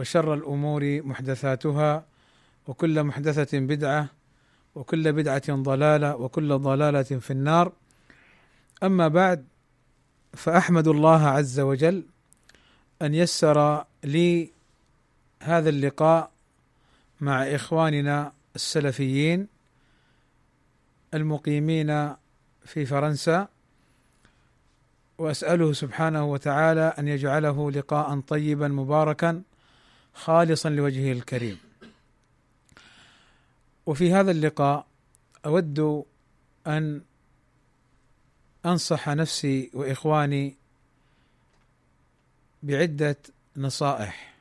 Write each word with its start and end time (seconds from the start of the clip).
وشر 0.00 0.34
الأمور 0.34 1.02
محدثاتها 1.02 2.04
وكل 2.66 3.04
محدثة 3.04 3.58
بدعة 3.58 4.08
وكل 4.74 5.12
بدعة 5.12 5.54
ضلالة 5.54 6.16
وكل 6.16 6.58
ضلالة 6.58 7.02
في 7.02 7.30
النار. 7.30 7.72
أما 8.82 9.08
بعد 9.08 9.44
فأحمد 10.34 10.88
الله 10.88 11.26
عز 11.26 11.60
وجل 11.60 12.04
أن 13.02 13.14
يسر 13.14 13.84
لي 14.04 14.50
هذا 15.42 15.68
اللقاء 15.68 16.30
مع 17.20 17.42
إخواننا 17.42 18.32
السلفيين 18.54 19.46
المقيمين 21.14 22.14
في 22.64 22.86
فرنسا 22.86 23.48
وأسأله 25.18 25.72
سبحانه 25.72 26.24
وتعالى 26.24 26.94
أن 26.98 27.08
يجعله 27.08 27.70
لقاء 27.70 28.20
طيبا 28.20 28.68
مباركا 28.68 29.42
خالصا 30.14 30.68
لوجهه 30.68 31.12
الكريم. 31.12 31.58
وفي 33.86 34.12
هذا 34.12 34.30
اللقاء 34.30 34.86
أود 35.46 36.04
أن 36.66 37.02
أنصح 38.66 39.08
نفسي 39.08 39.70
وإخواني 39.74 40.56
بعدة 42.62 43.16
نصائح. 43.56 44.34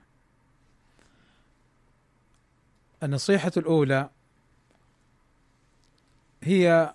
النصيحة 3.04 3.52
الأولى 3.58 4.10
هي 6.44 6.94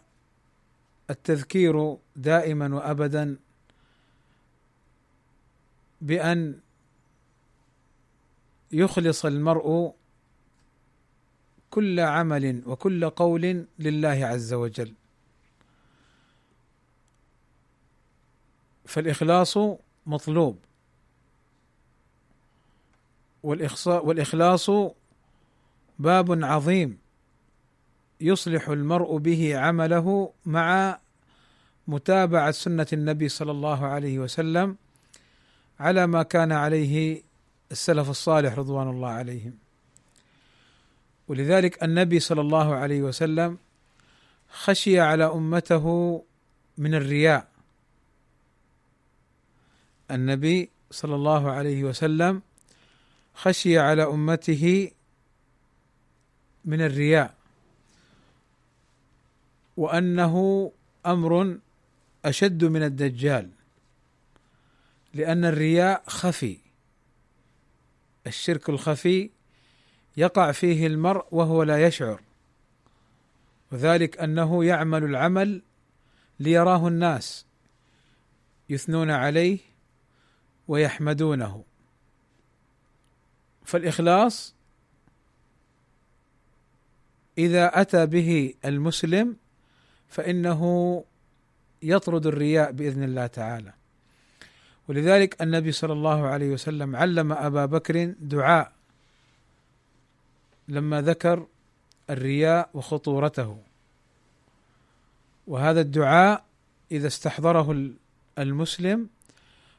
التذكير 1.10 1.96
دائما 2.16 2.74
وابدا 2.74 3.36
بأن 6.00 6.60
يخلص 8.74 9.24
المرء 9.26 9.94
كل 11.70 12.00
عمل 12.00 12.62
وكل 12.66 13.10
قول 13.10 13.66
لله 13.78 14.26
عز 14.26 14.52
وجل. 14.52 14.92
فالإخلاص 18.84 19.58
مطلوب. 20.06 20.58
والإخلاص 23.42 24.70
باب 25.98 26.44
عظيم. 26.44 26.98
يصلح 28.20 28.68
المرء 28.68 29.16
به 29.16 29.58
عمله 29.58 30.32
مع 30.46 30.98
متابعة 31.88 32.50
سنة 32.50 32.86
النبي 32.92 33.28
صلى 33.28 33.50
الله 33.50 33.86
عليه 33.86 34.18
وسلم 34.18 34.76
على 35.80 36.06
ما 36.06 36.22
كان 36.22 36.52
عليه 36.52 37.22
السلف 37.72 38.10
الصالح 38.10 38.58
رضوان 38.58 38.88
الله 38.88 39.08
عليهم. 39.08 39.58
ولذلك 41.28 41.82
النبي 41.82 42.20
صلى 42.20 42.40
الله 42.40 42.74
عليه 42.74 43.02
وسلم 43.02 43.58
خشي 44.48 45.00
على 45.00 45.24
أمته 45.24 45.84
من 46.78 46.94
الرياء. 46.94 47.48
النبي 50.10 50.70
صلى 50.90 51.14
الله 51.14 51.50
عليه 51.50 51.84
وسلم 51.84 52.42
خشي 53.34 53.78
على 53.78 54.02
أمته 54.02 54.90
من 56.64 56.80
الرياء. 56.80 57.34
وأنه 59.76 60.72
أمر 61.06 61.58
أشد 62.24 62.64
من 62.64 62.82
الدجال 62.82 63.50
لأن 65.14 65.44
الرياء 65.44 66.02
خفي. 66.06 66.63
الشرك 68.26 68.68
الخفي 68.68 69.30
يقع 70.16 70.52
فيه 70.52 70.86
المرء 70.86 71.24
وهو 71.30 71.62
لا 71.62 71.86
يشعر. 71.86 72.20
وذلك 73.72 74.18
أنه 74.18 74.64
يعمل 74.64 75.04
العمل 75.04 75.62
ليراه 76.40 76.88
الناس 76.88 77.46
يثنون 78.70 79.10
عليه 79.10 79.58
ويحمدونه. 80.68 81.64
فالإخلاص 83.64 84.54
إذا 87.38 87.80
أتى 87.80 88.06
به 88.06 88.54
المسلم 88.64 89.36
فإنه 90.08 91.04
يطرد 91.82 92.26
الرياء 92.26 92.72
بإذن 92.72 93.02
الله 93.02 93.26
تعالى. 93.26 93.72
ولذلك 94.88 95.42
النبي 95.42 95.72
صلى 95.72 95.92
الله 95.92 96.26
عليه 96.26 96.50
وسلم 96.50 96.96
علم 96.96 97.32
أبا 97.32 97.66
بكر 97.66 98.14
دعاء 98.20 98.72
لما 100.68 101.02
ذكر 101.02 101.46
الرياء 102.10 102.70
وخطورته. 102.74 103.58
وهذا 105.46 105.80
الدعاء 105.80 106.44
إذا 106.92 107.06
استحضره 107.06 107.90
المسلم 108.38 109.08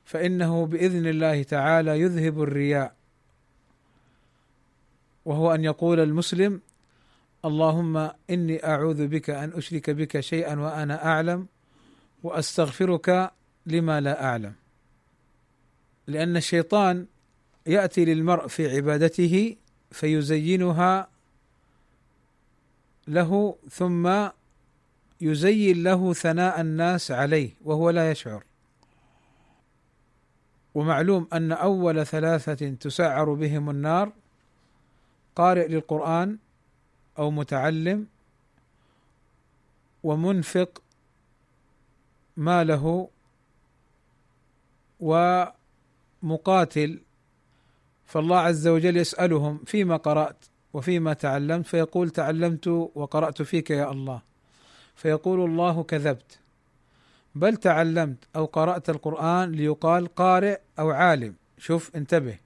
فإنه 0.06 0.66
بإذن 0.66 1.08
الله 1.08 1.44
تعالى 1.44 2.00
يذهب 2.00 2.44
الرياء. 2.44 2.96
وهو 5.26 5.54
أن 5.54 5.64
يقول 5.64 6.00
المسلم 6.00 6.62
اللهم 7.46 8.10
إني 8.30 8.66
أعوذ 8.66 9.08
بك 9.08 9.30
أن 9.30 9.52
أشرك 9.54 9.90
بك 9.90 10.20
شيئا 10.20 10.60
وأنا 10.60 11.06
أعلم 11.06 11.48
وأستغفرك 12.24 13.32
لما 13.66 14.02
لا 14.02 14.24
أعلم. 14.26 14.54
لأن 16.08 16.38
الشيطان 16.38 17.06
يأتي 17.68 18.06
للمرء 18.06 18.48
في 18.48 18.76
عبادته 18.76 19.56
فيزينها 19.92 21.08
له 23.08 23.56
ثم 23.72 24.28
يزين 25.22 25.84
له 25.84 26.14
ثناء 26.14 26.62
الناس 26.62 27.12
عليه 27.12 27.50
وهو 27.64 27.90
لا 27.90 28.12
يشعر. 28.12 28.44
ومعلوم 30.76 31.28
أن 31.34 31.52
أول 31.52 32.06
ثلاثة 32.06 32.70
تسعر 32.70 33.34
بهم 33.34 33.70
النار 33.70 34.12
قارئ 35.36 35.68
للقرآن 35.68 36.38
أو 37.18 37.32
متعلم 37.32 38.08
ومنفق 40.04 40.82
ماله 42.38 43.10
و 45.00 45.44
مقاتل 46.24 47.00
فالله 48.06 48.38
عز 48.38 48.68
وجل 48.68 48.98
يسألهم 48.98 49.60
فيما 49.66 49.98
قرأت 49.98 50.46
وفيما 50.74 51.14
تعلمت؟ 51.14 51.66
فيقول 51.66 52.10
تعلمت 52.10 52.68
وقرأت 52.68 53.42
فيك 53.42 53.70
يا 53.70 53.92
الله. 53.92 54.22
فيقول 54.96 55.50
الله 55.50 55.84
كذبت. 55.84 56.40
بل 57.36 57.58
تعلمت 57.58 58.18
أو 58.36 58.46
قرأت 58.46 58.90
القرآن 58.90 59.52
ليقال 59.52 60.16
قارئ 60.16 60.60
أو 60.80 60.92
عالم. 60.92 61.36
شوف 61.58 61.96
انتبه. 61.96 62.38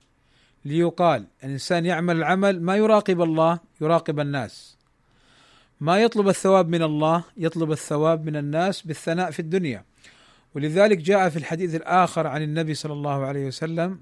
ليقال 0.65 1.25
الإنسان 1.43 1.85
يعمل 1.85 2.17
العمل 2.17 2.61
ما 2.61 2.75
يراقب 2.77 3.21
الله 3.21 3.59
يراقب 3.81 4.19
الناس. 4.19 4.77
ما 5.81 5.99
يطلب 5.99 6.27
الثواب 6.27 6.69
من 6.69 6.83
الله 6.83 7.23
يطلب 7.37 7.71
الثواب 7.71 8.25
من 8.25 8.35
الناس 8.35 8.81
بالثناء 8.81 9.31
في 9.31 9.39
الدنيا. 9.39 9.83
ولذلك 10.55 10.97
جاء 10.97 11.29
في 11.29 11.37
الحديث 11.37 11.75
الآخر 11.75 12.27
عن 12.27 12.41
النبي 12.41 12.73
صلى 12.73 12.93
الله 12.93 13.25
عليه 13.25 13.47
وسلم 13.47 14.01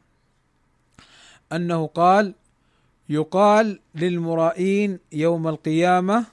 أنه 1.51 1.88
قال 1.88 2.33
يقال 3.09 3.79
للمرائين 3.95 4.99
يوم 5.11 5.47
القيامة 5.47 6.25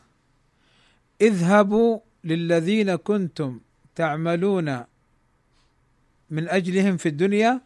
اذهبوا 1.21 2.01
للذين 2.25 2.97
كنتم 2.97 3.61
تعملون 3.95 4.85
من 6.31 6.49
أجلهم 6.49 6.97
في 6.97 7.09
الدنيا 7.09 7.61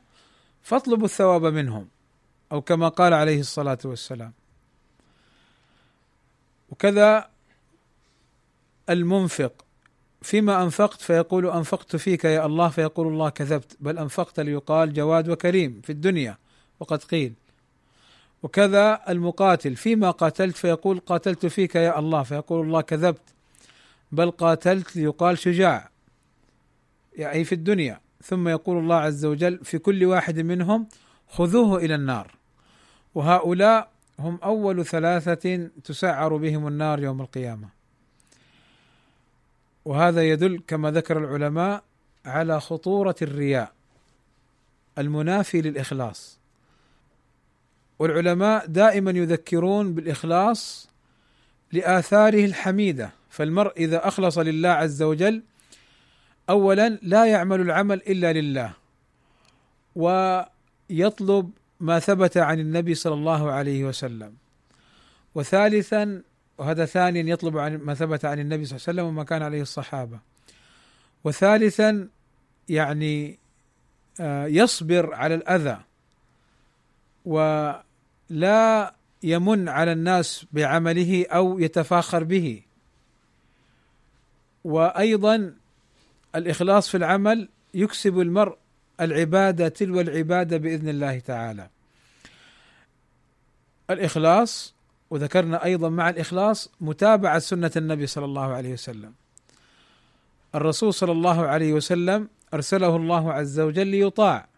فاطلبوا 0.62 1.04
الثواب 1.04 1.44
منهم 1.44 1.88
أو 2.52 2.60
كما 2.60 2.88
قال 2.88 3.12
عليه 3.14 3.40
الصلاة 3.40 3.78
والسلام. 3.84 4.32
وكذا 6.70 7.30
المنفق 8.90 9.64
فيما 10.22 10.62
أنفقت 10.62 11.00
فيقول 11.00 11.46
أنفقت 11.46 11.96
فيك 11.96 12.24
يا 12.24 12.46
الله 12.46 12.68
فيقول 12.68 13.06
الله 13.06 13.28
كذبت 13.28 13.76
بل 13.80 13.98
أنفقت 13.98 14.40
ليقال 14.40 14.92
جواد 14.92 15.28
وكريم 15.28 15.80
في 15.84 15.90
الدنيا. 15.92 16.36
وقد 16.80 17.04
قيل 17.04 17.32
وكذا 18.42 19.00
المقاتل 19.08 19.76
فيما 19.76 20.10
قاتلت 20.10 20.56
فيقول 20.56 21.00
قاتلت 21.00 21.46
فيك 21.46 21.74
يا 21.74 21.98
الله 21.98 22.22
فيقول 22.22 22.66
الله 22.66 22.80
كذبت 22.80 23.22
بل 24.12 24.30
قاتلت 24.30 24.96
ليقال 24.96 25.38
شجاع 25.38 25.88
أي 27.18 27.44
في 27.44 27.54
الدنيا. 27.54 28.00
ثم 28.22 28.48
يقول 28.48 28.78
الله 28.78 28.96
عز 28.96 29.24
وجل 29.24 29.58
في 29.64 29.78
كل 29.78 30.04
واحد 30.04 30.38
منهم 30.40 30.86
خذوه 31.28 31.78
إلى 31.78 31.94
النار. 31.94 32.34
وهؤلاء 33.14 33.90
هم 34.18 34.38
أول 34.44 34.84
ثلاثة 34.84 35.70
تسعر 35.84 36.36
بهم 36.36 36.68
النار 36.68 37.02
يوم 37.02 37.20
القيامة. 37.20 37.77
وهذا 39.84 40.22
يدل 40.22 40.62
كما 40.66 40.90
ذكر 40.90 41.18
العلماء 41.18 41.82
على 42.26 42.60
خطورة 42.60 43.16
الرياء 43.22 43.72
المنافي 44.98 45.60
للإخلاص. 45.60 46.38
والعلماء 47.98 48.66
دائما 48.66 49.10
يذكرون 49.10 49.94
بالإخلاص 49.94 50.88
لآثاره 51.72 52.44
الحميدة 52.44 53.10
فالمرء 53.30 53.72
إذا 53.76 54.08
أخلص 54.08 54.38
لله 54.38 54.68
عز 54.68 55.02
وجل 55.02 55.42
اولا 56.50 56.98
لا 57.02 57.26
يعمل 57.26 57.60
العمل 57.60 58.02
إلا 58.02 58.32
لله 58.32 58.72
ويطلب 59.96 61.50
ما 61.80 61.98
ثبت 61.98 62.36
عن 62.36 62.60
النبي 62.60 62.94
صلى 62.94 63.14
الله 63.14 63.52
عليه 63.52 63.84
وسلم. 63.84 64.34
وثالثا 65.34 66.22
وهذا 66.58 66.84
ثانيا 66.84 67.22
يطلب 67.22 67.58
عن 67.58 67.76
ما 67.76 67.94
ثبت 67.94 68.24
عن 68.24 68.38
النبي 68.38 68.64
صلى 68.64 68.76
الله 68.76 68.84
عليه 68.88 69.00
وسلم 69.00 69.06
وما 69.06 69.24
كان 69.24 69.42
عليه 69.42 69.62
الصحابة 69.62 70.18
وثالثا 71.24 72.08
يعني 72.68 73.38
آه، 74.20 74.46
يصبر 74.46 75.14
على 75.14 75.34
الأذى 75.34 75.80
ولا 77.24 78.94
يمن 79.22 79.68
على 79.68 79.92
الناس 79.92 80.46
بعمله 80.52 81.26
أو 81.26 81.58
يتفاخر 81.58 82.24
به 82.24 82.62
وأيضا 84.64 85.54
الإخلاص 86.34 86.88
في 86.88 86.96
العمل 86.96 87.48
يكسب 87.74 88.20
المرء 88.20 88.56
العبادة 89.00 89.68
تلو 89.68 90.00
العبادة 90.00 90.56
بإذن 90.56 90.88
الله 90.88 91.18
تعالى. 91.18 91.68
الإخلاص 93.90 94.74
وذكرنا 95.10 95.64
أيضا 95.64 95.88
مع 95.88 96.10
الإخلاص 96.10 96.70
متابعة 96.80 97.38
سنة 97.38 97.70
النبي 97.76 98.06
صلى 98.06 98.24
الله 98.24 98.52
عليه 98.52 98.72
وسلم. 98.72 99.12
الرسول 100.54 100.94
صلى 100.94 101.12
الله 101.12 101.46
عليه 101.46 101.72
وسلم 101.72 102.28
أرسله 102.54 102.96
الله 102.96 103.32
عز 103.32 103.60
وجل 103.60 103.86
ليطاع 103.86 104.48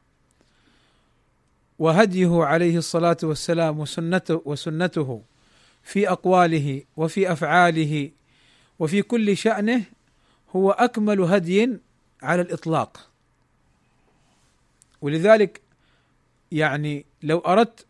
وهديه 1.78 2.44
عليه 2.44 2.78
الصلاة 2.78 3.16
والسلام 3.22 3.78
وسنته 3.78 4.42
وسنته 4.44 5.22
في 5.82 6.10
أقواله 6.10 6.82
وفي 6.96 7.32
أفعاله 7.32 8.10
وفي 8.78 9.02
كل 9.02 9.36
شأنه 9.36 9.84
هو 10.56 10.70
أكمل 10.70 11.20
هدي 11.20 11.78
على 12.22 12.42
الإطلاق 12.42 13.10
ولذلك 15.00 15.60
يعني 16.52 17.04
لو 17.22 17.38
أردت 17.38 17.86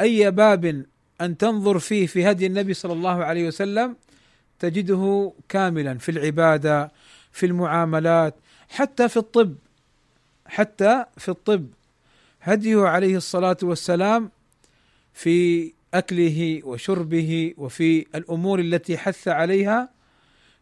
أي 0.00 0.30
باب 0.30 0.84
أن 1.20 1.36
تنظر 1.36 1.78
فيه 1.78 2.06
في 2.06 2.30
هدي 2.30 2.46
النبي 2.46 2.74
صلى 2.74 2.92
الله 2.92 3.24
عليه 3.24 3.46
وسلم 3.46 3.96
تجده 4.58 5.32
كاملا 5.48 5.98
في 5.98 6.08
العبادة 6.08 6.92
في 7.32 7.46
المعاملات 7.46 8.34
حتى 8.68 9.08
في 9.08 9.16
الطب 9.16 9.54
حتى 10.46 11.04
في 11.16 11.28
الطب. 11.28 11.66
هديه 12.42 12.86
عليه 12.86 13.16
الصلاة 13.16 13.56
والسلام 13.62 14.30
في 15.14 15.72
أكله 15.94 16.60
وشربه 16.64 17.54
وفي 17.56 18.06
الأمور 18.14 18.60
التي 18.60 18.98
حث 18.98 19.28
عليها 19.28 19.88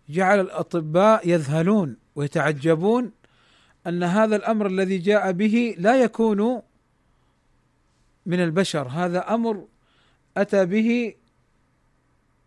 جعل 0.08 0.40
الأطباء 0.40 1.28
يذهلون 1.28 1.96
ويتعجبون 2.16 3.10
أن 3.86 4.02
هذا 4.02 4.36
الأمر 4.36 4.66
الذي 4.66 4.98
جاء 4.98 5.32
به 5.32 5.74
لا 5.78 6.02
يكون 6.02 6.62
من 8.28 8.40
البشر. 8.40 8.88
هذا 8.88 9.34
أمر 9.34 9.66
أتى 10.36 10.66
به 10.66 11.14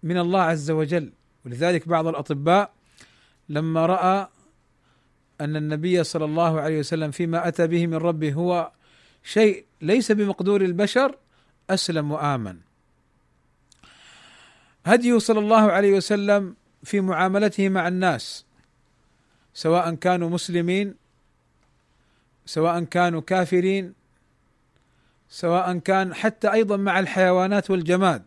من 0.03 0.17
الله 0.17 0.41
عز 0.41 0.71
وجل. 0.71 1.11
ولذلك 1.45 1.87
بعض 1.87 2.07
الأطباء 2.07 2.73
لما 3.49 3.85
رأى 3.85 4.27
أن 5.41 5.55
النبي 5.55 6.03
صلى 6.03 6.25
الله 6.25 6.61
عليه 6.61 6.79
وسلم 6.79 7.11
فيما 7.11 7.47
أتى 7.47 7.67
به 7.67 7.87
من 7.87 7.97
ربه 7.97 8.33
هو 8.33 8.71
شيء 9.23 9.65
ليس 9.81 10.11
بمقدور 10.11 10.61
البشر 10.61 11.17
أسلم 11.69 12.11
وآمن. 12.11 12.57
هديه 14.85 15.17
صلى 15.17 15.39
الله 15.39 15.71
عليه 15.71 15.93
وسلم 15.93 16.55
في 16.83 17.01
معاملته 17.01 17.69
مع 17.69 17.87
الناس 17.87 18.45
سواء 19.53 19.95
كانوا 19.95 20.29
مسلمين 20.29 20.95
سواء 22.45 22.83
كانوا 22.83 23.21
كافرين 23.21 23.93
سواء 25.31 25.77
كان 25.77 26.13
حتى 26.13 26.51
أيضا 26.51 26.77
مع 26.77 26.99
الحيوانات 26.99 27.71
والجماد. 27.71 28.23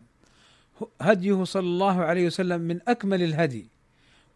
هديه 1.01 1.43
صلى 1.43 1.63
الله 1.63 2.01
عليه 2.01 2.25
وسلم 2.25 2.61
من 2.61 2.79
أكمل 2.87 3.23
الهدي 3.23 3.67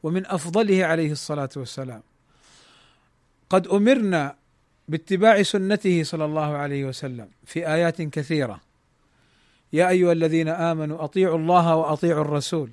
ومن 0.03 0.25
أفضله 0.25 0.85
عليه 0.85 1.11
الصلاة 1.11 1.49
والسلام. 1.55 2.01
قد 3.49 3.67
أمرنا 3.67 4.35
باتباع 4.87 5.41
سنته 5.43 6.03
صلى 6.03 6.25
الله 6.25 6.57
عليه 6.57 6.85
وسلم 6.85 7.27
في 7.45 7.67
آيات 7.67 8.01
كثيرة. 8.01 8.61
يا 9.73 9.89
أيها 9.89 10.11
الذين 10.11 10.47
آمنوا 10.47 11.03
أطيعوا 11.03 11.37
الله 11.37 11.75
وأطيعوا 11.75 12.21
الرسول. 12.21 12.69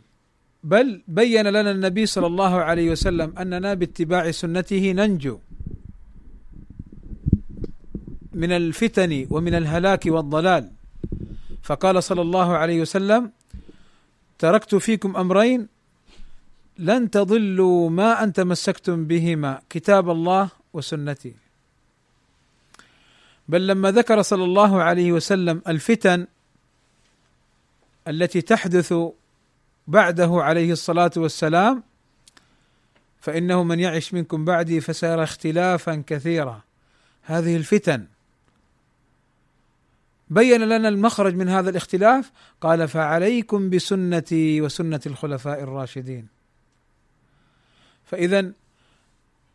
بل 0.65 1.03
بين 1.09 1.47
لنا 1.47 1.71
النبي 1.71 2.07
صلى 2.07 2.27
الله 2.27 2.55
عليه 2.63 2.91
وسلم 2.91 3.39
أننا 3.39 3.75
باتباع 3.75 4.31
سنته 4.31 4.93
ننجو. 4.93 5.39
من 8.37 8.53
الفتن 8.53 9.27
ومن 9.31 9.55
الهلاك 9.55 10.07
والضلال. 10.07 10.71
فقال 11.63 12.03
صلى 12.03 12.23
الله 12.23 12.57
عليه 12.57 12.81
وسلم 12.81 13.31
تركت 14.39 14.75
فيكم 14.75 15.17
أمرين 15.17 15.69
لن 16.79 17.11
تضلوا 17.11 17.91
ما 17.91 18.23
ان 18.23 18.33
تمسكتم 18.33 19.05
بهما 19.05 19.61
كتاب 19.71 20.11
الله 20.11 20.49
وسنتي. 20.73 21.35
بل 23.49 23.67
لما 23.67 23.91
ذكر 23.91 24.23
صلى 24.23 24.45
الله 24.45 24.83
عليه 24.83 25.13
وسلم 25.13 25.63
الفتن 25.69 26.27
التي 28.09 28.41
تحدث 28.41 28.95
بعده 29.87 30.31
عليه 30.43 30.73
الصلاة 30.73 31.11
والسلام 31.17 31.83
فإنه 33.21 33.63
من 33.63 33.81
يعش 33.81 34.15
منكم 34.15 34.45
بعدي 34.45 34.81
فسيرى 34.81 35.23
اختلافا 35.23 36.03
كثيرا. 36.07 36.61
هذه 37.23 37.57
الفتن 37.57 38.07
بين 40.29 40.63
لنا 40.63 40.89
المخرج 40.89 41.35
من 41.35 41.49
هذا 41.49 41.71
الاختلاف 41.71 42.33
قال 42.61 42.89
فعليكم 42.89 43.71
بسنتي 43.71 44.61
وسنة 44.61 45.01
الخلفاء 45.07 45.63
الراشدين. 45.63 46.29
فإذا 48.05 48.53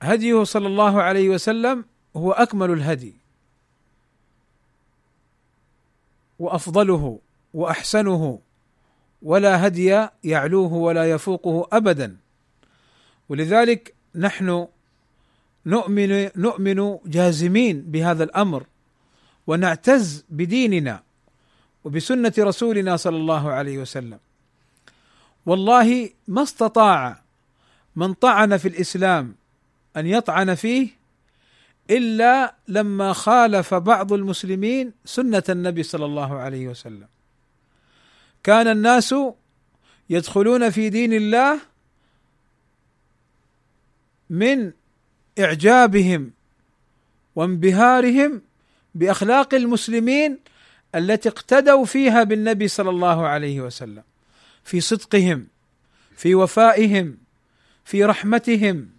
هديه 0.02 0.44
صلى 0.44 0.68
الله 0.68 1.02
عليه 1.02 1.30
وسلم 1.30 1.86
هو 2.16 2.32
أكمل 2.32 2.72
الهدي 2.72 3.14
وأفضله 6.40 7.20
وأحسنه 7.54 8.40
ولا 9.22 9.68
هدي 9.68 10.08
يعلوه 10.24 10.74
ولا 10.74 11.12
يفوقه 11.12 11.68
ابدا. 11.72 12.18
ولذلك 13.30 13.94
نحن 14.16 14.68
نؤمن 15.66 16.30
نؤمن 16.36 16.98
جازمين 17.06 17.82
بهذا 17.82 18.24
الأمر. 18.24 18.66
ونعتز 19.48 20.26
بديننا 20.30 21.04
وبسنة 21.84 22.34
رسولنا 22.40 22.98
صلى 22.98 23.18
الله 23.18 23.52
عليه 23.52 23.78
وسلم. 23.78 24.20
والله 25.46 26.10
ما 26.28 26.44
استطاع 26.44 27.22
من 27.96 28.14
طعن 28.14 28.58
في 28.58 28.68
الإسلام 28.68 29.36
أن 29.98 30.08
يطعن 30.08 30.56
فيه 30.56 30.88
إلا 31.90 32.56
لما 32.68 33.14
خالف 33.14 33.74
بعض 33.74 34.14
المسلمين 34.14 34.94
سنة 35.06 35.44
النبي 35.50 35.84
صلى 35.84 36.06
الله 36.06 36.38
عليه 36.38 36.68
وسلم. 36.68 37.08
كان 38.44 38.68
الناس 38.68 39.16
يدخلون 40.10 40.70
في 40.70 40.90
دين 40.90 41.14
الله 41.14 41.60
من 44.30 44.72
إعجابهم 45.40 46.32
وانبهارهم 47.36 48.42
بأخلاق 48.96 49.54
المسلمين 49.54 50.38
التي 50.96 51.30
اقتدوا 51.30 51.86
فيها 51.86 52.24
بالنبي 52.24 52.68
صلى 52.68 52.90
الله 52.90 53.28
عليه 53.28 53.62
وسلم. 53.62 54.04
في 54.64 54.82
صدقهم 54.82 55.48
في 56.16 56.36
وفائهم 56.36 57.18
في 57.86 58.06
رحمتهم 58.06 58.90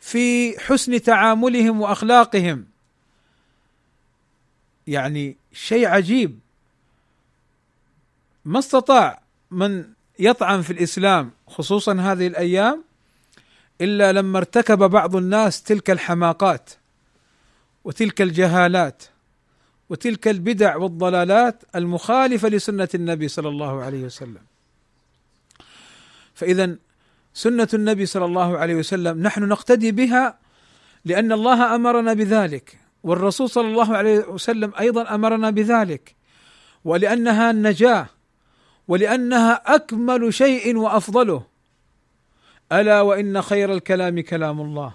في 0.00 0.58
حسن 0.60 1.02
تعاملهم 1.02 1.80
وأخلاقهم. 1.80 2.66
يعني 4.86 5.36
شيء 5.52 5.86
عجيب. 5.88 6.38
ما 8.44 8.58
استطاع 8.58 9.22
من 9.50 9.84
يطعن 10.18 10.62
في 10.62 10.72
الإسلام 10.72 11.30
خصوصا 11.46 11.92
هذه 11.92 12.26
الأيام 12.26 12.84
إلا 13.80 14.12
لما 14.12 14.38
ارتكب 14.38 14.78
بعض 14.78 15.16
الناس 15.16 15.62
تلك 15.62 15.90
الحماقات. 15.90 16.70
وتلك 17.88 18.22
الجهالات 18.22 19.02
وتلك 19.90 20.28
البدع 20.28 20.76
والضلالات 20.76 21.62
المخالفة 21.76 22.48
لسنة 22.48 22.88
النبي 22.94 23.28
صلى 23.28 23.48
الله 23.48 23.82
عليه 23.82 24.04
وسلم. 24.04 24.42
فاذا 26.34 26.76
سنة 27.34 27.68
النبي 27.74 28.06
صلى 28.06 28.24
الله 28.24 28.58
عليه 28.58 28.74
وسلم 28.74 29.22
نحن 29.22 29.42
نقتدي 29.42 29.92
بها 29.92 30.38
لأن 31.04 31.32
الله 31.32 31.74
أمرنا 31.74 32.12
بذلك 32.12 32.78
والرسول 33.02 33.50
صلى 33.50 33.68
الله 33.68 33.96
عليه 33.96 34.18
وسلم 34.18 34.72
أيضا 34.80 35.14
أمرنا 35.14 35.50
بذلك 35.50 36.14
ولأنها 36.84 37.50
النجاة 37.50 38.06
ولأنها 38.88 39.74
أكمل 39.74 40.34
شيء 40.34 40.76
وأفضله 40.76 41.42
ألا 42.72 43.00
وإن 43.00 43.42
خير 43.42 43.72
الكلام 43.72 44.20
كلام 44.20 44.60
الله 44.60 44.92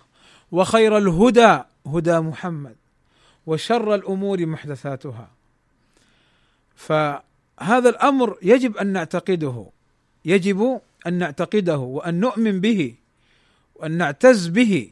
وخير 0.51 0.97
الهدى 0.97 1.59
هدى 1.87 2.19
محمد 2.19 2.82
وشر 3.45 3.95
الأمور 3.95 4.45
محدثاتها. 4.45 5.29
فهذا 6.75 7.89
الأمر 7.89 8.37
يجب 8.41 8.77
أن 8.77 8.87
نعتقده. 8.87 9.65
يجب 10.25 10.81
أن 11.07 11.13
نعتقده 11.13 11.77
وأن 11.77 12.19
نؤمن 12.19 12.61
به 12.61 12.95
وأن 13.75 13.91
نعتز 13.91 14.47
به 14.47 14.89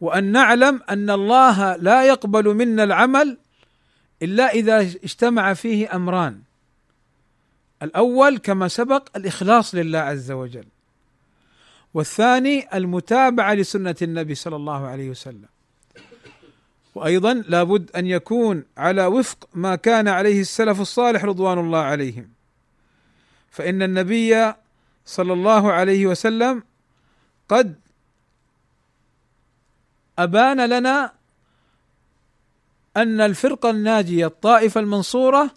وأن 0.00 0.24
نعلم 0.24 0.80
أن 0.90 1.10
الله 1.10 1.76
لا 1.76 2.04
يقبل 2.04 2.54
منا 2.54 2.84
العمل 2.84 3.38
إلا 4.22 4.50
إذا 4.50 4.80
اجتمع 4.80 5.54
فيه 5.54 5.96
أمران. 5.96 6.40
الأول 7.82 8.38
كما 8.38 8.68
سبق 8.68 9.16
الإخلاص 9.16 9.74
لله 9.74 9.98
عز 9.98 10.30
وجل 10.30 10.64
والثاني 11.94 12.76
المتابعة 12.76 13.54
لسنة 13.54 13.96
النبي 14.02 14.34
صلى 14.34 14.56
الله 14.56 14.86
عليه 14.86 15.10
وسلم. 15.10 15.55
وأيضا 16.96 17.34
لابد 17.34 17.90
أن 17.96 18.06
يكون 18.06 18.64
على 18.76 19.06
وفق 19.06 19.48
ما 19.54 19.76
كان 19.76 20.08
عليه 20.08 20.40
السلف 20.40 20.80
الصالح 20.80 21.24
رضوان 21.24 21.58
الله 21.58 21.78
عليهم. 21.78 22.28
فإن 23.50 23.82
النبي 23.82 24.52
صلى 25.06 25.32
الله 25.32 25.72
عليه 25.72 26.06
وسلم 26.06 26.62
قد 27.48 27.74
أبان 30.18 30.68
لنا 30.68 31.12
أن 32.96 33.20
الفرقة 33.20 33.70
الناجية 33.70 34.26
الطائفة 34.26 34.80
المنصورة 34.80 35.50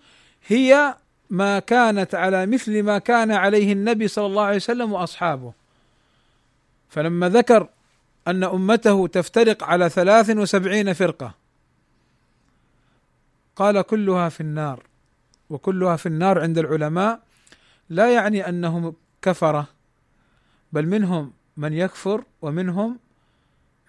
هي 0.48 0.96
ما 1.30 1.60
كانت 1.60 2.16
على 2.16 2.46
مثل 2.46 2.84
ما 2.84 2.98
كان 2.98 3.32
عليه 3.32 3.74
النبي 3.74 4.08
صلى 4.08 4.26
الله 4.26 4.44
عليه 4.44 4.56
وسلم 4.56 4.94
وأصحابه. 4.94 5.54
فلما 6.90 7.30
ذكر 7.30 7.70
أن 8.30 8.44
أمته 8.44 9.08
تفترق 9.08 9.64
على 9.64 9.90
ثلاث 9.90 10.30
وسبعين 10.30 10.94
فرقة. 10.94 11.36
قال 13.56 13.82
كلها 13.82 14.30
في 14.30 14.42
النار 14.42 14.84
وكلها 15.50 15.96
في 15.96 16.06
النار 16.06 16.42
عند 16.42 16.58
العلماء. 16.58 17.20
لا 17.90 18.14
يعني 18.14 18.50
أنهم 18.50 18.96
كفرة 19.22 19.68
بل 20.72 20.88
منهم 20.88 21.34
من 21.58 21.74
يكفر 21.74 22.24
ومنهم 22.42 23.00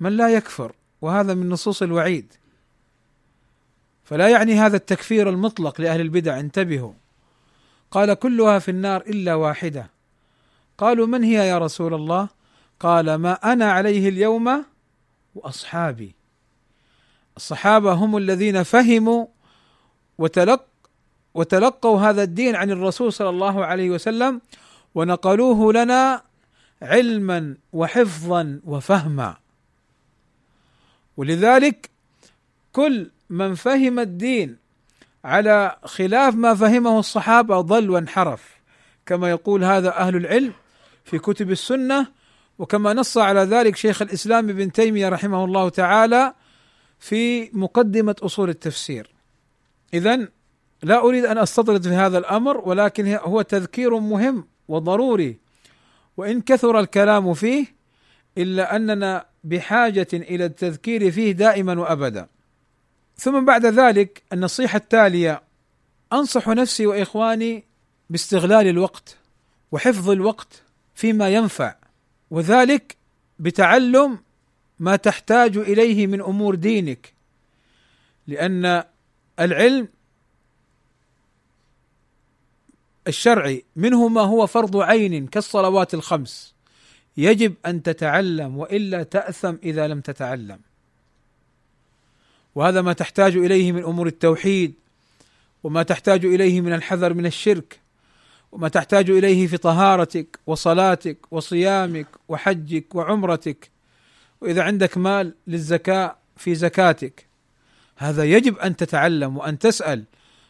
من 0.01 0.13
لا 0.17 0.29
يكفر 0.29 0.73
وهذا 1.01 1.35
من 1.35 1.49
نصوص 1.49 1.83
الوعيد. 1.83 2.33
فلا 4.05 4.29
يعني 4.29 4.55
هذا 4.55 4.77
التكفير 4.77 5.29
المطلق 5.29 5.81
لأهل 5.81 6.01
البدع 6.01 6.41
انتبهوا. 6.41 6.93
قال 7.91 8.15
كلها 8.15 8.59
في 8.59 8.71
النار 8.71 9.01
إلا 9.01 9.35
واحدة. 9.35 9.91
قالوا 10.79 11.07
من 11.07 11.25
هي 11.25 11.49
يا 11.49 11.59
رسول 11.59 11.95
الله؟ 11.95 12.29
قال 12.81 13.15
ما 13.15 13.53
أنا 13.53 13.73
عليه 13.73 14.09
اليوم 14.09 14.65
وأصحابي. 15.35 16.15
الصحابة 17.37 17.93
هم 17.93 18.17
الذين 18.17 18.63
فهموا 18.63 19.27
وتلق 20.19 20.65
وتلقوا 21.35 22.01
هذا 22.01 22.23
الدين 22.23 22.57
عن 22.57 22.71
الرسول 22.71 23.13
صلى 23.13 23.29
الله 23.29 23.65
عليه 23.65 23.91
وسلم 23.91 24.41
ونقلوه 24.95 25.73
لنا 25.73 26.23
علما 26.83 27.57
وحفظا 27.73 28.61
وفهما. 28.65 29.37
ولذلك 31.17 31.91
كل 32.73 33.11
من 33.31 33.55
فهم 33.55 33.99
الدين 33.99 34.57
على 35.25 35.77
خلاف 35.85 36.35
ما 36.35 36.55
فهمه 36.55 36.99
الصحابة 36.99 37.61
ضل 37.61 37.91
وانحرف 37.91 38.61
كما 39.07 39.31
يقول 39.31 39.65
هذا 39.65 39.97
أهل 39.97 40.17
العلم 40.17 40.53
في 41.05 41.19
كتب 41.19 41.51
السنة 41.51 42.20
وكما 42.61 42.93
نص 42.93 43.19
على 43.19 43.41
ذلك 43.41 43.77
شيخ 43.77 44.03
الإسلام 44.03 44.49
ابن 44.49 44.73
تيمية 44.73 45.09
رحمه 45.09 45.45
الله 45.45 45.69
تعالى 45.69 46.35
في 46.99 47.51
مقدمة 47.53 48.17
أصول 48.23 48.49
التفسير. 48.49 49.11
اذا 49.95 50.29
لا 50.83 51.01
أريد 51.01 51.25
أن 51.25 51.39
أستطرد 51.39 51.83
في 51.83 51.95
هذا 51.95 52.19
الأمر 52.19 52.59
ولكن 52.69 53.19
هو 53.23 53.43
تذكير 53.43 53.99
مهم 53.99 54.45
وضروري 54.69 55.39
وإن 56.17 56.41
كثر 56.41 56.81
الكلام 56.81 57.35
فيه 57.35 57.67
إلا 58.39 58.77
أننا 58.77 59.27
بحاجة 59.45 60.09
إلى 60.13 60.45
التذكير 60.45 61.11
فيه 61.11 61.33
دائما 61.33 61.81
وأبدا. 61.81 62.29
ثم 63.17 63.45
بعد 63.45 63.67
ذلك 63.67 64.23
النصيحة 64.33 64.77
التالية 64.77 65.43
أنصح 66.13 66.49
نفسي 66.49 66.87
وإخواني 66.87 67.65
باستغلال 68.11 68.69
الوقت 68.69 69.17
وحفظ 69.73 70.11
الوقت 70.11 70.63
فيما 70.95 71.29
ينفع 71.29 71.80
وذلك 72.31 72.97
بتعلم 73.39 74.19
ما 74.79 74.97
تحتاج 74.97 75.57
إليه 75.57 76.07
من 76.07 76.21
أمور 76.21 76.55
دينك 76.55 77.13
لأن 78.27 78.85
العلم 79.41 79.89
الشرعي 83.09 83.65
منه 83.77 84.09
ما 84.09 84.21
هو 84.21 84.47
فرض 84.47 84.77
عين 84.77 85.27
كالصلوات 85.27 85.95
الخمس. 85.95 86.55
يجب 87.17 87.55
أن 87.67 87.83
تتعلم 87.83 88.59
وإلا 88.59 89.03
تأثم 89.03 89.55
إذا 89.63 89.89
لم 89.89 90.01
تتعلم. 90.01 90.59
وهذا 92.55 92.83
ما 92.83 92.93
تحتاج 92.93 93.37
إليه 93.37 93.73
من 93.73 93.85
أمور 93.85 94.07
التوحيد 94.07 94.75
وما 95.63 95.83
تحتاج 95.83 96.25
إليه 96.25 96.61
من 96.61 96.73
الحذر 96.73 97.15
من 97.15 97.27
الشرك. 97.27 97.81
وما 98.53 98.69
تحتاج 98.69 99.11
إليه 99.11 99.47
في 99.47 99.57
طهارتك 99.57 100.39
وصلاتك 100.47 101.17
وصيامك 101.31 102.07
وحجك 102.29 102.95
وعمرتك. 102.95 103.71
وإذا 104.41 104.63
عندك 104.63 104.99
مال 104.99 105.35
للزكاة 105.47 106.17
في 106.37 106.55
زكاتك. 106.55 107.27
هذا 107.97 108.25
يجب 108.25 108.59
أن 108.59 108.77
تتعلم 108.77 109.37
وأن 109.37 109.59
تسأل. 109.59 110.05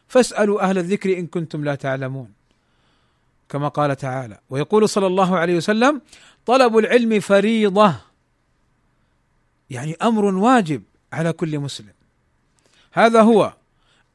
فاسألوا 0.09 0.63
أهل 0.63 0.79
الذكر 0.79 1.19
إن 1.19 1.27
كنتم 1.27 1.65
لا 1.65 1.75
تعلمون. 1.75 2.33
كما 3.49 3.69
قال 3.69 3.97
تعالى 3.97 4.39
ويقول 4.51 4.89
صلى 4.89 5.07
الله 5.07 5.39
عليه 5.39 5.57
وسلم 5.57 6.01
طلب 6.47 6.79
العلم 6.79 7.21
فريضة. 7.21 7.95
يعني 9.71 9.97
أمر 10.03 10.25
واجب 10.25 10.83
على 11.13 11.33
كل 11.33 11.59
مسلم. 11.59 11.93
هذا 12.93 13.23
هو 13.23 13.53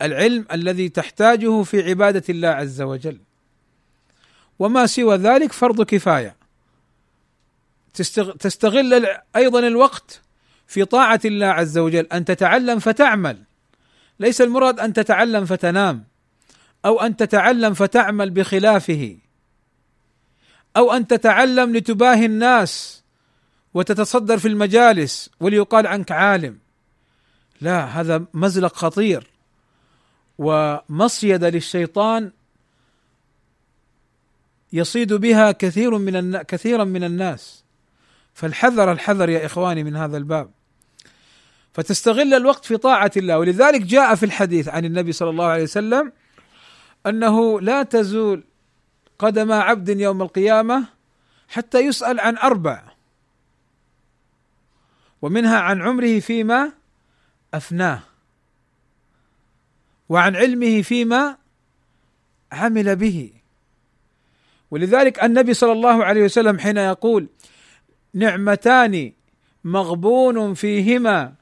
العلم 0.01 0.45
الذي 0.51 0.89
تحتاجه 0.89 1.63
في 1.63 1.89
عبادة 1.89 2.23
الله 2.29 2.47
عز 2.47 2.81
وجل. 2.81 3.17
وما 4.59 4.85
سوى 4.85 5.15
ذلك 5.15 5.53
فرض 5.53 5.81
كفاية. 5.81 6.35
تستغل 8.39 9.07
أيضا 9.35 9.59
الوقت 9.59 10.21
في 10.67 10.85
طاعة 10.85 11.19
الله 11.25 11.47
عز 11.47 11.77
وجل. 11.77 12.05
أن 12.05 12.25
تتعلم 12.25 12.79
فتعمل. 12.79 13.43
ليس 14.19 14.41
المراد 14.41 14.79
أن 14.79 14.93
تتعلم 14.93 15.45
فتنام 15.45 16.03
أو 16.85 17.01
أن 17.01 17.15
تتعلم 17.15 17.73
فتعمل 17.73 18.29
بخلافه 18.29 19.17
أو 20.77 20.93
أن 20.93 21.07
تتعلم 21.07 21.75
لتباهي 21.75 22.25
الناس 22.25 23.03
وتتصدر 23.73 24.37
في 24.37 24.47
المجالس 24.47 25.29
وليقال 25.39 25.87
عنك 25.87 26.11
عالم. 26.11 26.59
لا 27.61 27.85
هذا 27.85 28.25
مزلق 28.33 28.75
خطير. 28.75 29.27
ومصيده 30.37 31.49
للشيطان 31.49 32.31
يصيد 34.75 35.13
بها 35.13 35.51
كثير 35.51 35.97
من. 35.97 36.41
كثيرا 36.41 36.83
من 36.83 37.03
الناس. 37.03 37.63
فالحذر 38.33 38.91
الحذر 38.91 39.29
يا 39.29 39.45
إخواني 39.45 39.83
من 39.83 39.95
هذا 39.95 40.17
الباب. 40.17 40.51
فتستغل 41.73 42.33
الوقت 42.33 42.65
في 42.65 42.77
طاعة 42.77 43.11
الله. 43.17 43.39
ولذلك 43.39 43.81
جاء 43.81 44.15
في 44.15 44.25
الحديث 44.25 44.67
عن 44.67 44.85
النبي 44.85 45.11
صلى 45.11 45.29
الله 45.29 45.45
عليه 45.45 45.63
وسلم 45.63 46.11
أنه 47.05 47.61
لا 47.61 47.83
تزول 47.83 48.43
قدم 49.19 49.51
عبد 49.51 49.89
يوم 49.89 50.21
القيامة 50.21 50.85
حتى 51.47 51.79
يسأل 51.79 52.19
عن 52.19 52.37
أربع. 52.37 52.83
ومنها 55.21 55.59
عن 55.59 55.81
عمره 55.81 56.19
فيما 56.19 56.71
أفناه. 57.53 58.03
وعن 60.09 60.35
علمه 60.35 60.81
فيما 60.81 61.37
عمل 62.51 62.95
به. 62.95 63.44
ولذلك 64.71 65.23
النبي 65.23 65.53
صلى 65.53 65.71
الله 65.71 66.05
عليه 66.05 66.23
وسلم 66.23 66.59
حين 66.59 66.77
يقول 66.77 67.27
نعمتان 68.13 69.11
مغبون 69.63 70.53
فيهما 70.53 71.33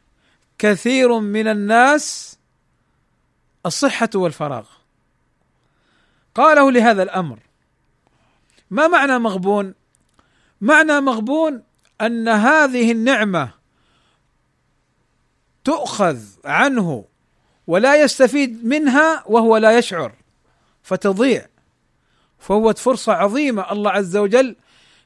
كثير 0.57 1.19
من 1.19 1.47
الناس 1.47 2.37
الصحة 3.65 4.09
والفراغ. 4.15 4.65
قاله 6.35 6.71
لهذا 6.71 7.03
الأمر. 7.03 7.39
ما 8.69 8.87
معنى 8.87 9.19
مغبون؟ 9.19 9.73
معنى 10.61 11.01
مغبون 11.01 11.63
أن 12.01 12.27
هذه 12.27 12.91
النعمة 12.91 13.53
تؤخذ 15.63 16.19
عنه 16.45 17.05
ولا 17.67 18.01
يستفيد 18.01 18.65
منها 18.65 19.23
وهو 19.27 19.57
لا 19.57 19.77
يشعر 19.77 20.13
فتضيع. 20.83 21.52
فهو 22.43 22.73
فرصة 22.73 23.13
عظيمة. 23.13 23.71
الله 23.71 23.91
عز 23.91 24.17
وجل 24.17 24.55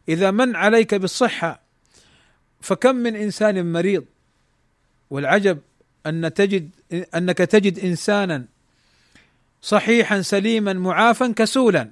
إذا 0.09 0.31
من 0.31 0.55
عليك 0.55 0.95
بالصحة 0.95 1.59
فكم 2.61 2.95
من 2.95 3.15
إنسان 3.15 3.71
مريض 3.71 4.05
والعجب 5.09 5.59
أن 6.05 6.33
تجد 6.33 6.69
أنك 7.15 7.37
تجد 7.37 7.79
إنسانا 7.79 8.45
صحيحا 9.61 10.21
سليما 10.21 10.73
معافا 10.73 11.33
كسولا 11.35 11.89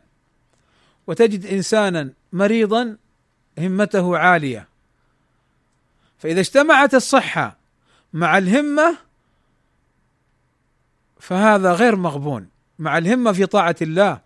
وتجد 1.07 1.45
إنسانا 1.45 2.09
مريضا 2.33 2.97
همته 3.57 4.17
عالية. 4.17 4.67
فإذا 6.19 6.39
اجتمعت 6.39 6.95
الصحة 6.95 7.57
مع 8.13 8.37
الهمة 8.37 8.97
فهذا 11.19 11.73
غير 11.73 11.95
مغبون. 11.95 12.49
مع 12.79 12.97
الهمة 12.97 13.31
في 13.31 13.45
طاعة 13.45 13.75
الله 13.81 14.24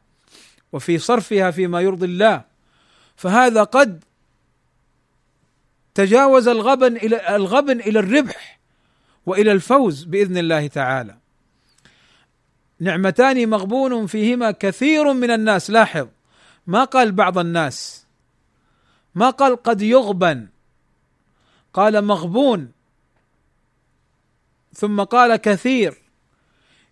وفي 0.72 0.98
صرفها 0.98 1.52
فيما 1.52 1.82
يرضي 1.82 2.06
الله. 2.06 2.44
فهذا 3.16 3.64
قد 3.64 4.04
تجاوز 5.94 6.48
الغبن 6.48 6.96
إلى 6.96 7.36
الغبن 7.36 7.80
إلى 7.80 8.00
الربح 8.00 8.60
وإلى 9.26 9.52
الفوز 9.52 10.04
بإذن 10.04 10.38
الله 10.38 10.68
تعالى. 10.68 11.16
نعمتان 12.80 13.50
مغبون 13.50 14.08
فيهما 14.08 14.52
كثير 14.52 15.14
من 15.14 15.32
الناس. 15.32 15.70
لاحظ 15.70 16.08
ما 16.68 16.84
قال 16.84 17.12
بعض 17.12 17.38
الناس 17.38 18.06
ما 19.16 19.30
قال 19.30 19.64
قد 19.64 19.82
يغبن. 19.82 20.48
قال 21.74 22.06
مغبون 22.06 22.72
ثم 24.74 25.04
قال 25.04 25.36
كثير. 25.36 25.98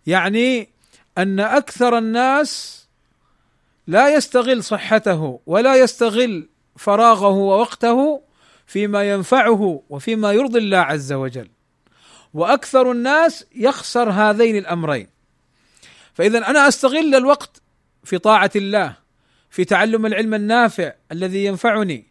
يعني 0.07 0.69
أن 1.17 1.39
أكثر 1.39 1.97
الناس 1.97 2.86
لا 3.87 4.15
يستغل 4.15 4.63
صحته 4.63 5.39
ولا 5.45 5.75
يستغل 5.75 6.49
فراغه 6.75 7.27
ووقته 7.27 8.21
فيما 8.67 9.11
ينفعه 9.11 9.83
وفيما 9.89 10.31
يرضي 10.31 10.59
الله 10.59 10.77
عز 10.77 11.13
وجل. 11.13 11.49
وأكثر 12.33 12.91
الناس 12.91 13.45
يخسر 13.55 14.09
هذين 14.09 14.57
الأمرين. 14.57 15.07
فاذا 16.13 16.37
أنا 16.49 16.67
أستغل 16.67 17.15
الوقت 17.15 17.61
في 18.03 18.17
طاعة 18.17 18.51
الله 18.55 18.95
في 19.49 19.65
تعلم 19.65 20.05
العلم 20.05 20.33
النافع 20.33 20.93
الذي 21.11 21.45
ينفعني. 21.45 22.07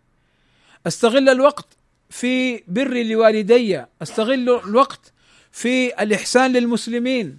أستغل 0.87 1.29
الوقت 1.29 1.67
في 2.11 2.63
بر 2.69 2.95
لوالدي 3.03 3.85
أستغل 4.03 4.61
الوقت 4.65 5.13
في 5.53 6.03
الإحسان 6.03 6.53
للمسلمين. 6.53 7.39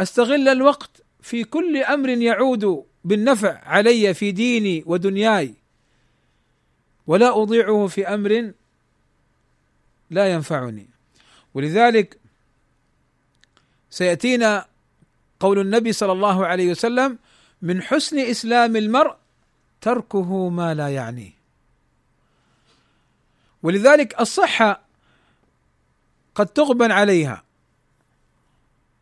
أستغل 0.00 0.48
الوقت 0.48 1.02
في 1.22 1.44
كل 1.44 1.76
أمر 1.76 2.08
يعود 2.08 2.84
بالنفع 3.04 3.60
علي 3.64 4.14
في 4.14 4.32
ديني 4.32 4.82
ودنياي 4.86 5.54
ولا 7.06 7.42
أضيعه 7.42 7.86
في 7.86 8.08
أمر 8.08 8.52
لا 10.10 10.32
ينفعني. 10.32 10.86
ولذلك 11.54 12.18
سيأتينا 13.90 14.66
قول 15.40 15.58
النبي 15.58 15.92
صلى 15.92 16.12
الله 16.12 16.46
عليه 16.46 16.70
وسلم 16.70 17.18
من 17.62 17.82
حسن 17.82 18.18
إسلام 18.18 18.76
المرء 18.76 19.16
تركه 19.80 20.48
ما 20.48 20.74
لا 20.74 20.88
يعنيه. 20.88 21.32
ولذلك 23.62 24.20
الصحة 24.20 24.80
قد 26.34 26.46
تغبن 26.46 26.90
عليها. 26.90 27.42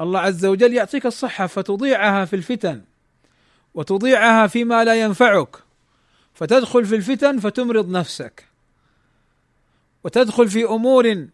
الله 0.00 0.20
عز 0.20 0.46
وجل 0.46 0.74
يعطيك 0.74 1.06
الصحة 1.06 1.46
فتضيعها 1.46 2.24
في 2.24 2.36
الفتن. 2.36 2.82
وتضيعها 3.76 4.46
فيما 4.46 4.84
لا 4.84 4.94
ينفعك. 4.94 5.56
فتدخل 6.34 6.84
في 6.84 6.96
الفتن 6.96 7.38
فتمرض 7.38 7.90
نفسك. 7.90 8.44
وتدخل 10.04 10.48
في 10.48 10.64
أمور 10.64 11.26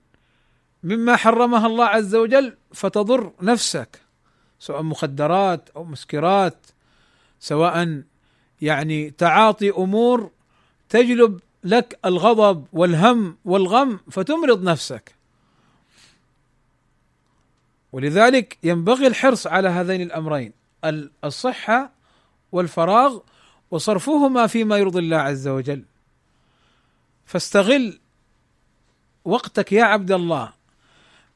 مما 0.83 1.17
حرمها 1.17 1.67
الله 1.67 1.85
عز 1.85 2.15
وجل 2.15 2.57
فتضر 2.75 3.33
نفسك. 3.43 4.01
سواء 4.59 4.83
مخدرات 4.83 5.69
أو 5.77 5.85
مسكرات 5.85 6.67
سواء 7.41 8.03
يعني 8.61 9.11
تعاطي 9.11 9.71
أمور 9.71 10.31
تجلب 10.89 11.41
لك 11.65 11.99
الغضب 12.05 12.67
والهم 12.73 13.37
والغم 13.45 14.01
فتمرض 14.11 14.63
نفسك. 14.63 15.15
ولذلك 17.93 18.59
ينبغي 18.63 19.07
الحرص 19.07 19.47
على 19.47 19.69
هذين 19.69 20.01
الأمرين 20.01 20.53
الصحة 21.25 22.02
والفراغ 22.53 23.19
وصرفهما 23.71 24.47
فيما 24.47 24.79
يرضي 24.79 24.99
الله 24.99 25.17
عز 25.17 25.49
وجل. 25.49 25.83
فاستغل 27.27 27.99
وقتك 29.25 29.73
يا 29.73 29.85
عبد 29.85 30.13
الله. 30.13 30.53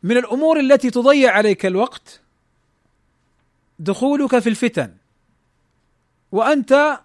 من 0.02 0.16
الأمور 0.16 0.60
التي 0.60 0.90
تضيع 0.90 1.32
عليك 1.32 1.66
الوقت 1.66 2.20
دخولك 3.78 4.38
في 4.38 4.48
الفتن 4.48 4.94
وأنت 6.32 7.00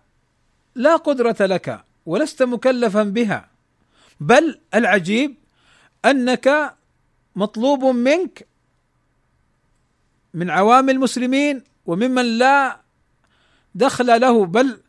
لا 0.75 0.95
قدرة 0.95 1.35
لك 1.39 1.83
ولست 2.05 2.43
مكلفا 2.43 3.03
بها 3.03 3.49
بل 4.19 4.59
العجيب 4.73 5.35
أنك 6.05 6.75
مطلوب 7.35 7.83
منك 7.83 8.47
من 10.33 10.49
عوام 10.49 10.89
المسلمين 10.89 11.63
وممن 11.85 12.37
لا 12.37 12.79
دخل 13.75 14.21
له 14.21 14.45
بل 14.45 14.79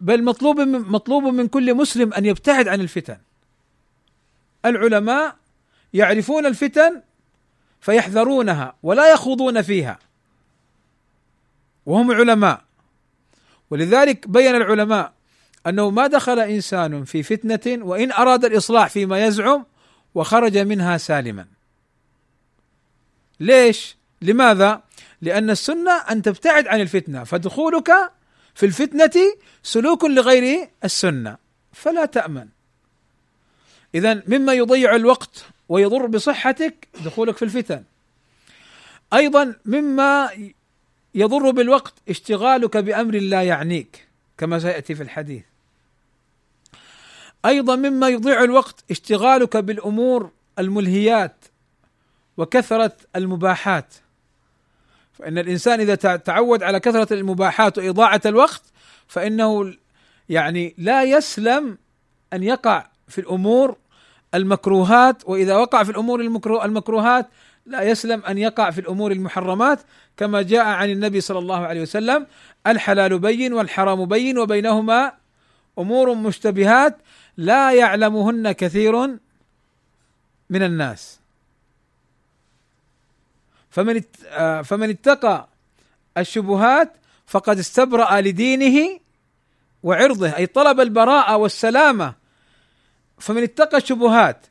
بل 0.00 0.24
مطلوب 0.24 0.60
من 0.60 0.80
مطلوب 0.80 1.24
من 1.24 1.48
كل 1.48 1.74
مسلم 1.74 2.12
أن 2.12 2.24
يبتعد 2.26 2.68
عن 2.68 2.80
الفتن. 2.80 3.18
العلماء 4.64 5.36
يعرفون 5.94 6.46
الفتن 6.46 7.02
فيحذرونها 7.80 8.76
ولا 8.82 9.12
يخوضون 9.12 9.62
فيها. 9.62 9.98
وهم 11.86 12.12
علماء 12.12 12.64
ولذلك 13.70 14.28
بين 14.28 14.54
العلماء 14.54 15.12
أنه 15.66 15.90
ما 15.90 16.06
دخل 16.06 16.38
إنسان 16.38 17.04
في 17.04 17.22
فتنة 17.22 17.84
وإن 17.84 18.12
أراد 18.12 18.44
الإصلاح 18.44 18.88
فيما 18.88 19.24
يزعم 19.26 19.64
وخرج 20.14 20.58
منها 20.58 20.96
سالما. 20.96 21.46
ليش؟ 23.40 23.96
لماذا؟ 24.22 24.82
لأن 25.24 25.50
السنة 25.50 25.92
أن 25.92 26.22
تبتعد 26.22 26.66
عن 26.66 26.80
الفتنة 26.80 27.24
فدخولك 27.24 27.92
في 28.54 28.66
الفتنة 28.66 29.34
سلوك 29.62 30.04
لغير 30.04 30.68
السنة 30.84 31.36
فلا 31.72 32.04
تأمن. 32.04 32.48
إذا 33.94 34.22
مما 34.26 34.52
يضيع 34.52 34.94
الوقت 34.94 35.44
ويضر 35.68 36.06
بصحتك 36.06 36.88
دخولك 37.04 37.36
في 37.36 37.44
الفتن. 37.44 37.84
أيضا 39.12 39.54
مما 39.64 40.30
يضر 41.14 41.50
بالوقت 41.50 41.94
اشتغالك 42.08 42.76
بأمر 42.76 43.14
لا 43.14 43.42
يعنيك 43.42 44.08
كما 44.38 44.58
سيأتي 44.58 44.94
في 44.94 45.02
الحديث. 45.02 45.42
أيضا 47.46 47.76
مما 47.76 48.08
يضيع 48.08 48.44
الوقت 48.44 48.84
اشتغالك 48.90 49.56
بالأمور 49.56 50.30
الملهيات 50.58 51.44
وكثرة 52.36 52.96
المباحات. 53.16 53.94
فإن 55.18 55.38
الإنسان 55.38 55.80
إذا 55.80 55.94
تعود 56.16 56.62
على 56.62 56.80
كثرة 56.80 57.14
المباحات 57.14 57.78
وإضاعة 57.78 58.20
الوقت 58.26 58.62
فإنه 59.08 59.74
يعني 60.28 60.74
لا 60.78 61.02
يسلم 61.02 61.78
أن 62.32 62.42
يقع 62.42 62.86
في 63.08 63.20
الأمور 63.20 63.76
المكروهات 64.34 65.22
وإذا 65.28 65.56
وقع 65.56 65.82
في 65.82 65.90
الأمور 65.90 66.20
المكروهات 66.64 67.28
لا 67.66 67.82
يسلم 67.82 68.24
أن 68.24 68.38
يقع 68.38 68.70
في 68.70 68.80
الأمور 68.80 69.12
المحرمات 69.12 69.80
كما 70.16 70.42
جاء 70.42 70.64
عن 70.64 70.90
النبي 70.90 71.20
صلى 71.20 71.38
الله 71.38 71.66
عليه 71.66 71.82
وسلم 71.82 72.26
الحلال 72.66 73.18
بين 73.18 73.52
والحرام 73.52 74.04
بين 74.04 74.38
وبينهما 74.38 75.12
أمور 75.78 76.14
مشتبهات 76.14 76.96
لا 77.36 77.72
يعلمهن 77.72 78.52
كثير 78.52 79.06
من 80.50 80.62
الناس. 80.62 81.23
فمن 83.74 84.02
آه، 84.26 84.62
فمن 84.62 84.90
اتقى 84.90 85.48
الشبهات 86.18 86.92
فقد 87.26 87.58
استبرأ 87.58 88.20
لدينه 88.20 89.00
وعرضه 89.82 90.36
أي 90.36 90.46
طلب 90.46 90.80
البراءة 90.80 91.36
والسلامة. 91.36 92.14
فمن 93.18 93.42
اتقى 93.42 93.76
الشبهات 93.76 94.46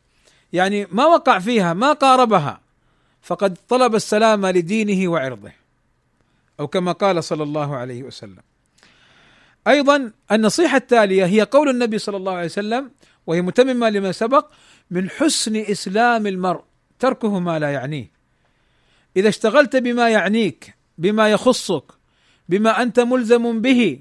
يعني 0.54 0.88
ما 0.92 1.06
وقع 1.06 1.40
فيها 1.40 1.74
ما 1.74 1.94
قاربها 1.94 2.62
فقد 3.22 3.58
طلب 3.70 3.96
السلامة 3.96 4.52
لدينه 4.52 5.12
وعرضه. 5.12 5.52
أو 6.60 6.68
كما 6.68 6.92
قال 6.92 7.24
صلى 7.24 7.44
الله 7.44 7.76
عليه 7.76 8.04
وسلم. 8.04 8.44
أيضا 9.68 10.12
النصيحة 10.32 10.78
التالية 10.78 11.26
هي 11.26 11.42
قول 11.42 11.70
النبي 11.70 11.98
صلى 11.98 12.18
الله 12.18 12.34
عليه 12.34 12.46
وسلم 12.46 12.92
وهي 13.28 13.42
متممة 13.42 13.90
لما 13.90 14.12
سبق 14.12 14.48
من 14.92 15.10
حسن 15.10 15.56
إسلام 15.56 16.28
المرء 16.28 16.62
تركه 17.00 17.40
ما 17.40 17.60
لا 17.60 17.74
يعنيه. 17.74 18.13
إذا 19.18 19.30
اشتغلت 19.30 19.76
بما 19.76 20.10
يعنيك 20.10 20.76
بما 20.98 21.30
يخصك 21.30 21.84
بما 22.50 22.82
أنت 22.82 23.00
ملزم 23.00 23.62
به 23.62 24.00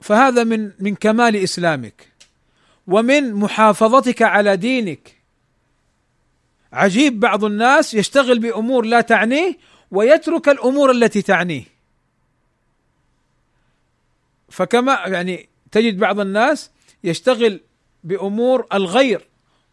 فهذا 0.00 0.44
من 0.44 0.72
من 0.80 0.94
كمال 0.94 1.36
إسلامك. 1.36 2.12
ومن 2.86 3.34
محافظتك 3.34 4.22
على 4.22 4.56
دينك. 4.56 5.16
عجيب 6.72 7.20
بعض 7.20 7.44
الناس 7.44 7.94
يشتغل 7.94 8.38
بأمور 8.38 8.84
لا 8.84 9.00
تعنيه 9.00 9.58
ويترك 9.90 10.48
الأمور 10.48 10.90
التي 10.90 11.22
تعنيه. 11.22 11.64
فكما 14.48 14.92
يعني 15.06 15.48
تجد 15.72 15.98
بعض 15.98 16.20
الناس 16.20 16.70
يشتغل 17.04 17.60
بأمور 18.04 18.66
الغير 18.72 19.28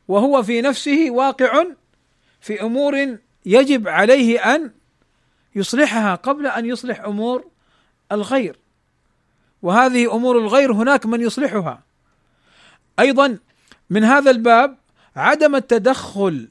وهو 0.08 0.44
في 0.44 0.62
نفسه 0.62 1.08
واقع 1.10 1.66
في 2.46 2.62
أمور 2.62 3.18
يجب 3.46 3.88
عليه 3.88 4.56
أن 4.56 4.72
يصلحها 5.56 6.16
قبل 6.16 6.48
أن 6.48 6.66
يصلح 6.66 7.00
أمور 7.00 7.46
الغير. 8.12 8.60
وهذه 9.62 10.16
أمور 10.16 10.38
الغير 10.38 10.74
هناك 10.74 11.06
من 11.06 11.22
يصلحها. 11.22 11.84
أيضا 13.00 13.38
من 13.90 14.04
هذا 14.04 14.32
الباب 14.32 14.78
عدم 15.16 15.56
التدخل 15.56 16.50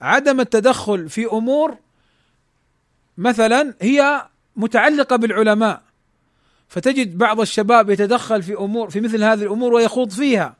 عدم 0.00 0.40
التدخل 0.40 1.08
في 1.08 1.26
أمور 1.26 1.76
مثلا 3.18 3.74
هي 3.80 4.26
متعلقة 4.56 5.16
بالعلماء. 5.16 5.82
فتجد 6.68 7.18
بعض 7.18 7.40
الشباب 7.40 7.90
يتدخل 7.90 8.42
في 8.42 8.54
أمور 8.54 8.90
في 8.90 9.00
مثل 9.00 9.24
هذه 9.24 9.42
الأمور 9.42 9.72
ويخوض 9.74 10.10
فيها. 10.10 10.56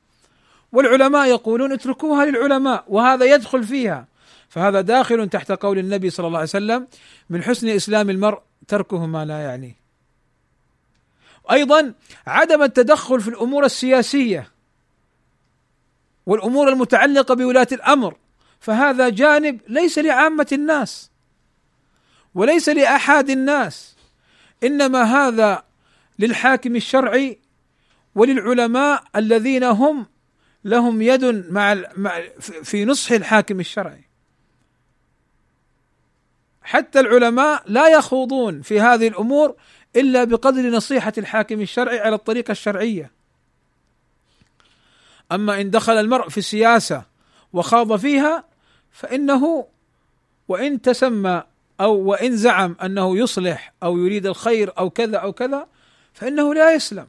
والعلماء 0.72 1.28
يقولون 1.28 1.72
اتركوها 1.72 2.24
للعلماء 2.24 2.84
وهذا 2.88 3.24
يدخل 3.24 3.64
فيها. 3.64 4.13
فهذا 4.48 4.80
داخل 4.80 5.28
تحت 5.28 5.52
قول 5.52 5.78
النبي 5.78 6.10
صلى 6.10 6.26
الله 6.26 6.38
عليه 6.38 6.48
وسلم 6.48 6.86
من 7.30 7.42
حسن 7.42 7.68
إسلام 7.68 8.10
المرء 8.10 8.38
تركه 8.68 9.06
ما 9.06 9.24
لا 9.24 9.38
يعنيه. 9.38 9.76
أيضا 11.50 11.94
عدم 12.26 12.62
التدخل 12.62 13.20
في 13.20 13.28
الأمور 13.28 13.64
السياسية 13.64 14.50
والأمور 16.26 16.68
المتعلقة 16.68 17.34
بولاة 17.34 17.66
الأمر 17.72 18.16
فهذا 18.60 19.08
جانب 19.08 19.60
ليس 19.68 19.98
لعامة 19.98 20.46
الناس 20.52 21.10
وليس 22.34 22.68
لأحد 22.68 23.30
الناس 23.30 23.96
إنما 24.64 25.02
هذا 25.02 25.64
للحاكم 26.18 26.76
الشرعي 26.76 27.38
وللعلماء 28.14 29.04
الذين 29.16 29.64
هم 29.64 30.06
لهم 30.64 31.02
يد 31.02 31.52
مع 31.52 31.76
في 32.40 32.84
نصح 32.84 33.12
الحاكم 33.12 33.60
الشرعي 33.60 34.03
حتى 36.64 37.00
العلماء 37.00 37.62
لا 37.66 37.88
يخوضون 37.88 38.62
في 38.62 38.80
هذه 38.80 39.08
الأمور 39.08 39.54
إلا 39.96 40.24
بقدر 40.24 40.70
نصيحة 40.70 41.12
الحاكم 41.18 41.60
الشرعي 41.60 42.00
على 42.00 42.14
الطريقة 42.14 42.52
الشرعية. 42.52 43.10
أما 45.32 45.60
إن 45.60 45.70
دخل 45.70 45.92
المرء 45.92 46.28
في 46.28 46.38
السياسة 46.38 47.02
وخاض 47.52 47.96
فيها 47.96 48.44
فإنه 48.92 49.66
وإن 50.48 50.82
تسمى 50.82 51.42
أو 51.80 51.94
وإن 51.94 52.36
زعم 52.36 52.76
أنه 52.82 53.18
يصلح 53.18 53.72
أو 53.82 53.98
يريد 53.98 54.26
الخير 54.26 54.72
أو 54.78 54.90
كذا 54.90 55.18
أو 55.18 55.32
كذا 55.32 55.66
فإنه 56.12 56.54
لا 56.54 56.74
يسلم. 56.74 57.06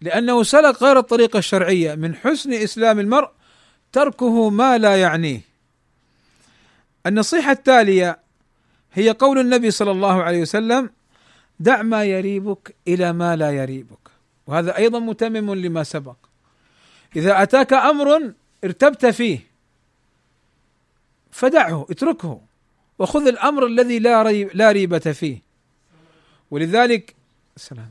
لأنه 0.00 0.42
سلك 0.42 0.82
غير 0.82 0.98
الطريقة 0.98 1.38
الشرعية. 1.38 1.94
من 1.94 2.14
حسن 2.14 2.52
إسلام 2.52 3.00
المرء 3.00 3.30
تركه 3.92 4.50
ما 4.50 4.78
لا 4.78 5.00
يعنيه. 5.00 5.49
النصيحة 7.06 7.52
التالية 7.52 8.18
هي 8.92 9.10
قول 9.10 9.38
النبي 9.38 9.70
صلى 9.70 9.90
الله 9.90 10.22
عليه 10.22 10.40
وسلم 10.40 10.90
دع 11.60 11.82
ما 11.82 12.04
يريبك 12.04 12.74
إلى 12.88 13.12
ما 13.12 13.36
لا 13.36 13.50
يريبك. 13.50 13.98
وهذا 14.46 14.76
أيضا 14.76 14.98
متمم 14.98 15.54
لما 15.54 15.82
سبق. 15.82 16.16
إذا 17.16 17.42
أتاك 17.42 17.72
أمر 17.72 18.32
ارتبت 18.64 19.06
فيه 19.06 19.46
فدعه 21.30 21.86
اتركه 21.90 22.40
وخذ 22.98 23.26
الأمر 23.26 23.66
الذي 23.66 23.98
لا 23.98 24.22
ريب 24.22 24.50
لا 24.54 24.72
ريبة 24.72 24.98
فيه. 24.98 25.38
ولذلك 26.50 27.14
السلام 27.56 27.90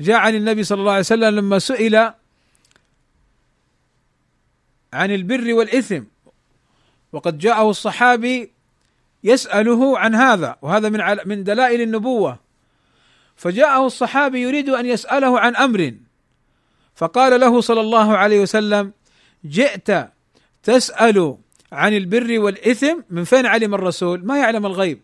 جاء 0.00 0.16
عن 0.16 0.34
النبي 0.34 0.64
صلى 0.64 0.80
الله 0.80 0.90
عليه 0.90 1.00
وسلم 1.00 1.34
لما 1.34 1.58
سئل 1.58 1.96
عن 4.92 5.10
البر 5.10 5.54
والإثم. 5.54 6.02
وقد 7.16 7.38
جاءه 7.38 7.70
الصحابي 7.70 8.52
يسأله 9.24 9.98
عن 9.98 10.14
هذا 10.14 10.56
وهذا 10.62 10.88
من 10.88 11.00
من 11.24 11.44
دلائل 11.44 11.80
النبوة. 11.80 12.38
فجاءه 13.36 13.86
الصحابي 13.86 14.40
يريد 14.42 14.68
أن 14.68 14.86
يسأله 14.86 15.40
عن 15.40 15.56
أمر. 15.56 15.94
فقال 16.94 17.40
له 17.40 17.60
صلى 17.60 17.80
الله 17.80 18.16
عليه 18.16 18.40
وسلم 18.40 18.92
جئت 19.44 20.12
تسأل 20.62 21.38
عن 21.72 21.92
البر 21.96 22.38
والإثم 22.38 23.00
من 23.10 23.24
فين 23.24 23.46
علم 23.46 23.74
الرسول؟ 23.74 24.26
ما 24.26 24.38
يعلم 24.38 24.66
الغيب. 24.66 25.00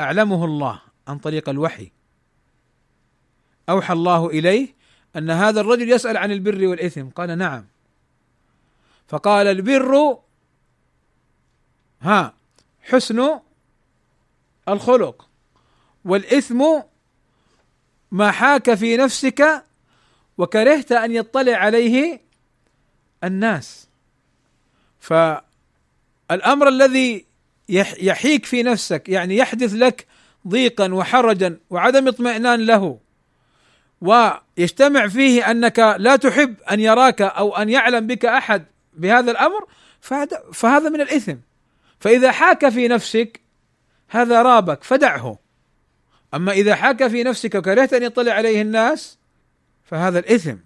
أعلمه 0.00 0.44
الله 0.44 0.80
عن 1.08 1.18
طريق 1.18 1.48
الوحي. 1.48 1.90
أوحى 3.68 3.92
الله 3.92 4.26
إليه 4.26 4.74
أن 5.16 5.30
هذا 5.30 5.60
الرجل 5.60 5.90
يسأل 5.90 6.16
عن 6.16 6.32
البر 6.32 6.66
والإثم. 6.66 7.08
قال 7.08 7.38
نعم. 7.38 7.64
فقال 9.08 9.46
البر 9.46 10.20
ها 12.00 12.34
حسن 12.82 13.40
الخلق 14.68 15.28
والإثم 16.04 16.64
ما 18.10 18.30
حاك 18.30 18.74
في 18.74 18.96
نفسك 18.96 19.64
وكرهت 20.38 20.92
أن 20.92 21.12
يطلع 21.12 21.56
عليه 21.56 22.20
الناس. 23.24 23.88
فالأمر 25.00 26.68
الذي 26.68 27.26
يحيك 27.98 28.46
في 28.46 28.62
نفسك 28.62 29.08
يعني 29.08 29.36
يحدث 29.36 29.72
لك 29.72 30.06
ضيقا 30.48 30.94
وحرجا 30.94 31.58
وعدم 31.70 32.08
اطمئنان 32.08 32.66
له 32.66 32.98
ويجتمع 34.00 35.08
فيه 35.08 35.50
أنك 35.50 35.78
لا 35.98 36.16
تحب 36.16 36.54
أن 36.70 36.80
يراك 36.80 37.22
أو 37.22 37.56
أن 37.56 37.68
يعلم 37.68 38.06
بك 38.06 38.24
أحد 38.24 38.64
بهذا 38.94 39.30
الأمر 39.30 39.66
فهذا 40.52 40.88
من 40.88 41.00
الإثم. 41.00 41.36
فإذا 42.00 42.32
حاك 42.32 42.68
في 42.68 42.88
نفسك 42.88 43.40
هذا 44.08 44.42
رابك 44.42 44.84
فدعه. 44.84 45.38
أما 46.34 46.52
إذا 46.52 46.74
حاك 46.74 47.06
في 47.06 47.22
نفسك 47.22 47.54
وكرهت 47.54 47.94
أن 47.94 48.02
يطلع 48.02 48.32
عليه 48.32 48.62
الناس 48.62 49.18
فهذا 49.84 50.18
الإثم. 50.18 50.56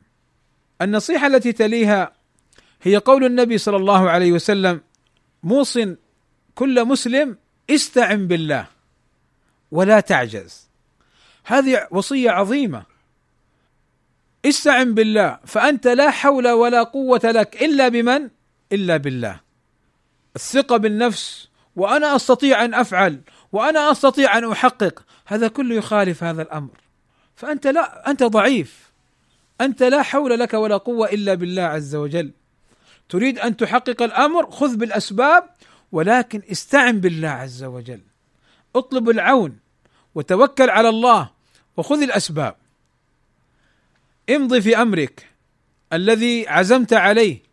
النصيحة 0.83 1.27
التي 1.27 1.53
تليها 1.53 2.13
هي 2.83 2.97
قول 2.97 3.25
النبي 3.25 3.59
صلى 3.59 3.77
الله 3.77 4.11
عليه 4.11 4.33
وسلم 4.33 4.81
موص 5.43 5.79
كل 6.55 6.85
مسلم 6.85 7.39
استعن 7.71 8.27
بالله 8.27 8.67
ولا 9.71 10.01
تعجز. 10.01 10.69
هذه 11.45 11.89
وصية 11.91 12.31
عظيمة. 12.31 12.83
استعن 14.45 14.95
بالله 14.95 15.39
فأنت 15.47 15.87
لا 15.87 16.11
حول 16.11 16.49
ولا 16.49 16.83
قوة 16.83 17.21
لك 17.25 17.63
إلا 17.63 17.89
بمن؟ 17.89 18.31
إلا 18.73 18.97
بالله. 18.97 19.44
الثقة 20.37 20.77
بالنفس 20.77 21.49
وأنا 21.77 22.17
أستطيع 22.17 22.65
أن 22.65 22.75
أفعل 22.75 23.21
وأنا 23.53 23.91
أستطيع 23.91 24.39
أن 24.39 24.51
أحقق. 24.51 25.05
هذا 25.27 25.49
كله 25.49 25.75
يخالف 25.75 26.25
هذا 26.25 26.43
الأمر. 26.43 26.81
فأنت 27.37 27.67
لا 27.67 28.11
أنت 28.11 28.23
ضعيف. 28.23 28.93
أنت 29.61 29.83
لا 29.83 30.03
حول 30.03 30.39
لك 30.41 30.55
ولا 30.55 30.77
قوة 30.77 31.09
إلا 31.09 31.35
بالله 31.35 31.63
عز 31.63 31.95
وجل. 31.95 32.31
تريد 33.09 33.39
أن 33.39 33.57
تحقق 33.57 34.03
الأمر 34.03 34.51
خذ 34.51 34.77
بالأسباب 34.77 35.51
ولكن 35.93 36.43
استعن 36.53 37.01
بالله 37.01 37.29
عز 37.29 37.65
وجل. 37.65 38.01
اطلب 38.77 39.11
العون 39.11 39.59
وتوكل 40.15 40.71
على 40.71 40.89
الله 40.89 41.31
وخذ 41.77 42.03
الأسباب. 42.03 42.57
امضي 44.31 44.61
في 44.61 44.83
أمرك 44.83 45.27
الذي 45.93 46.49
عزمت 46.49 46.93
عليه. 46.93 47.44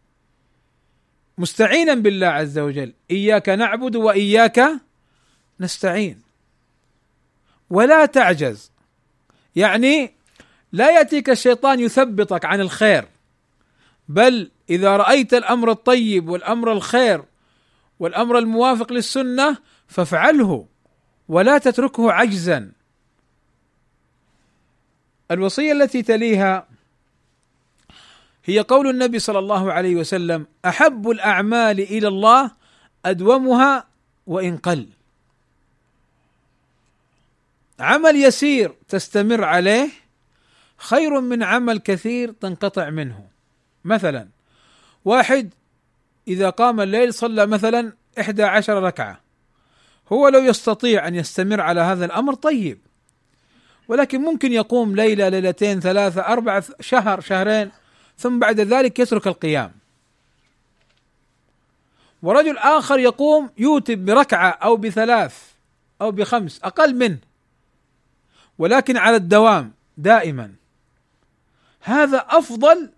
مستعينا 1.38 1.94
بالله 1.94 2.28
عز 2.28 2.60
وجل. 2.60 2.94
إياك 3.12 3.50
نعبد 3.50 3.96
وإياك 3.96 4.72
نستعين. 5.60 6.22
ولا 7.70 8.06
تعجز. 8.06 8.72
يعني 9.56 10.12
لا 10.72 10.98
يأتيك 10.98 11.30
الشيطان 11.30 11.80
يثبطك 11.80 12.46
عن 12.46 12.62
الخير. 12.62 13.08
بل 14.10 14.52
إذا 14.70 14.98
رأيت 14.98 15.34
الأمر 15.34 15.72
الطيب 15.72 16.30
والأمر 16.30 16.72
الخير 16.72 17.24
والأمر 18.00 18.38
الموافق 18.38 18.94
للسنة 18.94 19.58
فافعله 19.88 20.66
ولا 21.28 21.58
تتركه 21.58 22.12
عجزا. 22.12 22.72
الوصية 25.32 25.72
التي 25.72 26.02
تليها 26.02 26.68
هي 28.46 28.60
قول 28.60 28.90
النبي 28.90 29.20
صلى 29.20 29.40
الله 29.40 29.74
عليه 29.74 29.96
وسلم 29.96 30.46
أحب 30.66 31.10
الأعمال 31.10 31.80
إلى 31.80 32.08
الله 32.08 32.52
أدومها 33.06 33.88
وإن 34.28 34.58
قل. 34.58 34.88
عمل 37.80 38.16
يسير 38.16 38.74
تستمر 38.88 39.44
عليه 39.44 39.90
خير 40.78 41.22
من 41.22 41.44
عمل 41.44 41.80
كثير 41.80 42.32
تنقطع 42.32 42.90
منه. 42.90 43.28
مثلا 43.86 44.28
واحد 45.06 45.54
إذا 46.28 46.50
قام 46.50 46.82
الليل 46.82 47.14
صلى 47.14 47.46
مثلا 47.46 47.94
إحدى 48.20 48.44
عشر 48.44 48.84
ركعة. 48.84 49.20
هو 50.12 50.28
لو 50.28 50.40
يستطيع 50.40 51.08
أن 51.08 51.16
يستمر 51.16 51.62
على 51.62 51.82
هذا 51.82 52.06
الأمر 52.06 52.34
طيب. 52.34 52.80
ولكن 53.88 54.22
ممكن 54.22 54.54
يقوم 54.54 54.96
ليلة 54.96 55.30
ليلتين 55.30 55.80
ثلاثة 55.80 56.22
أربعة 56.22 56.64
شهر 56.80 57.22
شهرين. 57.22 57.72
ثم 58.22 58.40
بعد 58.40 58.60
ذلك 58.60 59.00
يترك 59.00 59.28
القيام. 59.28 59.72
ورجل 62.22 62.58
آخر 62.58 63.00
يقوم 63.00 63.50
يوتب 63.58 64.06
بركعة 64.06 64.50
أو 64.50 64.76
بثلاث 64.76 65.52
أو 66.02 66.12
بخمس 66.12 66.60
أقل 66.64 66.96
منه 66.96 67.18
ولكن 68.58 68.98
على 68.98 69.16
الدوام 69.16 69.72
دائما. 69.98 70.54
هذا 71.80 72.26
أفضل 72.30 72.90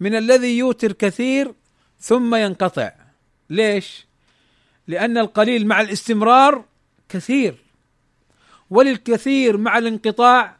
من 0.00 0.14
الذي 0.14 0.58
يوتر 0.58 0.92
كثير 0.92 1.54
ثم 2.00 2.34
ينقطع. 2.34 2.92
ليش؟ 3.50 4.06
لأن 4.88 5.18
القليل 5.18 5.66
مع 5.66 5.80
الاستمرار 5.80 6.64
كثير 7.08 7.56
وللكثير 8.70 9.56
مع 9.56 9.78
الانقطاع 9.78 10.56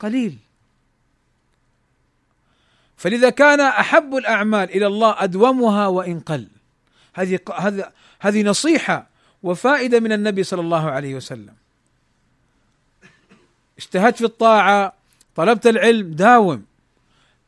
قليل. 0.00 0.38
فلذا 2.96 3.30
كان 3.30 3.60
أحب 3.60 4.16
الأعمال 4.16 4.70
إلى 4.70 4.86
الله 4.86 5.14
أدومها 5.18 5.86
وإن 5.86 6.20
قل. 6.20 6.48
هذه 7.14 7.38
هذه 7.56 7.92
هذه 8.20 8.42
نصيحة 8.42 9.08
وفائدة 9.42 10.00
من 10.00 10.12
النبي 10.12 10.42
صلى 10.42 10.60
الله 10.60 10.90
عليه 10.90 11.14
وسلم. 11.14 11.54
اجتهدت 13.78 14.16
في 14.16 14.24
الطاعة 14.24 14.92
طلبت 15.34 15.66
العلم 15.66 16.10
داوم. 16.10 16.64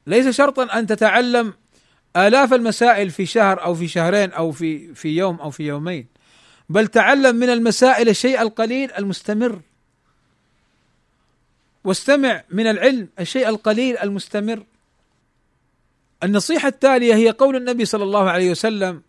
ليس 0.07 0.29
شرطا 0.29 0.79
أن 0.79 0.87
تتعلم 0.87 1.55
آلاف 2.17 2.55
المسائل 2.55 3.11
في 3.11 3.27
شهر 3.27 3.65
أو 3.65 3.75
في 3.75 3.89
شهرين 3.89 4.33
أو 4.33 4.53
في 4.53 4.95
في 4.95 5.09
يوم 5.09 5.41
أو 5.41 5.51
في 5.51 5.63
يومين 5.63 6.07
بل 6.69 6.87
تعلم 6.87 7.37
من 7.37 7.51
المسائل 7.51 8.09
الشيء 8.09 8.43
القليل 8.43 8.93
المستمر. 8.93 9.61
واستمع 11.85 12.45
من 12.51 12.67
العلم 12.67 13.09
الشيء 13.21 13.49
القليل 13.49 13.99
المستمر. 13.99 14.65
النصيحة 16.23 16.69
التالية 16.69 17.15
هي 17.15 17.31
قول 17.31 17.57
النبي 17.57 17.85
صلى 17.85 18.05
الله 18.05 18.31
عليه 18.31 18.51
وسلم 18.51 19.03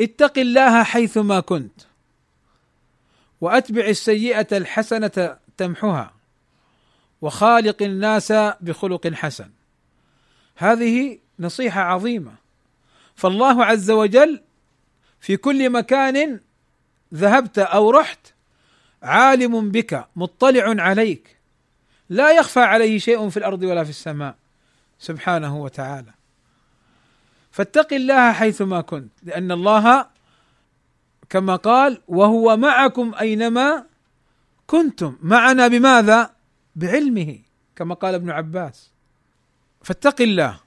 اتق 0.00 0.38
الله 0.38 0.82
حيثما 0.82 1.40
كنت 1.40 1.80
وأتبع 3.40 3.86
السيئة 3.86 4.56
الحسنة 4.56 5.36
تمحها 5.56 6.14
وخالق 7.22 7.82
الناس 7.82 8.32
بخلق 8.60 9.12
حسن. 9.14 9.50
هذه 10.56 11.18
نصيحة 11.38 11.80
عظيمة. 11.80 12.34
فالله 13.14 13.64
عز 13.64 13.90
وجل 13.90 14.40
في 15.20 15.36
كل 15.36 15.70
مكان 15.70 16.40
ذهبت 17.14 17.58
أو 17.58 17.90
رحت 17.90 18.18
عالم 19.02 19.70
بك 19.70 20.06
مطلع 20.16 20.82
عليك. 20.82 21.36
لا 22.08 22.32
يخفى 22.32 22.60
عليه 22.60 22.98
شيء 22.98 23.28
في 23.28 23.36
الأرض 23.36 23.62
ولا 23.62 23.84
في 23.84 23.90
السماء. 23.90 24.43
سبحانه 25.04 25.56
وتعالى. 25.56 26.12
فاتق 27.50 27.92
الله 27.92 28.32
حيثما 28.32 28.80
كنت 28.80 29.12
لأن 29.22 29.52
الله 29.52 30.06
كما 31.30 31.56
قال 31.56 32.00
وهو 32.08 32.56
معكم 32.56 33.14
أينما 33.20 33.84
كنتم 34.66 35.16
معنا 35.22 35.68
بماذا؟ 35.68 36.30
بعلمه 36.76 37.38
كما 37.76 37.94
قال 37.94 38.14
ابن 38.14 38.30
عباس. 38.30 38.90
فاتق 39.82 40.20
الله 40.20 40.60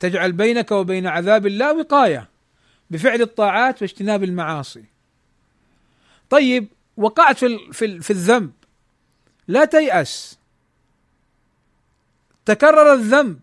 تجعل 0.00 0.32
بينك 0.32 0.70
وبين 0.72 1.06
عذاب 1.06 1.46
الله 1.46 1.72
وقاية 1.78 2.28
بفعل 2.90 3.22
الطاعات 3.22 3.82
واجتناب 3.82 4.24
المعاصي. 4.24 4.84
طيب 6.30 6.68
وقعت 6.96 7.38
في 7.38 7.58
في, 7.72 8.00
في 8.00 8.10
الذنب 8.10 8.52
لا 9.48 9.64
تيأس. 9.64 10.38
تكرر 12.44 12.92
الذنب 12.92 13.40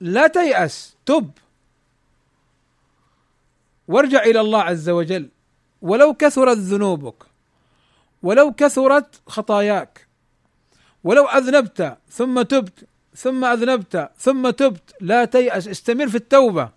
لا 0.00 0.26
تيأس 0.26 0.96
تب. 1.06 1.30
وارجع 3.88 4.22
إلى 4.22 4.40
الله 4.40 4.62
عز 4.62 4.88
وجل. 4.90 5.28
ولو 5.82 6.14
كثرت 6.14 6.56
ذنوبك 6.56 7.14
ولو 8.22 8.52
كثرت 8.52 9.20
خطاياك 9.26 10.06
ولو 11.04 11.24
أذنبت 11.24 11.98
ثم 12.10 12.42
تبت 12.42 12.86
ثم 13.16 13.44
أذنبت 13.44 14.10
ثم 14.18 14.50
تبت 14.50 14.94
لا 15.00 15.24
تيأس. 15.24 15.68
استمر 15.68 16.08
في 16.08 16.14
التوبة. 16.14 16.70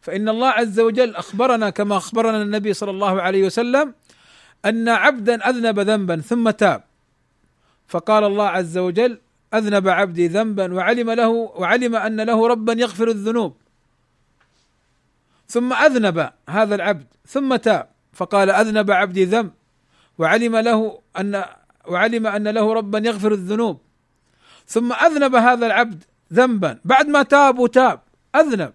فإن 0.00 0.28
الله 0.28 0.48
عز 0.48 0.80
وجل 0.80 1.16
أخبرنا 1.16 1.70
كما 1.70 1.96
أخبرنا 1.96 2.42
النبي 2.42 2.72
صلى 2.72 2.90
الله 2.90 3.22
عليه 3.22 3.46
وسلم 3.46 3.94
أن 4.64 4.88
عبدا 4.88 5.48
أذنب 5.48 5.80
ذنبا 5.80 6.20
ثم 6.20 6.50
تاب. 6.50 6.82
فقال 7.88 8.24
الله 8.24 8.48
عز 8.48 8.78
وجل 8.78 9.18
أذنب 9.54 9.88
عبدي 9.88 10.26
ذنبا 10.26 10.74
وعلم 10.74 11.10
له 11.10 11.28
وعلم 11.28 11.96
أن 11.96 12.20
له 12.20 12.48
ربا 12.48 12.72
يغفر 12.72 13.08
الذنوب. 13.08 13.56
ثم 15.48 15.72
أذنب 15.72 16.30
هذا 16.48 16.74
العبد 16.74 17.06
ثم 17.26 17.56
تاب 17.56 17.88
فقال 18.12 18.50
أذنب 18.50 18.90
عبدي 18.90 19.24
ذنب 19.24 19.50
وعلم 20.18 20.56
له 20.56 20.98
أن 21.18 21.44
وعلم 21.86 22.26
أن 22.26 22.48
له 22.48 22.72
ربا 22.72 22.98
يغفر 22.98 23.32
الذنوب. 23.32 23.80
ثم 24.66 24.92
أذنب 24.92 25.34
هذا 25.34 25.66
العبد 25.66 26.04
ذنبا 26.32 26.78
بعد 26.84 27.08
ما 27.08 27.22
تاب 27.22 27.58
وتاب 27.58 28.00
أذنب. 28.36 28.72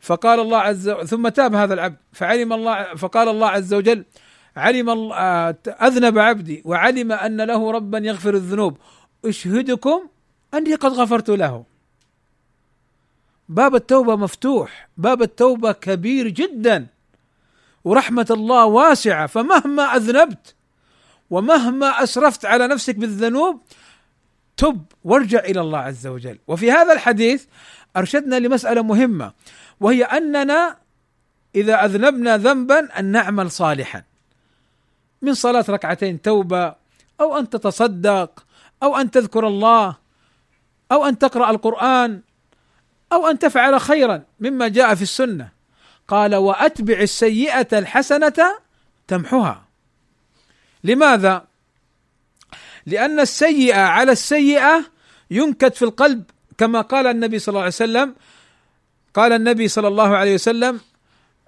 فقال 0.00 0.40
الله 0.40 0.58
عز 0.58 0.88
وجل 0.88 1.08
ثم 1.08 1.28
تاب 1.28 1.54
هذا 1.54 1.74
العبد 1.74 1.96
فعلم 2.12 2.52
الله 2.52 2.94
فقال 2.94 3.28
الله 3.28 3.48
عز 3.48 3.74
وجل 3.74 4.04
علم 4.56 5.12
أذنب 5.82 6.18
عبدي 6.18 6.62
وعلم 6.64 7.12
أن 7.12 7.40
له 7.40 7.70
ربا 7.70 7.98
يغفر 7.98 8.34
الذنوب. 8.34 8.78
أشهدكم 9.28 10.08
أني 10.54 10.74
قد 10.74 10.92
غفرت 10.92 11.30
له 11.30 11.64
باب 13.48 13.74
التوبة 13.74 14.16
مفتوح 14.16 14.88
باب 14.96 15.22
التوبة 15.22 15.72
كبير 15.72 16.28
جدا. 16.28 16.86
ورحمة 17.84 18.26
الله 18.30 18.64
واسعة 18.64 19.26
فمهما 19.26 19.82
أذنبت 19.82 20.54
ومهما 21.30 22.02
أسرفت 22.02 22.44
على 22.44 22.66
نفسك 22.66 22.94
بالذنوب 22.94 23.60
تب 24.56 24.84
وارجع 25.04 25.38
إلى 25.38 25.60
الله 25.60 25.78
عز 25.78 26.06
وجل. 26.06 26.38
وفي 26.46 26.72
هذا 26.72 26.92
الحديث 26.92 27.44
أرشدنا 27.96 28.36
لمسألة 28.36 28.82
مهمة 28.82 29.32
وهي 29.80 30.04
أننا 30.04 30.76
إذا 31.54 31.84
أذنبنا 31.84 32.36
ذنبا 32.36 32.98
أن 32.98 33.04
نعمل 33.04 33.50
صالحا. 33.50 34.02
من 35.22 35.34
صلاة 35.34 35.64
ركعتين 35.68 36.22
توبة 36.22 36.74
أو 37.20 37.38
أن 37.38 37.50
تتصدق 37.50 38.45
أو 38.82 38.96
أن 38.96 39.10
تذكر 39.10 39.46
الله 39.46 39.96
أو 40.92 41.04
أن 41.04 41.18
تقرأ 41.18 41.50
القرآن 41.50 42.20
أو 43.12 43.26
أن 43.26 43.38
تفعل 43.38 43.80
خيرا 43.80 44.22
مما 44.40 44.68
جاء 44.68 44.94
في 44.94 45.02
السنة 45.02 45.48
قال 46.08 46.34
وأتبع 46.34 47.00
السيئة 47.00 47.78
الحسنة 47.78 48.58
تمحها 49.08 49.64
لماذا؟ 50.84 51.44
لأن 52.86 53.20
السيئة 53.20 53.80
على 53.80 54.12
السيئة 54.12 54.84
ينكت 55.30 55.74
في 55.74 55.84
القلب 55.84 56.24
كما 56.58 56.80
قال 56.80 57.06
النبي 57.06 57.38
صلى 57.38 57.52
الله 57.52 57.60
عليه 57.60 57.68
وسلم 57.68 58.14
قال 59.14 59.32
النبي 59.32 59.68
صلى 59.68 59.88
الله 59.88 60.16
عليه 60.16 60.34
وسلم 60.34 60.80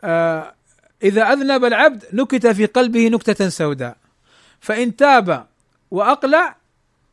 آه 0.05 0.55
إذا 1.03 1.33
أذنب 1.33 1.64
العبد 1.64 2.05
نكت 2.12 2.47
في 2.47 2.67
قلبه 2.67 3.09
نكتة 3.09 3.49
سوداء 3.49 3.97
فإن 4.61 4.97
تاب 4.97 5.47
وأقلع 5.91 6.57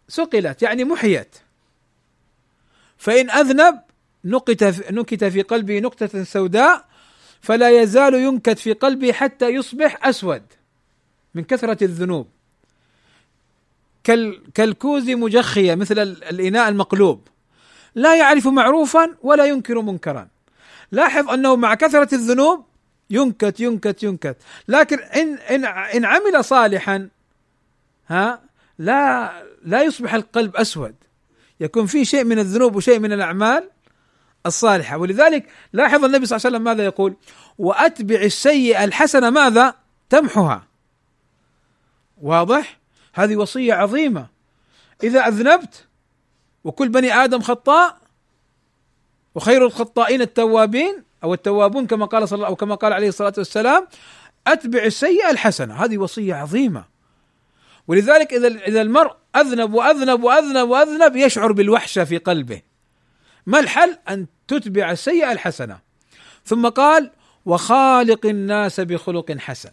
سقلت 0.08 0.62
يعني 0.62 0.84
محيت. 0.84 1.36
فإن 2.98 3.30
أذنب 3.30 3.80
في 4.24 4.84
نكت 4.92 5.24
في 5.24 5.42
قلبه 5.42 5.80
نكتة 5.80 6.24
سوداء 6.24 6.86
فلا 7.42 7.82
يزال 7.82 8.14
ينكت 8.14 8.60
في 8.60 8.74
قلبه 8.74 9.12
حتى 9.12 9.50
يصبح 9.50 10.08
أسود 10.08 10.44
من 11.36 11.44
كثرة 11.44 11.84
الذنوب. 11.84 12.28
كالكوز 14.54 15.10
مجخية 15.10 15.76
مثل 15.76 16.00
الإناء 16.00 16.70
المقلوب. 16.70 17.28
لا 17.96 18.16
يعرف 18.16 18.48
معروفا 18.48 19.16
ولا 19.24 19.46
ينكر 19.46 19.82
منكرا. 19.82 20.28
لاحظ 20.92 21.30
أنه 21.30 21.56
مع 21.56 21.76
كثرة 21.76 22.16
الذنوب 22.16 22.66
ينكت 23.10 23.60
ينكت 23.60 24.04
ينكت. 24.04 24.38
لكن 24.68 25.00
إن 25.00 25.38
إن 25.38 25.66
إن 25.66 26.06
عمل 26.06 26.44
صالحا 26.44 27.10
ها 28.08 28.45
لا 28.78 29.32
لا 29.64 29.84
يصبح 29.84 30.14
القلب 30.14 30.56
أسود. 30.56 30.96
يكون 31.60 31.86
فيه 31.86 32.04
شيء 32.04 32.24
من 32.24 32.40
الذنوب 32.40 32.76
وشيء 32.76 33.00
من 33.00 33.14
الأعمال 33.14 33.70
الصالحة. 34.46 34.98
ولذلك 34.98 35.50
لاحظ 35.74 36.06
النبي 36.06 36.26
صلى 36.26 36.38
الله 36.38 36.48
عليه 36.48 36.56
وسلم 36.58 36.64
ماذا 36.64 36.86
يقول؟ 36.86 37.16
وأتبع 37.58 38.22
السيئة 38.22 38.84
الحسنة 38.84 39.30
ماذا؟ 39.30 39.74
تمحها. 40.10 40.68
واضح؟ 42.22 42.80
هذه 43.14 43.36
وصية 43.36 43.74
عظيمة. 43.74 44.28
إذا 45.04 45.20
أذنبت 45.20 45.88
وكل 46.64 46.90
بني 46.90 47.14
آدم 47.14 47.42
خطاء 47.42 47.98
وخير 49.36 49.66
الخطائين 49.66 50.22
التوابين 50.22 51.04
أو 51.24 51.34
التوابون 51.34 51.88
كما 51.88 52.06
قال 52.06 52.30
صلى 52.30 52.48
أو 52.48 52.56
كما 52.56 52.76
قال 52.76 52.94
عليه 52.94 53.08
الصلاة 53.08 53.34
والسلام 53.38 53.88
أتبع 54.48 54.84
السيئة 54.84 55.32
الحسنة. 55.32 55.74
هذه 55.74 55.98
وصية 55.98 56.36
عظيمة. 56.36 56.95
ولذلك 57.88 58.34
إذا 58.34 58.48
إذا 58.48 58.82
المرء 58.82 59.16
أذنب 59.36 59.74
وأذنب 59.74 60.24
وأذنب 60.24 60.70
وأذنب 60.70 61.16
يشعر 61.16 61.52
بالوحشة 61.52 62.04
في 62.04 62.18
قلبه. 62.18 62.62
ما 63.46 63.60
الحل؟ 63.60 63.98
أن 64.10 64.28
تتبع 64.48 64.92
السيئة 64.92 65.32
الحسنة. 65.32 65.80
ثم 66.46 66.68
قال 66.68 67.12
وخالق 67.46 68.26
الناس 68.26 68.80
بخلق 68.80 69.32
حسن. 69.32 69.72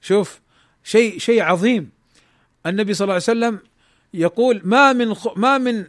شوف 0.00 0.40
شيء 0.84 1.18
شيء 1.18 1.42
عظيم. 1.42 1.90
النبي 2.66 2.94
صلى 2.94 3.04
الله 3.04 3.14
عليه 3.14 3.22
وسلم 3.22 3.60
يقول 4.14 4.60
ما 4.64 4.92
من 4.92 5.14
ما 5.36 5.58
من 5.58 5.84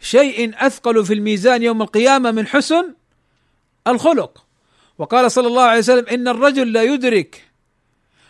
شيء 0.00 0.66
أثقل 0.66 1.06
في 1.06 1.14
الميزان 1.14 1.62
يوم 1.62 1.82
القيامة 1.82 2.30
من 2.30 2.46
حسن 2.46 2.94
الخلق. 3.86 4.44
وقال 4.98 5.30
صلى 5.30 5.46
الله 5.46 5.62
عليه 5.62 5.78
وسلم 5.78 6.06
إن 6.06 6.28
الرجل 6.28 6.72
لا 6.72 6.82
يدرك 6.82 7.47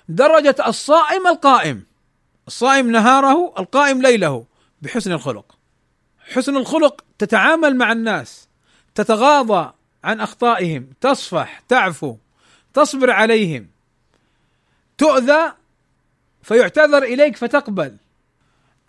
درجة 0.09 0.57
الصائم 0.66 1.27
القائم. 1.27 1.87
الصائم 2.47 2.90
نهاره 2.90 3.55
القائم 3.59 4.03
ليله 4.03 4.44
بحسن 4.83 5.12
الخلق. 5.12 5.59
حسن 6.33 6.57
الخلق 6.57 7.05
تتعامل 7.18 7.77
مع 7.77 7.92
الناس 7.92 8.49
تتغاضى 8.94 9.73
عن 10.05 10.21
أخطائهم 10.21 10.87
تصفح 11.01 11.61
تعفو 11.68 12.16
تصبر 12.75 13.11
عليهم. 13.11 13.68
تؤذى 14.99 15.53
فيعتذر 16.42 17.03
إليك 17.03 17.37
فتقبل. 17.37 17.97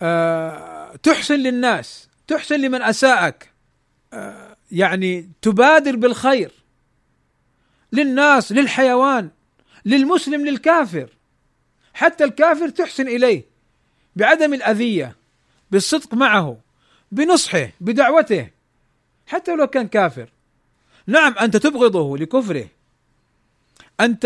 أه 0.02 0.96
تحسن 1.04 1.36
للناس 1.36 2.10
تحسن 2.28 2.56
لمن 2.56 2.82
أساءك. 2.82 3.54
أه 4.14 4.56
يعني 4.72 5.30
تبادر 5.42 5.96
بالخير. 5.96 6.52
للناس 7.92 8.52
للحيوان. 8.52 9.30
للمسلم 9.86 10.46
للكافر. 10.46 11.10
حتى 11.94 12.24
الكافر 12.24 12.70
تحسن 12.70 13.08
إليه 13.08 13.46
بعدم 14.16 14.54
الأذية 14.54 15.16
بالصدق 15.72 16.14
معه 16.14 16.58
بنصحه 17.12 17.70
بدعوته. 17.82 18.50
حتى 19.28 19.56
لو 19.56 19.68
كان 19.68 19.88
كافر. 19.88 20.30
نعم 21.08 21.36
أنت 21.38 21.58
تبغضه 21.58 22.18
لكفره. 22.18 22.68
أنت 24.00 24.26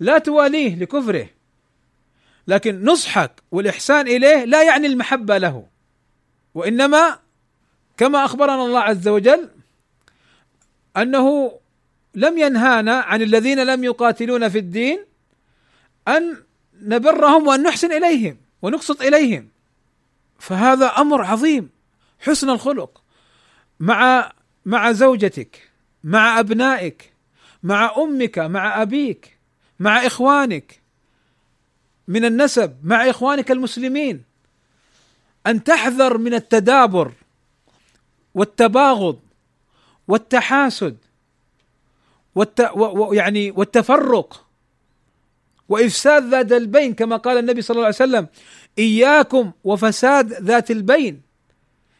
لا 0.00 0.18
تواليه 0.18 0.76
لكفره. 0.76 1.28
لكن 2.48 2.84
نصحك 2.84 3.42
والإحسان 3.50 4.08
إليه 4.08 4.44
لا 4.44 4.62
يعني 4.62 4.86
المحبة 4.86 5.38
له. 5.38 5.66
وإنما 6.54 7.18
كما 7.96 8.24
أخبرنا 8.24 8.64
الله 8.64 8.80
عز 8.80 9.08
وجل 9.08 9.48
أنه 10.96 11.58
لم 12.14 12.38
ينهانا 12.38 13.00
عن 13.00 13.22
الذين 13.22 13.64
لم 13.64 13.84
يقاتلون 13.84 14.48
في 14.48 14.58
الدين 14.58 15.04
أن 16.08 16.42
نبرهم 16.82 17.46
وأن 17.46 17.62
نحسن 17.62 17.92
إليهم 17.92 18.36
ونقسط 18.62 19.02
إليهم. 19.02 19.48
فهذا 20.38 20.86
أمر 20.86 21.24
عظيم 21.24 21.70
حسن 22.20 22.50
الخلق. 22.50 23.02
مع 23.80 24.32
مع 24.64 24.92
زوجتك 24.92 25.70
مع 26.04 26.40
أبنائك 26.40 27.12
مع 27.62 27.94
أمك 27.98 28.38
مع 28.38 28.82
أبيك 28.82 29.38
مع 29.80 30.06
إخوانك. 30.06 30.82
من 32.08 32.24
النسب 32.24 32.76
مع 32.82 33.10
إخوانك 33.10 33.50
المسلمين. 33.50 34.24
أن 35.46 35.64
تحذر 35.64 36.18
من 36.18 36.34
التدابر 36.34 37.12
والتباغض 38.34 39.20
والتحاسد. 40.08 40.96
والت... 42.34 42.60
و... 42.74 43.12
يعني 43.12 43.50
والتفرق 43.50 44.46
وإفساد 45.68 46.24
ذات 46.24 46.52
البين 46.52 46.94
كما 46.94 47.16
قال 47.16 47.38
النبي 47.38 47.62
صلى 47.62 47.74
الله 47.74 47.86
عليه 47.86 47.94
وسلم 47.94 48.26
إياكم 48.78 49.52
وفساد 49.64 50.32
ذات 50.32 50.70
البين. 50.70 51.22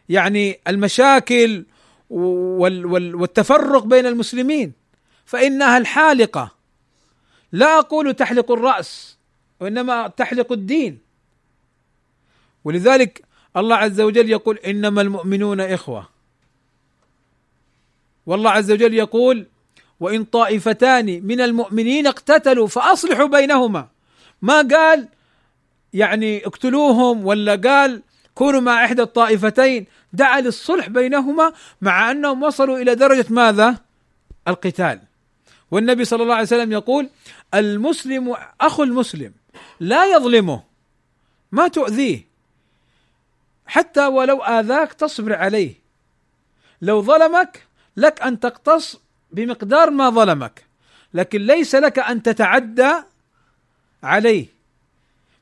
يعني 0.08 0.60
المشاكل 0.68 1.64
وال... 2.10 2.86
وال... 2.86 3.14
والتفرق 3.14 3.84
بين 3.84 4.06
المسلمين 4.06 4.72
فإنها 5.24 5.78
الحالقة. 5.78 6.50
لا 7.52 7.78
أقول 7.78 8.14
تحلق 8.14 8.52
الرأس 8.52 9.18
وإنما 9.60 10.08
تحلق 10.08 10.52
الدين. 10.52 10.98
ولذلك 12.64 13.22
الله 13.56 13.76
عز 13.76 14.00
وجل 14.00 14.30
يقول 14.30 14.58
إنما 14.58 15.02
المؤمنون 15.02 15.60
إخوة. 15.60 16.08
والله 18.26 18.50
عز 18.50 18.70
وجل 18.70 18.94
يقول 18.94 19.46
وإن 20.00 20.24
طائفتان 20.24 21.26
من 21.26 21.40
المؤمنين 21.40 22.06
اقتتلوا 22.06 22.66
فأصلحوا 22.66 23.26
بينهما. 23.26 23.88
ما 24.42 24.62
قال 24.62 25.08
يعني 25.92 26.46
اقتلوهم 26.46 27.26
ولا 27.26 27.56
قال 27.56 28.02
كونوا 28.34 28.60
مع 28.60 28.84
إحدى 28.84 29.02
الطائفتين؟ 29.02 29.86
دعا 30.12 30.40
للصلح 30.40 30.88
بينهما 30.88 31.52
مع 31.80 32.10
أنهم 32.10 32.42
وصلوا 32.42 32.78
إلى 32.78 32.94
درجة 32.94 33.26
ماذا؟ 33.30 33.78
القتال. 34.48 35.00
والنبي 35.70 36.04
صلى 36.04 36.22
الله 36.22 36.34
عليه 36.34 36.46
وسلم 36.46 36.72
يقول 36.72 37.10
المسلم 37.54 38.36
أخو 38.60 38.82
المسلم 38.82 39.32
لا 39.80 40.04
يظلمه 40.04 40.62
ما 41.52 41.68
تؤذيه. 41.68 42.26
حتى 43.66 44.06
ولو 44.06 44.42
آذاك 44.42 44.92
تصبر 44.92 45.34
عليه. 45.34 45.74
لو 46.82 47.02
ظلمك 47.02 47.66
لك 47.96 48.22
أن 48.22 48.40
تقتص 48.40 49.00
بمقدار 49.32 49.90
ما 49.90 50.10
ظلمك 50.10 50.64
لكن 51.14 51.40
ليس 51.40 51.74
لك 51.74 51.98
أن 51.98 52.22
تتعدى 52.22 52.92
عليه. 54.02 54.46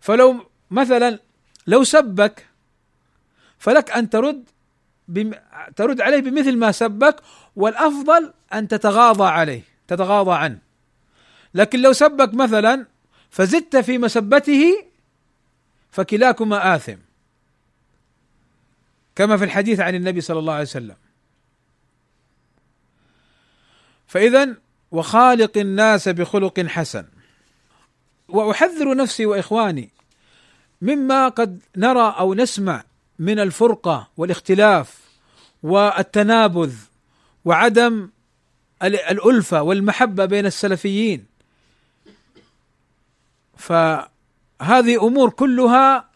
فلو 0.00 0.46
مثلا 0.70 1.18
لو 1.66 1.85
سبك 1.85 2.46
فلك 3.59 3.90
أن 3.90 4.11
ترد 4.11 4.44
بم... 5.09 5.35
ترد 5.76 6.00
عليه 6.00 6.20
بمثل 6.20 6.57
ما 6.57 6.72
سبك 6.72 7.16
والأفضل 7.57 8.33
أن 8.53 8.68
تتغاضى 8.68 9.24
عليه 9.24 9.62
تتغاضى 9.88 10.33
عنه. 10.33 10.59
لكن 11.55 11.83
لو 11.83 11.92
سبك 11.92 12.35
مثلا 12.35 12.87
فزدت 13.31 13.76
في 13.76 13.98
مسبته 13.98 14.85
فكلاكما 15.90 16.76
آثم. 16.76 16.96
كما 19.16 19.36
في 19.36 19.45
الحديث 19.45 19.80
عن 19.80 19.95
النبي 19.95 20.20
صلى 20.20 20.38
الله 20.38 20.53
عليه 20.53 20.62
وسلم. 20.62 20.97
فإذا 24.11 24.56
وخالق 24.90 25.58
الناس 25.58 26.08
بخلق 26.08 26.61
حسن. 26.61 27.04
وأحذر 28.28 28.96
نفسي 28.96 29.26
وإخواني 29.26 29.90
مما 30.82 31.28
قد 31.28 31.61
نرى 31.76 32.14
أو 32.18 32.34
نسمع 32.34 32.84
من 33.18 33.38
الفرقة 33.38 34.08
والاختلاف 34.16 34.98
والتنابذ 35.62 36.74
وعدم 37.44 38.11
الألفة 38.82 39.62
والمحبة 39.62 40.24
بين 40.24 40.46
السلفيين. 40.46 41.26
فهذه 43.56 45.06
أمور 45.06 45.30
كلها 45.30 46.11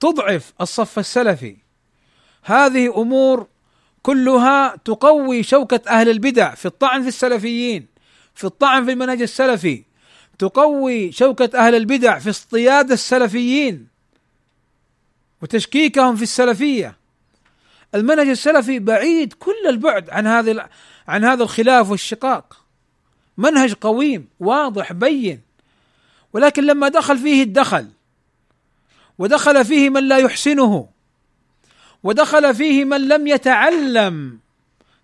تضعف 0.00 0.52
الصف 0.60 0.98
السلفي. 0.98 1.56
هذه 2.42 3.00
أمور 3.00 3.46
كلها 4.06 4.76
تقوي 4.84 5.42
شوكة 5.42 5.80
أهل 5.88 6.08
البدع 6.08 6.54
في 6.54 6.66
الطعن 6.66 7.02
في 7.02 7.08
السلفيين 7.08 7.86
في 8.34 8.44
الطعن 8.44 8.84
في 8.84 8.92
المنهج 8.92 9.22
السلفي 9.22 9.84
تقوي 10.38 11.12
شوكة 11.12 11.58
أهل 11.58 11.74
البدع 11.74 12.18
في 12.18 12.30
اصطياد 12.30 12.92
السلفيين 12.92 13.86
وتشكيكهم 15.42 16.16
في 16.16 16.22
السلفية. 16.22 16.96
المنهج 17.94 18.28
السلفي 18.28 18.78
بعيد 18.78 19.32
كل 19.32 19.66
البعد 19.68 20.10
عن 20.10 20.26
هذه 20.26 20.68
عن 21.08 21.24
هذا 21.24 21.42
الخلاف 21.42 21.90
والشقاق. 21.90 22.64
منهج 23.38 23.72
قويم 23.74 24.28
واضح 24.40 24.92
بين. 24.92 25.40
ولكن 26.32 26.64
لما 26.64 26.88
دخل 26.88 27.18
فيه 27.18 27.42
الدخل 27.42 27.88
ودخل 29.18 29.64
فيه 29.64 29.90
من 29.90 30.08
لا 30.08 30.18
يحسنه 30.18 30.88
ودخل 32.06 32.54
فيه 32.54 32.84
من 32.84 33.08
لم 33.08 33.26
يتعلم 33.26 34.38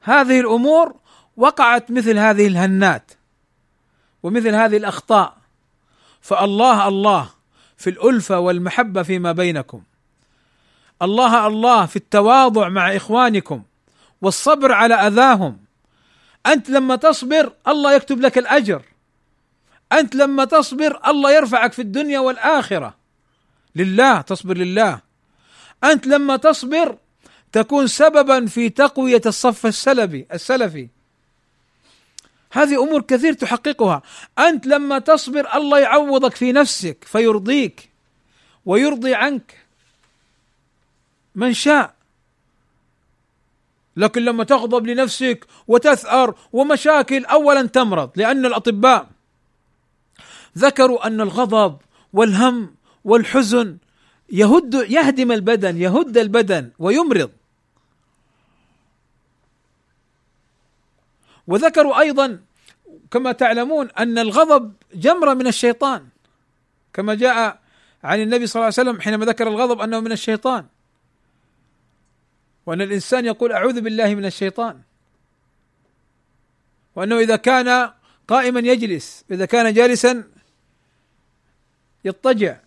هذه 0.00 0.40
الأمور 0.40 0.94
وقعت 1.36 1.90
مثل 1.90 2.18
هذه 2.18 2.46
الهنات 2.46 3.12
ومثل 4.22 4.54
هذه 4.54 4.76
الأخطاء. 4.76 5.36
فالله 6.20 6.88
الله 6.88 7.30
في 7.76 7.90
الألفة 7.90 8.38
والمحبة 8.38 9.02
فيما 9.02 9.32
بينكم. 9.32 9.82
الله 11.02 11.46
الله 11.46 11.86
في 11.86 11.96
التواضع 11.96 12.68
مع 12.68 12.96
إخوانكم 12.96 13.62
والصبر 14.22 14.72
على 14.72 14.94
أذاهم. 14.94 15.58
أنت 16.46 16.70
لما 16.70 16.96
تصبر 16.96 17.52
الله 17.68 17.92
يكتب 17.92 18.20
لك 18.20 18.38
الأجر. 18.38 18.82
أنت 19.92 20.14
لما 20.14 20.44
تصبر 20.44 21.00
الله 21.08 21.32
يرفعك 21.32 21.72
في 21.72 21.82
الدنيا 21.82 22.20
والآخرة. 22.20 22.94
لله 23.76 24.20
تصبر 24.20 24.56
لله. 24.56 25.11
أنت 25.84 26.06
لما 26.06 26.36
تصبر 26.36 26.98
تكون 27.52 27.86
سببا 27.86 28.46
في 28.46 28.68
تقوية 28.68 29.20
الصف 29.26 29.66
السلفي 29.66 30.26
السلفي. 30.32 30.88
هذه 32.52 32.82
أمور 32.82 33.02
كثير 33.02 33.32
تحققها. 33.32 34.02
أنت 34.38 34.66
لما 34.66 34.98
تصبر 34.98 35.56
الله 35.56 35.78
يعوضك 35.78 36.34
في 36.34 36.52
نفسك 36.52 37.04
فيرضيك 37.04 37.90
ويرضي 38.66 39.14
عنك 39.14 39.58
من 41.34 41.52
شاء. 41.52 41.94
لكن 43.96 44.24
لما 44.24 44.44
تغضب 44.44 44.86
لنفسك 44.86 45.46
وتثأر 45.68 46.34
ومشاكل 46.52 47.24
اولا 47.24 47.62
تمرض 47.66 48.10
لأن 48.16 48.46
الأطباء 48.46 49.08
ذكروا 50.58 51.06
أن 51.06 51.20
الغضب 51.20 51.78
والهم 52.12 52.74
والحزن 53.04 53.76
يهد 54.32 54.74
يهدم 54.74 55.32
البدن 55.32 55.76
يهد 55.76 56.16
البدن 56.18 56.70
ويمرض. 56.78 57.30
وذكروا 61.46 62.00
أيضا 62.00 62.40
كما 63.10 63.32
تعلمون 63.32 63.90
أن 63.90 64.18
الغضب 64.18 64.72
جمرة 64.94 65.34
من 65.34 65.46
الشيطان. 65.46 66.08
كما 66.92 67.14
جاء 67.14 67.60
عن 68.04 68.20
النبي 68.20 68.46
صلى 68.46 68.60
الله 68.60 68.72
عليه 68.72 68.80
وسلم 68.90 69.00
حينما 69.00 69.24
ذكر 69.26 69.48
الغضب 69.48 69.80
أنه 69.80 70.00
من 70.00 70.12
الشيطان. 70.12 70.66
وأن 72.66 72.80
الإنسان 72.80 73.26
يقول 73.26 73.52
أعوذ 73.52 73.80
بالله 73.80 74.14
من 74.14 74.24
الشيطان. 74.24 74.80
وأنه 76.96 77.18
إذا 77.18 77.36
كان 77.36 77.92
قائما 78.28 78.60
يجلس 78.60 79.24
إذا 79.30 79.46
كان 79.46 79.72
جالسا 79.74 80.24
يضطجع. 82.04 82.61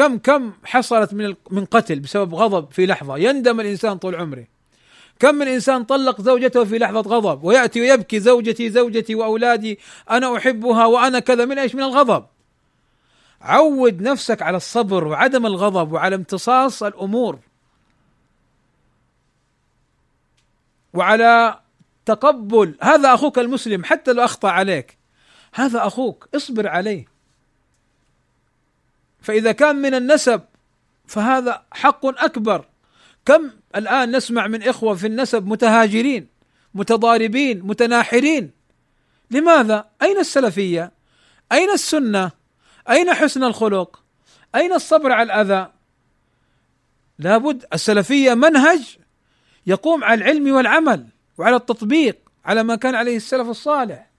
كم 0.00 0.18
كم 0.18 0.52
حصلت 0.64 1.14
من 1.14 1.34
من 1.50 1.64
قتل 1.64 2.00
بسبب 2.00 2.34
غضب 2.34 2.72
في 2.72 2.86
لحظة؟ 2.86 3.18
يندم 3.18 3.60
الإنسان 3.60 3.98
طول 3.98 4.14
عمره. 4.14 4.46
كم 5.18 5.34
من 5.34 5.48
إنسان 5.48 5.84
طلق 5.84 6.20
زوجته 6.20 6.64
في 6.64 6.78
لحظة 6.78 7.00
غضب 7.00 7.44
ويأتي 7.44 7.80
ويبكي 7.80 8.20
زوجتي 8.20 8.70
زوجتي 8.70 9.14
وأولادي 9.14 9.78
أنا 10.10 10.36
أحبها 10.36 10.86
وأنا 10.86 11.18
كذا 11.18 11.44
من 11.44 11.58
إيش؟ 11.58 11.74
من 11.74 11.82
الغضب. 11.82 12.26
عود 13.40 14.02
نفسك 14.02 14.42
على 14.42 14.56
الصبر 14.56 15.06
وعدم 15.06 15.46
الغضب 15.46 15.92
وعلى 15.92 16.16
امتصاص 16.16 16.82
الأمور. 16.82 17.38
وعلى 20.94 21.60
تقبل 22.06 22.74
هذا 22.82 23.14
أخوك 23.14 23.38
المسلم 23.38 23.84
حتى 23.84 24.12
لو 24.12 24.24
أخطأ 24.24 24.48
عليك 24.48 24.98
هذا 25.54 25.86
أخوك 25.86 26.28
اصبر 26.34 26.68
عليه. 26.68 27.19
فإذا 29.22 29.52
كان 29.52 29.76
من 29.76 29.94
النسب 29.94 30.40
فهذا 31.06 31.62
حق 31.72 32.06
أكبر 32.24 32.64
كم 33.26 33.50
الآن 33.76 34.16
نسمع 34.16 34.46
من 34.46 34.62
إخوة 34.62 34.94
في 34.94 35.06
النسب 35.06 35.46
متهاجرين 35.46 36.28
متضاربين 36.74 37.62
متناحرين 37.62 38.50
لماذا؟ 39.30 39.88
أين 40.02 40.18
السلفية؟ 40.18 40.92
أين 41.52 41.70
السنة؟ 41.70 42.30
أين 42.90 43.14
حسن 43.14 43.44
الخلق؟ 43.44 44.02
أين 44.54 44.72
الصبر 44.72 45.12
على 45.12 45.22
الأذى؟ 45.22 45.72
لابد 47.18 47.64
السلفية 47.72 48.34
منهج 48.34 48.98
يقوم 49.66 50.04
على 50.04 50.24
العلم 50.24 50.52
والعمل 50.52 51.06
وعلى 51.38 51.56
التطبيق 51.56 52.16
على 52.44 52.62
ما 52.62 52.76
كان 52.76 52.94
عليه 52.94 53.16
السلف 53.16 53.48
الصالح 53.48 54.09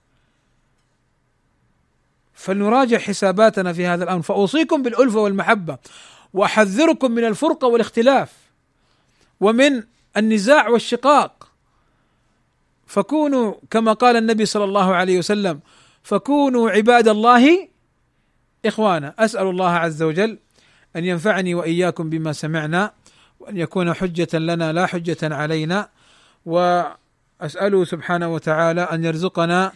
فلنراجع 2.41 2.97
حساباتنا 2.97 3.73
في 3.73 3.85
هذا 3.85 4.03
الأمر. 4.03 4.21
فأوصيكم 4.21 4.83
بالألفة 4.83 5.19
والمحبة 5.19 5.77
وأحذركم 6.33 7.11
من 7.11 7.25
الفرقة 7.25 7.67
والاختلاف 7.67 8.31
ومن 9.39 9.83
النزاع 10.17 10.69
والشقاق. 10.69 11.47
فكونوا 12.87 13.53
كما 13.69 13.93
قال 13.93 14.15
النبي 14.15 14.45
صلى 14.45 14.63
الله 14.63 14.95
عليه 14.95 15.17
وسلم 15.17 15.59
فكونوا 16.03 16.69
عباد 16.69 17.07
الله 17.07 17.67
إخوانا. 18.65 19.13
أسأل 19.19 19.47
الله 19.47 19.69
عز 19.71 20.03
وجل 20.03 20.37
أن 20.95 21.05
ينفعني 21.05 21.55
وإياكم 21.55 22.09
بما 22.09 22.33
سمعنا 22.33 22.91
وأن 23.39 23.57
يكون 23.57 23.93
حجة 23.93 24.37
لنا 24.37 24.73
لا 24.73 24.85
حجة 24.85 25.35
علينا. 25.35 25.89
وأسأله 26.45 27.85
سبحانه 27.85 28.33
وتعالى 28.33 28.81
أن 28.81 29.05
يرزقنا 29.05 29.71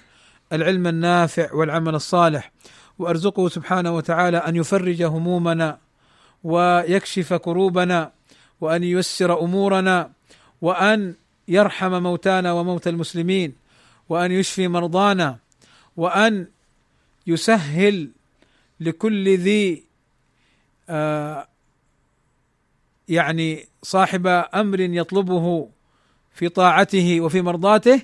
العلم 0.53 0.87
النافع 0.87 1.53
والعمل 1.53 1.95
الصالح 1.95 2.51
وأرزقه 2.99 3.49
سبحانه 3.49 3.95
وتعالى 3.95 4.37
أن 4.37 4.55
يفرج 4.55 5.03
همومنا 5.03 5.77
ويكشف 6.43 7.33
كروبنا 7.33 8.11
وأن 8.61 8.83
ييسر 8.83 9.39
أمورنا 9.39 10.11
وأن 10.61 11.15
يرحم 11.47 12.03
موتانا 12.03 12.51
وموتى 12.51 12.89
المسلمين 12.89 13.55
وأن 14.09 14.31
يشفي 14.31 14.67
مرضانا 14.67 15.37
وأن 15.97 16.47
يسهل 17.27 18.09
لكل 18.79 19.37
ذي 19.37 19.83
آه 20.89 21.47
يعني 23.09 23.67
صاحب 23.83 24.27
أمر 24.27 24.79
يطلبه 24.79 25.69
في 26.33 26.49
طاعته 26.49 27.21
وفي 27.21 27.41
مرضاته 27.41 28.01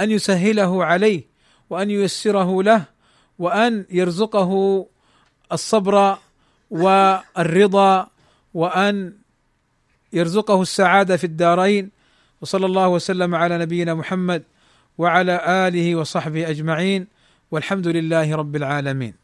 أن 0.00 0.10
يسهله 0.10 0.84
عليه. 0.84 1.33
وأن 1.70 1.90
ييسره 1.90 2.62
له 2.62 2.84
وأن 3.38 3.84
يرزقه 3.90 4.86
الصبر 5.52 6.18
والرضا 6.70 8.06
وأن 8.54 9.12
يرزقه 10.12 10.62
السعادة 10.62 11.16
في 11.16 11.24
الدارين. 11.24 11.90
وصلى 12.40 12.66
الله 12.66 12.88
وسلم 12.88 13.34
على 13.34 13.58
نبينا 13.58 13.94
محمد 13.94 14.42
وعلى 14.98 15.66
آله 15.68 15.96
وصحبه 15.96 16.50
أجمعين. 16.50 17.06
والحمد 17.50 17.88
لله 17.88 18.36
رب 18.36 18.56
العالمين. 18.56 19.14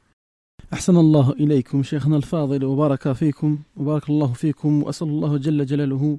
أحسن 0.73 0.97
الله 0.97 1.33
إليكم 1.33 1.83
شيخنا 1.83 2.17
الفاضل 2.17 2.65
وبارك 2.65 3.13
فيكم 3.13 3.59
وبارك 3.77 4.11
الله 4.11 4.33
فيكم 4.33 4.83
وأسأل 4.83 5.09
الله 5.09 5.37
جل 5.39 5.67
جلاله 5.67 6.19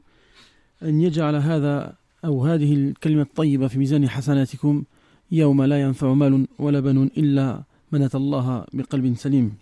أن 0.84 1.02
يجعل 1.02 1.36
هذا 1.36 1.94
أو 2.26 2.46
هذه 2.46 2.74
الكلمة 2.74 3.22
الطيبة 3.22 3.68
في 3.68 3.78
ميزان 3.80 4.10
حسناتكم. 4.10 4.84
يوم 5.32 5.64
لا 5.64 5.82
ينفع 5.82 6.14
مال 6.14 6.48
ولا 6.60 6.80
بنون 6.80 7.08
إلا 7.08 7.64
من 7.92 8.02
اتى 8.02 8.18
الله 8.18 8.66
بقلب 8.74 9.16
سليم. 9.16 9.58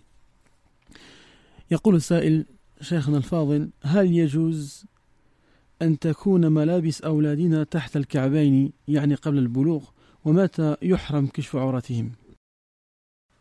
يقول 1.70 1.94
السائل 1.94 2.46
شيخنا 2.80 3.16
الفاضل 3.16 3.70
هل 3.82 4.12
يجوز 4.12 4.84
أن 5.82 5.98
تكون 5.98 6.52
ملابس 6.52 7.02
أولادنا 7.02 7.64
تحت 7.64 7.96
الكعبين 7.96 8.72
يعني 8.88 9.14
قبل 9.14 9.38
البلوغ؟ 9.38 9.84
ومتى 10.24 10.76
يحرم 10.82 11.26
كشف 11.26 11.56
عورتهم؟ 11.56 12.12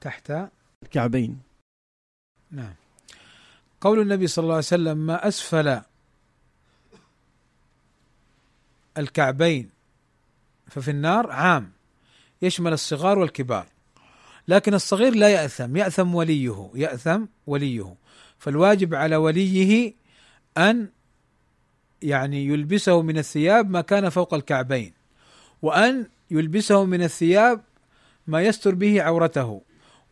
تحت 0.02 0.34
الكعبين. 0.84 1.40
نعم. 2.52 2.74
قول 3.82 4.00
النبي 4.00 4.28
صلى 4.28 4.44
الله 4.44 4.56
عليه 4.56 4.66
وسلم 4.66 4.98
ما 4.98 5.28
أسفل 5.28 5.82
الكعبين 8.98 9.70
ففي 10.68 10.92
النار 10.92 11.32
عام. 11.32 11.72
يشمل 12.42 12.74
الصغار 12.74 13.20
والكبار. 13.20 13.66
لكن 14.48 14.74
الصغير 14.74 15.16
لا 15.16 15.30
يأثم 15.30 15.78
يأثم 15.78 16.16
وليه 16.16 16.72
يأثم 16.76 17.26
وليه. 17.48 17.96
فالواجب 18.40 18.96
على 18.96 19.16
وليه 19.16 19.94
أن 20.58 20.90
يعني 22.02 22.46
يلبسه 22.46 23.02
من 23.02 23.18
الثياب 23.18 23.70
ما 23.70 23.82
كان 23.82 24.10
فوق 24.10 24.34
الكعبين 24.34 24.94
وأن 25.62 26.06
يلبسه 26.32 26.86
من 26.86 27.04
الثياب 27.04 27.62
ما 28.28 28.42
يستر 28.42 28.76
به 28.76 29.02
عورته 29.02 29.62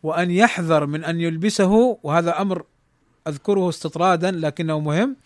وأن 0.02 0.30
يحذر 0.30 0.86
من 0.86 1.04
أن 1.04 1.20
يلبسه 1.20 1.98
وهذا 2.02 2.40
أمر 2.40 2.64
أذكره 3.28 3.68
استطرادا 3.68 4.30
لكنه 4.30 4.80
مهم 4.80 5.16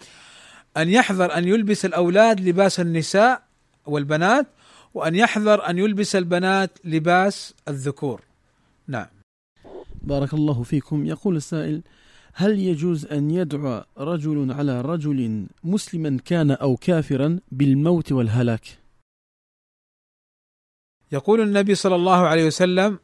أن 0.76 0.88
يحذر 0.88 1.34
أن 1.38 1.48
يلبس 1.48 1.84
الأولاد 1.84 2.40
لباس 2.40 2.80
النساء 2.80 3.42
والبنات 3.86 4.46
وأن 4.94 5.14
يحذر 5.14 5.70
أن 5.70 5.78
يلبس 5.78 6.16
البنات 6.16 6.78
لباس 6.84 7.54
الذكور. 7.68 8.20
نعم. 8.86 9.06
بارك 10.02 10.34
الله 10.34 10.62
فيكم. 10.62 11.06
يقول 11.06 11.36
السائل 11.36 11.82
هل 12.34 12.58
يجوز 12.58 13.06
أن 13.06 13.30
يدعو 13.30 13.84
رجل 13.98 14.52
على 14.52 14.80
رجل 14.80 15.46
مسلما 15.64 16.18
كان 16.24 16.50
أو 16.50 16.76
كافرا 16.76 17.40
بالموت 17.52 18.12
والهلاك؟ 18.12 18.78
يقول 21.12 21.40
النبي 21.40 21.74
صلى 21.74 21.94
الله 21.94 22.26
عليه 22.26 22.46
وسلم 22.46 22.98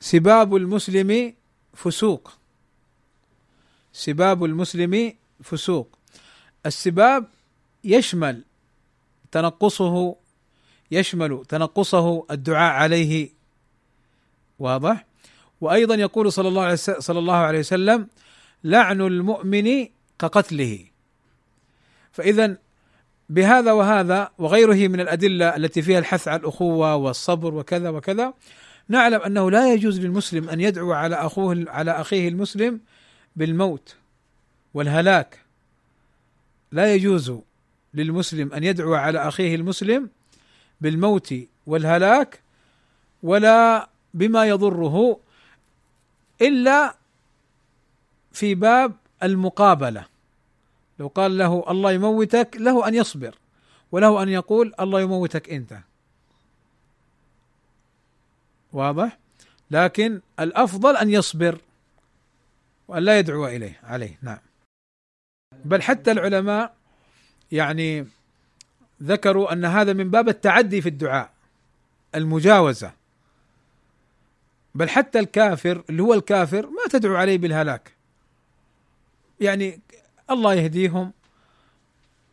سباب 0.00 0.56
المسلم 0.56 1.34
فسوق. 1.74 2.32
سباب 3.92 4.44
المسلم 4.44 5.12
فسوق. 5.42 5.98
السباب 6.66 7.26
يشمل 7.88 8.44
تنقصه 9.32 10.16
يشمل 10.90 11.42
تنقصه 11.48 12.26
الدعاء 12.30 12.72
عليه. 12.72 13.30
واضح؟ 14.58 15.06
وأيضا 15.60 15.94
يقول 15.94 16.32
صلى 16.32 16.48
الله 16.48 16.62
عليه 16.62 16.74
صلى 16.74 17.18
الله 17.18 17.34
عليه 17.34 17.58
وسلم 17.58 18.08
لعن 18.64 19.00
المؤمن 19.00 19.86
كقتله. 20.18 20.84
فاذا 22.12 22.56
بهذا 23.28 23.72
وهذا 23.72 24.30
وغيره 24.38 24.88
من 24.88 25.00
الأدلة 25.00 25.56
التي 25.56 25.82
فيها 25.82 25.98
الحث 25.98 26.28
على 26.28 26.40
الأخوة 26.40 26.96
والصبر 26.96 27.54
وكذا 27.54 27.88
وكذا 27.90 28.34
نعلم 28.88 29.20
أنه 29.20 29.50
لا 29.50 29.72
يجوز 29.72 30.00
للمسلم 30.00 30.48
أن 30.48 30.60
يدعو 30.60 30.92
على 30.92 31.16
أخوه 31.16 31.64
على 31.68 31.90
أخيه 31.90 32.28
المسلم 32.28 32.80
بالموت 33.36 33.96
والهلاك. 34.74 35.38
لا 36.72 36.94
يجوز 36.94 37.32
للمسلم 37.94 38.52
أن 38.52 38.64
يدعو 38.64 38.94
على 38.94 39.28
أخيه 39.28 39.54
المسلم 39.54 40.10
بالموت 40.80 41.34
والهلاك 41.66 42.40
ولا 43.22 43.88
بما 44.14 44.44
يضره 44.44 45.20
إلا 46.42 46.96
في 48.32 48.54
باب 48.54 48.92
المقابلة. 49.22 50.06
لو 50.98 51.06
قال 51.06 51.38
له 51.38 51.64
الله 51.68 51.92
يموتك 51.92 52.56
له 52.60 52.88
أن 52.88 52.94
يصبر 52.94 53.34
وله 53.92 54.22
أن 54.22 54.28
يقول 54.28 54.74
الله 54.80 55.00
يموتك 55.00 55.50
أنت. 55.50 55.78
واضح؟ 58.72 59.18
لكن 59.70 60.20
الأفضل 60.40 60.96
أن 60.96 61.10
يصبر 61.10 61.58
وأن 62.88 63.02
لا 63.02 63.18
يدعو 63.18 63.46
إليه 63.46 63.80
عليه 63.82 64.18
نعم. 64.22 64.38
بل 65.64 65.82
حتى 65.82 66.12
العلماء 66.12 66.74
يعني 67.52 68.06
ذكروا 69.02 69.52
أن 69.52 69.64
هذا 69.64 69.92
من 69.92 70.10
باب 70.10 70.28
التعدي 70.28 70.80
في 70.80 70.88
الدعاء 70.88 71.30
المجاوزة. 72.14 72.92
بل 74.74 74.88
حتى 74.88 75.18
الكافر 75.18 75.84
اللي 75.90 76.02
هو 76.02 76.14
الكافر 76.14 76.66
ما 76.66 76.82
تدعو 76.90 77.16
عليه 77.16 77.38
بالهلاك. 77.38 77.92
يعني 79.40 79.80
الله 80.30 80.54
يهديهم 80.54 81.12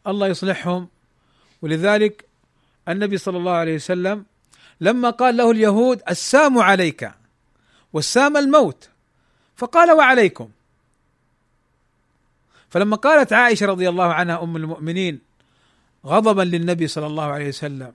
الله 0.07 0.27
يصلحهم. 0.27 0.87
ولذلك 1.61 2.25
النبي 2.89 3.17
صلى 3.17 3.37
الله 3.37 3.51
عليه 3.51 3.75
وسلم 3.75 4.25
لما 4.81 5.09
قال 5.09 5.37
له 5.37 5.51
اليهود 5.51 6.01
السام 6.09 6.57
عليك 6.57 7.11
والسام 7.93 8.37
الموت 8.37 8.89
فقال 9.55 9.91
وعليكم. 9.91 10.49
فلما 12.75 12.95
قالت 12.95 13.33
عائشة 13.33 13.65
رضي 13.65 13.89
الله 13.89 14.13
عنها 14.13 14.43
أم 14.43 14.55
المؤمنين 14.55 15.19
غضبا 16.05 16.41
للنبي 16.41 16.87
صلى 16.87 17.07
الله 17.07 17.23
عليه 17.23 17.47
وسلم 17.47 17.93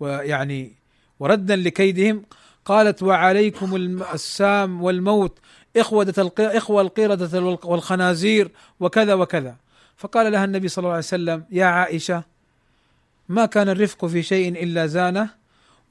ويعني 0.00 0.72
وردا 1.20 1.56
لكيدهم 1.56 2.22
قالت 2.64 3.02
وعليكم 3.02 4.02
السام 4.14 4.82
والموت 4.82 5.38
إخوة 5.76 6.32
إخوة 6.38 6.82
القردة 6.82 7.58
والخنازير 7.64 8.50
وكذا 8.80 9.14
وكذا. 9.14 9.56
فقال 9.96 10.32
لها 10.32 10.44
النبي 10.44 10.68
صلى 10.68 10.82
الله 10.82 10.90
عليه 10.90 10.98
وسلم 10.98 11.44
يا 11.50 11.66
عائشة 11.66 12.22
ما 13.28 13.46
كان 13.46 13.68
الرفق 13.68 14.06
في 14.06 14.22
شيء 14.22 14.62
إلا 14.62 14.86
زانه 14.86 15.30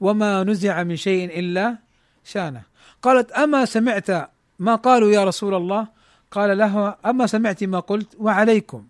وما 0.00 0.44
نزع 0.44 0.82
من 0.82 0.96
شيء 0.96 1.38
إلا 1.38 1.78
شانه. 2.24 2.62
قالت 3.02 3.32
أما 3.32 3.64
سمعت 3.64 4.10
ما 4.58 4.74
قالوا 4.74 5.10
يا 5.10 5.24
رسول 5.24 5.54
الله؟ 5.54 6.03
قال 6.34 6.58
له 6.58 6.96
أما 7.06 7.26
سمعت 7.26 7.64
ما 7.64 7.80
قلت 7.80 8.16
وعليكم. 8.18 8.84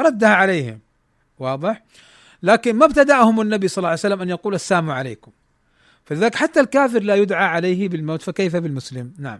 ردها 0.00 0.28
عليهم. 0.28 0.78
واضح؟ 1.38 1.82
لكن 2.42 2.76
ما 2.76 2.86
ابتدأهم 2.86 3.40
النبي 3.40 3.68
صلى 3.68 3.78
الله 3.78 3.88
عليه 3.88 3.98
وسلم 3.98 4.22
أن 4.22 4.28
يقول 4.28 4.54
السلام 4.54 4.90
عليكم. 4.90 5.30
فلذلك 6.04 6.34
حتى 6.34 6.60
الكافر 6.60 7.02
لا 7.02 7.14
يدعى 7.14 7.44
عليه 7.44 7.88
بالموت 7.88 8.22
فكيف 8.22 8.56
بالمسلم؟ 8.56 9.12
نعم. 9.18 9.38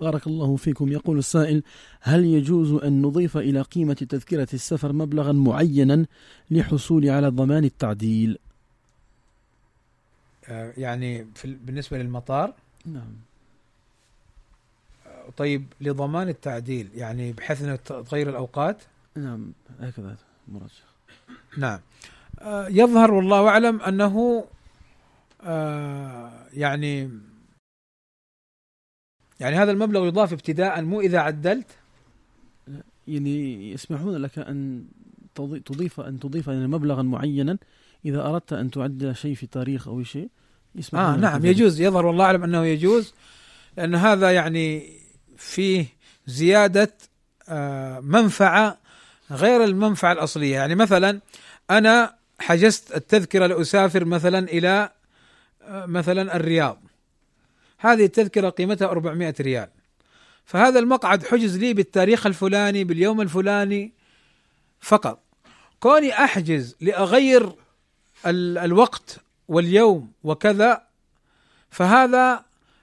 بارك 0.00 0.26
الله 0.26 0.56
فيكم. 0.56 0.92
يقول 0.92 1.18
السائل 1.18 1.62
هل 2.00 2.24
يجوز 2.24 2.72
أن 2.72 3.02
نضيف 3.02 3.36
إلى 3.36 3.60
قيمة 3.62 3.94
تذكرة 3.94 4.48
السفر 4.54 4.92
مبلغا 4.92 5.32
معينا 5.32 6.06
لحصول 6.50 7.08
على 7.08 7.28
ضمان 7.28 7.64
التعديل؟ 7.64 8.38
آه، 10.48 10.72
يعني 10.76 11.26
في 11.34 11.56
بالنسبة 11.64 11.98
للمطار؟ 11.98 12.54
نعم. 12.86 13.31
طيب 15.36 15.64
لضمان 15.80 16.28
التعديل 16.28 16.88
يعني 16.94 17.32
بحيث 17.32 17.62
إنه 17.62 17.76
تغير 17.76 18.28
الأوقات؟ 18.28 18.82
نعم 19.16 19.52
هكذا 19.80 20.16
مرجح 20.48 20.84
نعم. 21.58 21.80
آه، 22.40 22.68
يظهر 22.68 23.14
والله 23.14 23.48
أعلم 23.48 23.80
أنه 23.80 24.44
يعني 26.52 27.10
يعني 29.40 29.56
هذا 29.56 29.70
المبلغ 29.70 30.06
يضاف 30.06 30.32
ابتداء 30.32 30.82
مو 30.82 31.00
إذا 31.00 31.18
عدلت؟ 31.18 31.78
يعني 33.08 33.72
يسمحون 33.72 34.16
لك 34.16 34.38
أن 34.38 34.84
تضيف 35.34 36.00
أن 36.00 36.18
تضيف 36.20 36.46
يعني 36.46 36.66
مبلغا 36.66 37.02
معينا. 37.02 37.58
إذا 38.04 38.26
أردت 38.26 38.52
أن 38.52 38.70
تعدل 38.70 39.16
شيء 39.16 39.34
في 39.34 39.46
تاريخ 39.46 39.88
أو 39.88 40.02
شيء 40.02 40.28
يسمحون 40.74 41.06
آه 41.06 41.16
نعم 41.16 41.44
يجوز. 41.44 41.80
يظهر 41.80 42.06
والله 42.06 42.24
أعلم 42.24 42.44
أنه 42.44 42.64
يجوز 42.64 43.14
لأن 43.76 43.94
هذا 43.94 44.30
يعني 44.30 45.01
فيه 45.42 45.86
زيادة 46.26 46.94
آه 47.48 48.00
منفعة 48.00 48.78
غير 49.30 49.64
المنفعة 49.64 50.12
الأصلية. 50.12 50.54
يعني 50.54 50.74
مثلا 50.74 51.20
أنا 51.70 52.14
حجزت 52.40 52.96
التذكرة 52.96 53.46
لأسافر 53.46 54.04
مثلا 54.04 54.38
إلى 54.38 54.90
آه 55.62 55.86
مثلا 55.86 56.36
الرياض. 56.36 56.80
هذه 57.78 58.04
التذكرة 58.04 58.48
قيمتها 58.48 58.88
400 58.88 59.34
ريال. 59.40 59.68
فهذا 60.44 60.78
المقعد 60.78 61.26
حجز 61.26 61.58
لي 61.58 61.74
بالتاريخ 61.74 62.26
الفلاني 62.26 62.84
باليوم 62.84 63.20
الفلاني 63.20 63.92
فقط. 64.80 65.22
كوني 65.80 66.24
أحجز 66.24 66.76
لأغير 66.80 67.52
الوقت 68.26 69.18
واليوم 69.48 70.12
وكذا 70.24 70.82
فهذا 71.70 72.44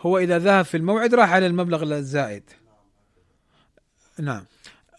هو 0.00 0.18
إذا 0.18 0.38
ذهب 0.38 0.64
في 0.64 0.76
الموعد 0.76 1.14
راح 1.14 1.32
على 1.32 1.46
المبلغ 1.46 1.82
الزائد. 1.82 2.42
نعم. 4.18 4.44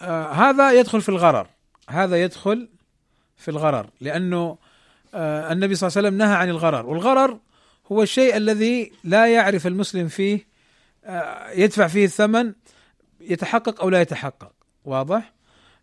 آه 0.02 0.32
هذا 0.32 0.72
يدخل 0.72 1.02
في 1.02 1.10
الغرر. 1.10 1.48
هذا 1.90 2.24
يدخل 2.24 2.70
في 3.38 3.52
الغرر 3.52 3.90
لأنه 4.02 4.58
آه 5.14 5.52
النبي 5.52 5.76
صلى 5.76 5.88
الله 5.88 5.98
عليه 5.98 6.08
وسلم 6.08 6.18
نهى 6.18 6.36
عن 6.36 6.50
الغرر. 6.50 6.86
والغرر 6.86 7.40
هو 7.92 8.04
الشيء 8.04 8.38
الذي 8.38 8.92
لا 9.04 9.28
يعرف 9.28 9.68
المسلم 9.68 10.08
فيه 10.08 10.48
آه 11.06 11.52
يدفع 11.52 11.88
فيه 11.88 12.06
الثمن 12.06 12.54
يتحقق 13.22 13.82
أو 13.82 13.90
لا 13.90 14.02
يتحقق. 14.02 14.52
واضح؟ 14.86 15.34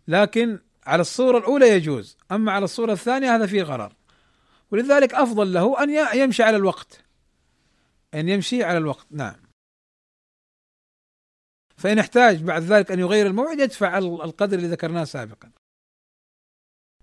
لكن 0.07 0.59
على 0.85 1.01
الصورة 1.01 1.37
الأولى 1.37 1.69
يجوز 1.69 2.17
أما 2.31 2.51
على 2.51 2.63
الصورة 2.63 2.93
الثانية 2.93 3.35
هذا 3.35 3.45
فيه 3.45 3.63
غرر. 3.63 3.93
ولذلك 4.71 5.13
أفضل 5.13 5.53
له 5.53 5.83
أن 5.83 5.89
يمشي 6.19 6.43
على 6.43 6.57
الوقت. 6.57 7.06
أن 8.13 8.29
يمشي 8.29 8.63
على 8.63 8.77
الوقت. 8.77 9.07
نعم. 9.11 9.35
فإن 11.77 11.99
احتاج 11.99 12.43
بعد 12.43 12.61
ذلك 12.61 12.91
أن 12.91 12.99
يغير 12.99 13.27
الموعد 13.27 13.59
يدفع 13.59 13.97
القدر 13.97 14.57
اللي 14.57 14.67
ذكرناه 14.67 15.03
سابقا. 15.03 15.51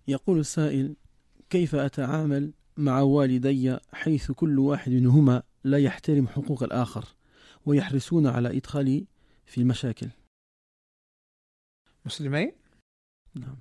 يقول 0.09 0.38
السائل 0.38 0.96
كيف 1.50 1.74
أتعامل 1.74 2.52
مع 2.76 3.00
والدي 3.00 3.78
حيث 3.92 4.32
كل 4.32 4.59
واحد 4.59 4.92
منهما 4.92 5.42
لا 5.64 5.78
يحترم 5.78 6.28
حقوق 6.28 6.62
الآخر 6.62 7.05
ويحرصون 7.66 8.26
على 8.26 8.57
إدخالي 8.57 9.07
في 9.46 9.61
المشاكل؟ 9.61 10.09
مسلمين؟ 12.07 12.52
نعم. 13.34 13.57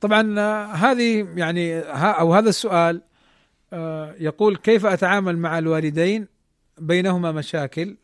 طبعا 0.00 0.40
هذه 0.74 1.38
يعني 1.38 1.80
أو 1.80 2.34
هذا 2.34 2.48
السؤال 2.48 3.02
آه، 3.72 4.12
يقول 4.12 4.56
كيف 4.56 4.86
أتعامل 4.86 5.38
مع 5.38 5.58
الوالدين 5.58 6.28
بينهما 6.78 7.32
مشاكل 7.32 7.96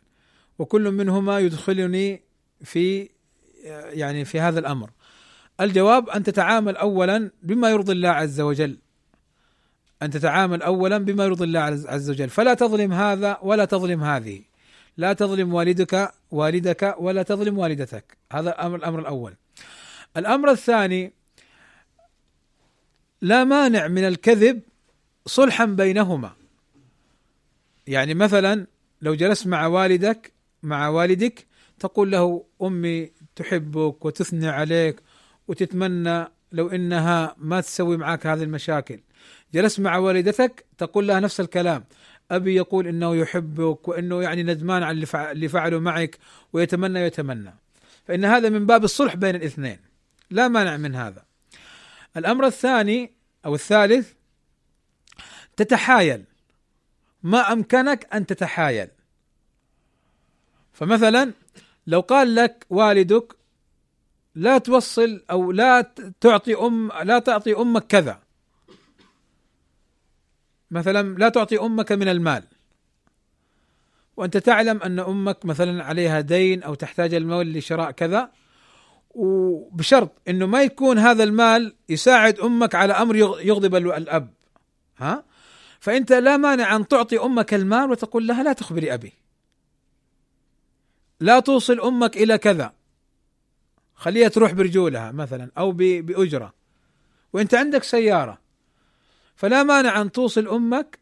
وكل 0.59 0.91
منهما 0.91 1.39
يدخلني 1.39 2.23
في 2.65 3.09
يعني 3.65 4.25
في 4.25 4.41
هذا 4.41 4.61
الأمر. 4.61 4.91
الجواب 5.61 6.09
أن 6.09 6.23
تتعامل 6.23 6.77
اولا 6.77 7.31
بما 7.43 7.71
يرضي 7.71 7.93
الله 7.93 8.09
عز 8.09 8.41
وجل. 8.41 8.79
أن 10.03 10.11
تتعامل 10.11 10.63
اولا 10.63 10.99
بما 10.99 11.25
يرضي 11.25 11.45
الله 11.45 11.61
عز 11.61 12.11
وجل. 12.11 12.29
فلا 12.29 12.55
تظلم 12.55 12.93
هذا 12.93 13.39
ولا 13.43 13.65
تظلم 13.65 14.03
هذه. 14.03 14.43
لا 14.97 15.13
تظلم 15.13 15.55
والدك 15.55 16.13
والدك 16.31 16.95
ولا 16.99 17.23
تظلم 17.23 17.59
والدتك. 17.59 18.17
هذا 18.33 18.51
الامر 18.51 18.77
الأمر 18.77 18.99
الأول. 18.99 19.35
الأمر 20.17 20.51
الثاني 20.51 21.13
لا 23.23 23.45
مانع 23.45 23.89
من 23.89 24.05
الكذب 24.05 24.61
صلحا 25.27 25.65
بينهما. 25.65 26.40
يعني 27.91 28.15
مثلا 28.15 28.67
لو 29.03 29.15
جلست 29.15 29.47
مع 29.47 29.67
والدك 29.67 30.33
مع 30.63 30.89
والدك 30.89 31.47
تقول 31.79 32.11
له 32.11 32.45
أمي 32.63 33.11
تحبك 33.37 34.05
وتثني 34.05 34.49
عليك 34.49 35.01
وتتمنى 35.49 36.29
لو 36.53 36.69
إنها 36.69 37.35
ما 37.39 37.61
تسوي 37.61 37.97
معك 37.97 38.27
هذه 38.27 38.43
المشاكل. 38.43 39.01
جلست 39.55 39.81
مع 39.81 39.97
والدتك 39.97 40.65
تقول 40.79 41.09
لها 41.09 41.21
نفس 41.21 41.41
الكلام 41.41 41.85
أبي 42.31 42.55
يقول 42.55 42.87
إنه 42.87 43.17
يحبك 43.17 43.89
وإنه 43.89 44.23
يعني 44.23 44.43
ندمان 44.43 44.83
على 44.83 45.07
اللي 45.33 45.49
فعله 45.49 45.79
معك 45.79 46.19
ويتمنى 46.53 47.03
ويتمنى 47.03 47.55
فإن 48.07 48.25
هذا 48.25 48.49
من 48.49 48.67
باب 48.67 48.85
الصلح 48.85 49.17
بين 49.17 49.35
الاثنين. 49.35 49.79
لا 50.31 50.49
مانع 50.49 50.77
من 50.77 50.95
هذا. 50.95 51.25
الأمر 52.17 52.47
الثاني 52.47 53.13
أو 53.47 53.55
الثالث 53.55 54.13
تتحايل. 55.57 56.30
ما 57.23 57.53
أمكنك 57.53 58.15
أن 58.15 58.27
تتحايل. 58.27 58.89
فمثلا 60.73 61.33
لو 61.87 62.01
قال 62.01 62.35
لك 62.35 62.67
والدك 62.71 63.37
لا 64.35 64.59
توصل 64.59 65.23
أو 65.31 65.53
لا 65.53 65.95
تعطي 66.21 66.55
ام 66.55 66.93
لا 67.03 67.19
تعطي 67.19 67.55
أمك 67.57 67.87
كذا. 67.87 68.21
مثلا 70.71 71.19
لا 71.19 71.29
تعطي 71.29 71.61
أمك 71.61 71.93
من 71.93 72.09
المال. 72.09 72.45
وأنت 74.17 74.37
تعلم 74.37 74.83
أن 74.83 74.99
أمك 74.99 75.45
مثلا 75.45 75.85
عليها 75.85 76.21
دين 76.21 76.63
أو 76.63 76.75
تحتاج 76.75 77.15
المال 77.15 77.53
لشراء 77.53 77.91
كذا 77.91 78.31
وبشرط 79.11 80.13
إنه 80.29 80.47
ما 80.47 80.63
يكون 80.63 80.99
هذا 80.99 81.25
المال 81.25 81.75
يساعد 81.89 82.41
أمك 82.41 82.75
على 82.75 82.93
أمر 82.93 83.17
يغضب 83.17 83.77
الأب. 83.77 84.35
ها؟ 84.99 85.25
فأنت 85.81 86.13
لا 86.13 86.37
مانع 86.37 86.77
أن 86.77 86.89
تعطي 86.89 87.19
أمك 87.19 87.55
المال 87.55 87.91
وتقول 87.91 88.27
لها 88.27 88.43
لا 88.43 88.53
تخبري 88.53 88.95
أبي. 88.95 89.13
لا 91.21 91.41
توصل 91.41 91.81
أمك 91.81 92.17
إلى 92.17 92.39
كذا. 92.39 92.73
خليها 93.95 94.29
تروح 94.29 94.53
برجولها 94.53 95.13
مثلا 95.13 95.51
أو 95.59 95.73
بأجرة. 95.73 96.55
وأنت 97.33 97.55
عندك 97.55 97.83
سيارة. 97.83 98.39
فلا 99.37 99.63
مانع 99.63 100.01
أن 100.01 100.13
توصل 100.13 100.49
أمك. 100.49 100.99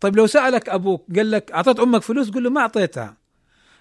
طيب 0.00 0.16
لو 0.16 0.26
سألك 0.26 0.68
أبوك 0.68 1.04
قال 1.16 1.30
لك 1.30 1.52
اعطيت 1.52 1.80
أمك 1.80 2.02
فلوس 2.02 2.30
قل 2.30 2.42
له 2.42 2.50
ما 2.50 2.60
أعطيتها. 2.60 3.16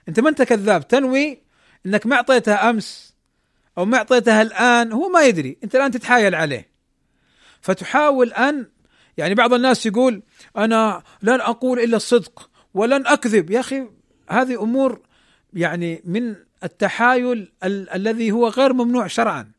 أنت 0.07 0.19
ما 0.19 0.29
أنت 0.29 0.41
كذاب. 0.41 0.87
تنوي 0.87 1.41
إنك 1.85 2.05
ما 2.05 2.15
أعطيتها 2.15 2.69
أمس 2.69 3.15
أو 3.77 3.85
ما 3.85 3.97
أعطيتها 3.97 4.41
الآن 4.41 4.91
هو 4.91 5.09
ما 5.09 5.21
يدري. 5.21 5.57
أنت 5.63 5.75
الآن 5.75 5.91
تتحايل 5.91 6.35
عليه. 6.35 6.71
فتحاول 7.61 8.33
أن 8.33 8.67
يعني 9.21 9.35
بعض 9.35 9.53
الناس 9.53 9.85
يقول 9.85 10.21
أنا 10.57 11.03
لن 11.21 11.41
أقول 11.41 11.79
إلا 11.79 11.97
الصدق 11.97 12.49
ولن 12.73 13.07
أكذب. 13.07 13.49
يا 13.51 13.59
أخي 13.59 13.87
هذه 14.29 14.63
أمور 14.63 14.99
يعني 15.53 16.01
من 16.05 16.35
التحايل 16.63 17.51
ال- 17.63 17.89
الذي 17.89 18.31
هو 18.31 18.47
غير 18.47 18.73
ممنوع 18.73 19.07
شرعا 19.07 19.51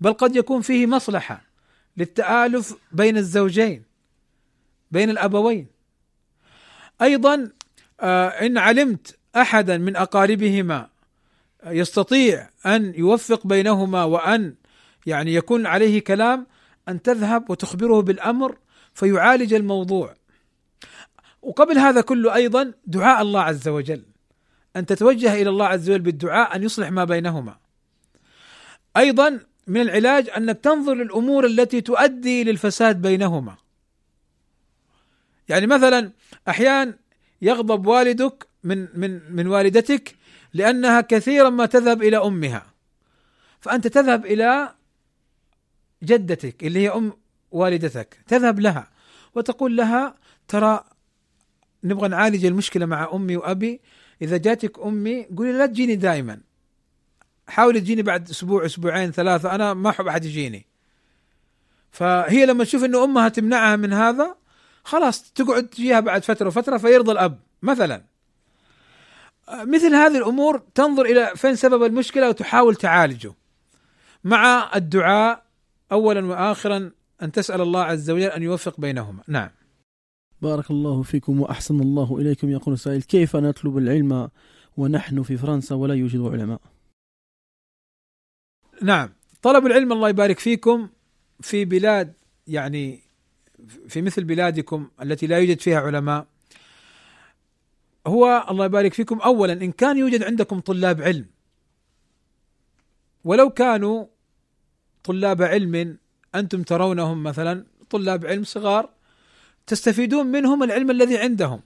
بل 0.00 0.12
قد 0.12 0.36
يكون 0.36 0.60
فيه 0.62 0.86
مصلحة 0.86 1.42
للتآلف 1.96 2.74
بين 2.92 3.16
الزوجين 3.16 3.82
بين 4.90 5.10
الأبوين. 5.10 5.66
أيضا 7.02 7.50
آه 8.00 8.28
إن 8.28 8.58
علمت 8.58 9.16
احدا 9.36 9.78
من 9.78 9.96
أقاربهما 9.96 10.88
يستطيع 11.66 12.48
أن 12.66 12.94
يوفق 12.96 13.46
بينهما 13.46 14.04
وأن 14.04 14.54
يعني 15.06 15.34
يكون 15.34 15.66
عليه 15.66 16.00
كلام 16.04 16.46
أن 16.88 17.02
تذهب 17.02 17.50
وتخبره 17.50 18.00
بالأمر 18.00 18.58
فيعالج 18.94 19.54
الموضوع. 19.54 20.14
وقبل 21.42 21.78
هذا 21.78 22.00
كله 22.00 22.34
أيضا 22.34 22.72
دعاء 22.86 23.22
الله 23.22 23.40
عز 23.40 23.68
وجل. 23.68 24.02
أن 24.76 24.86
تتوجه 24.86 25.34
إلى 25.34 25.50
الله 25.50 25.66
عز 25.66 25.90
وجل 25.90 26.02
بالدعاء 26.02 26.56
أن 26.56 26.62
يصلح 26.62 26.90
ما 26.90 27.04
بينهما. 27.04 27.56
أيضا 28.96 29.40
من 29.66 29.80
العلاج 29.80 30.30
أنك 30.36 30.58
تنظر 30.58 30.94
للأمور 30.94 31.46
التي 31.46 31.80
تؤدي 31.80 32.44
للفساد 32.44 33.02
بينهما. 33.02 33.56
يعني 35.48 35.66
مثلا 35.66 36.12
أحيانا 36.48 36.98
يغضب 37.42 37.86
والدك 37.86 38.46
من 38.64 38.88
من 38.94 39.32
من 39.32 39.46
والدتك 39.46 40.16
لأنها 40.54 41.00
كثيرا 41.00 41.50
ما 41.50 41.66
تذهب 41.66 42.02
إلى 42.02 42.16
أمها. 42.16 42.66
فأنت 43.60 43.86
تذهب 43.86 44.26
إلى 44.26 44.74
جدتك 46.02 46.64
اللي 46.64 46.80
هي 46.80 46.88
أم 46.88 47.12
والدتك 47.50 48.18
تذهب 48.26 48.60
لها 48.60 48.90
وتقول 49.34 49.76
لها 49.76 50.14
ترى 50.48 50.84
نبغى 51.84 52.08
نعالج 52.08 52.44
المشكلة 52.44 52.86
مع 52.86 53.10
أمي 53.12 53.36
وأبي. 53.36 53.80
إذا 54.22 54.36
جاتك 54.36 54.78
أمي 54.78 55.24
قولي 55.36 55.52
لا 55.52 55.66
تجيني 55.66 55.96
دائما. 55.96 56.40
حاولي 57.48 57.80
تجيني 57.80 58.02
بعد 58.02 58.30
أسبوع 58.30 58.66
أسبوعين 58.66 59.12
ثلاثة. 59.12 59.54
أنا 59.54 59.74
ما 59.74 59.90
أحب 59.90 60.06
أحد 60.06 60.24
يجيني. 60.24 60.66
فهي 61.90 62.46
لما 62.46 62.64
تشوف 62.64 62.84
إنه 62.84 63.04
أمها 63.04 63.28
تمنعها 63.28 63.76
من 63.76 63.92
هذا 63.92 64.36
خلاص 64.84 65.32
تقعد 65.32 65.66
تجيها 65.66 66.00
بعد 66.00 66.24
فترة 66.24 66.46
وفترة 66.46 66.76
فيرضى 66.76 67.12
الأب 67.12 67.38
مثلا. 67.62 68.04
مثل 69.52 69.94
هذه 69.94 70.18
الأمور 70.18 70.62
تنظر 70.74 71.04
إلى 71.04 71.32
فين 71.36 71.56
سبب 71.56 71.82
المشكلة 71.82 72.28
وتحاول 72.28 72.76
تعالجه. 72.76 73.34
مع 74.24 74.70
الدعاء 74.76 75.47
اولا 75.92 76.26
واخرا 76.26 76.90
أن 77.22 77.32
تسأل 77.32 77.60
الله 77.60 77.82
عز 77.82 78.10
وجل 78.10 78.22
أن 78.22 78.42
يوفق 78.42 78.80
بينهما. 78.80 79.22
نعم. 79.28 79.50
بارك 80.42 80.70
الله 80.70 81.02
فيكم 81.02 81.40
وأحسن 81.40 81.80
الله 81.80 82.18
إليكم. 82.18 82.50
يقول 82.50 82.74
السائل 82.74 83.02
كيف 83.02 83.36
نطلب 83.36 83.78
العلم 83.78 84.30
ونحن 84.76 85.22
في 85.22 85.36
فرنسا 85.36 85.74
ولا 85.74 85.94
يوجد 85.94 86.20
علماء؟ 86.20 86.60
نعم. 88.82 89.08
طلب 89.42 89.66
العلم 89.66 89.92
الله 89.92 90.08
يبارك 90.08 90.38
فيكم 90.38 90.88
في 91.40 91.64
بلاد 91.64 92.12
يعني 92.46 93.02
في 93.88 94.02
مثل 94.02 94.24
بلادكم 94.24 94.90
التي 95.02 95.26
لا 95.26 95.38
يوجد 95.38 95.60
فيها 95.60 95.80
علماء. 95.80 96.26
هو 98.06 98.46
الله 98.50 98.64
يبارك 98.64 98.94
فيكم 98.94 99.20
اولا 99.20 99.52
إن 99.52 99.72
كان 99.72 99.98
يوجد 99.98 100.22
عندكم 100.22 100.60
طلاب 100.60 101.02
علم 101.02 101.26
ولو 103.24 103.50
كانوا 103.50 104.06
طلاب 105.04 105.42
علم 105.42 105.98
أنتم 106.34 106.62
ترونهم 106.62 107.22
مثلا 107.22 107.64
طلاب 107.90 108.26
علم 108.26 108.44
صغار 108.44 108.90
تستفيدون 109.66 110.26
منهم 110.26 110.62
العلم 110.62 110.90
الذي 110.90 111.18
عندهم 111.18 111.60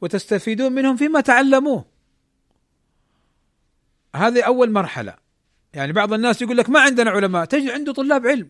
وتستفيدون 0.00 0.72
منهم 0.72 0.96
فيما 0.96 1.20
تعلموه. 1.20 1.84
هذه 4.16 4.42
أول 4.42 4.70
مرحلة. 4.70 5.14
يعني 5.74 5.92
بعض 5.92 6.12
الناس 6.12 6.42
يقول 6.42 6.56
لك 6.56 6.70
ما 6.70 6.80
عندنا 6.80 7.10
علماء 7.10 7.44
تجد 7.44 7.70
عنده 7.70 7.92
طلاب 7.92 8.26
علم. 8.26 8.48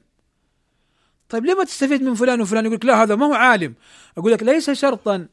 طيب 1.29 1.45
ليه 1.45 1.55
ما 1.55 1.65
تستفيد 1.65 2.03
من 2.03 2.15
فلان 2.15 2.41
وفلان؟ 2.41 2.65
يقول 2.65 2.77
لك 2.77 2.85
لا 2.85 3.03
هذا 3.03 3.17
ما 3.17 3.27
هو 3.27 3.35
عالم. 3.35 3.75
أقول 4.19 4.33
لك 4.33 4.43
ليس 4.43 4.71
شرطا 4.71 5.27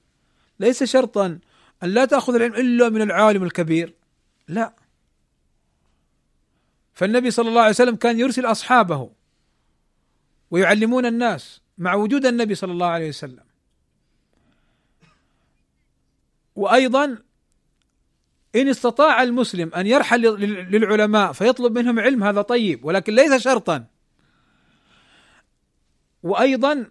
ليس 0.60 0.84
شرطا 0.84 1.40
أن 1.84 1.90
لا 1.90 2.06
تأخذ 2.06 2.36
العلم 2.36 2.56
إلا 2.56 2.90
من 2.90 3.02
العالم 3.02 3.44
الكبير. 3.44 3.94
لا. 4.48 4.74
فالنبي 7.02 7.32
صلى 7.32 7.50
الله 7.50 7.62
عليه 7.62 7.70
وسلم 7.70 7.96
كان 7.96 8.20
يرسل 8.20 8.46
أصحابه 8.46 9.12
ويعلمون 10.52 11.06
الناس 11.06 11.62
مع 11.78 11.94
وجود 11.94 12.26
النبي 12.26 12.56
صلى 12.56 12.72
الله 12.72 12.88
عليه 12.88 13.10
وسلم. 13.10 13.44
وأيضا 16.56 17.18
إن 18.56 18.68
استطاع 18.68 19.24
المسلم 19.24 19.74
أن 19.74 19.88
يرحل 19.88 20.22
للعلماء 20.72 21.32
فيطلب 21.32 21.78
منهم 21.78 22.00
علم 22.00 22.24
هذا 22.24 22.42
طيب 22.42 22.86
ولكن 22.86 23.16
ليس 23.16 23.34
شرطا. 23.34 23.86
وأيضا 26.24 26.86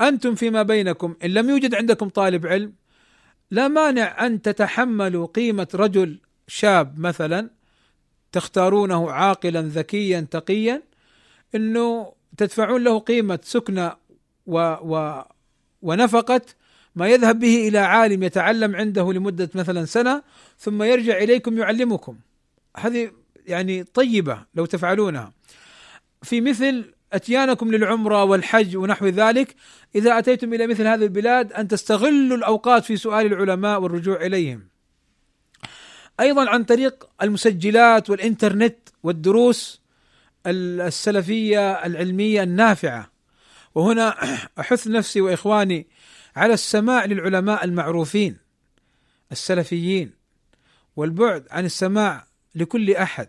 أنتم 0.00 0.34
فيما 0.34 0.62
بينكم 0.62 1.16
إن 1.24 1.30
لم 1.30 1.50
يوجد 1.50 1.74
عندكم 1.74 2.08
طالب 2.08 2.46
علم 2.46 2.72
لا 3.50 3.68
مانع 3.68 4.26
أن 4.26 4.42
تتحملوا 4.42 5.26
قيمة 5.26 5.68
رجل 5.74 6.20
شاب 6.46 6.98
مثلا 6.98 7.55
تختارونه 8.36 9.10
عاقلا 9.10 9.62
ذكيا 9.62 10.26
تقيا 10.30 10.82
إنه 11.54 12.12
تدفعون 12.36 12.84
له 12.84 12.98
قيمة 12.98 13.38
سكنة 13.42 13.92
و, 14.46 14.58
و 14.82 15.22
ونفقة 15.82 16.40
ما 16.96 17.08
يذهب 17.08 17.38
به 17.38 17.68
إلى 17.68 17.78
عالم 17.78 18.22
يتعلم 18.22 18.76
عنده 18.76 19.12
لمدة 19.12 19.50
مثلا 19.54 19.84
سنة 19.84 20.22
ثم 20.58 20.82
يرجع 20.82 21.18
إليكم 21.18 21.58
يعلمكم 21.58 22.16
هذه 22.76 23.10
يعني 23.46 23.84
طيبة 23.84 24.38
لو 24.54 24.66
تفعلونها 24.66 25.32
في 26.22 26.40
مثل 26.40 26.84
أتيانكم 27.12 27.70
للعمرة 27.70 28.24
والحج 28.24 28.76
ونحو 28.76 29.06
ذلك 29.06 29.54
إذا 29.94 30.18
أتيتم 30.18 30.54
إلى 30.54 30.66
مثل 30.66 30.86
هذه 30.86 31.04
البلاد 31.04 31.52
أن 31.52 31.68
تستغلوا 31.68 32.36
الأوقات 32.36 32.84
في 32.84 32.96
سؤال 32.96 33.26
العلماء 33.26 33.80
والرجوع 33.80 34.26
إليهم. 34.26 34.75
أيضا 36.20 36.50
عن 36.50 36.64
طريق 36.64 37.08
المسجلات 37.22 38.10
والإنترنت 38.10 38.76
والدروس 39.02 39.80
السلفية 40.46 41.72
العلمية 41.72 42.42
النافعة. 42.42 43.10
وهنا 43.74 44.14
أحث 44.60 44.86
نفسي 44.86 45.20
وإخواني 45.20 45.86
على 46.36 46.54
السماع 46.54 47.04
للعلماء 47.04 47.64
المعروفين 47.64 48.36
السلفيين 49.32 50.10
والبعد 50.96 51.46
عن 51.50 51.64
السماع 51.64 52.26
لكل 52.54 52.90
أحد 52.90 53.28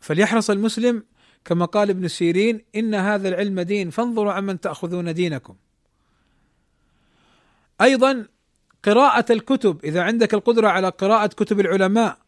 فليحرص 0.00 0.50
المسلم 0.50 1.04
كما 1.44 1.64
قال 1.64 1.90
ابن 1.90 2.08
سيرين 2.08 2.64
إن 2.76 2.94
هذا 2.94 3.28
العلم 3.28 3.60
دين 3.60 3.90
فانظروا 3.90 4.32
عمن 4.32 4.60
تأخذون 4.60 5.14
دينكم. 5.14 5.56
أيضا 7.80 8.26
قراءة 8.82 9.32
الكتب 9.32 9.84
إذا 9.84 10.02
عندك 10.02 10.34
القدرة 10.34 10.68
على 10.68 10.88
قراءة 10.88 11.26
كتب 11.26 11.60
العلماء 11.60 12.18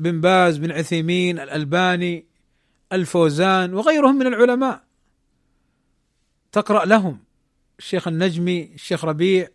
بن 0.00 0.20
باز 0.20 0.58
بن 0.58 0.70
عثيمين 0.72 1.38
الألباني 1.38 2.26
الفوزان 2.92 3.74
وغيرهم 3.74 4.18
من 4.18 4.26
العلماء 4.26 4.82
تقرأ 6.52 6.84
لهم. 6.84 7.18
الشيخ 7.78 8.08
النجمي 8.08 8.70
الشيخ 8.74 9.04
ربيع 9.04 9.48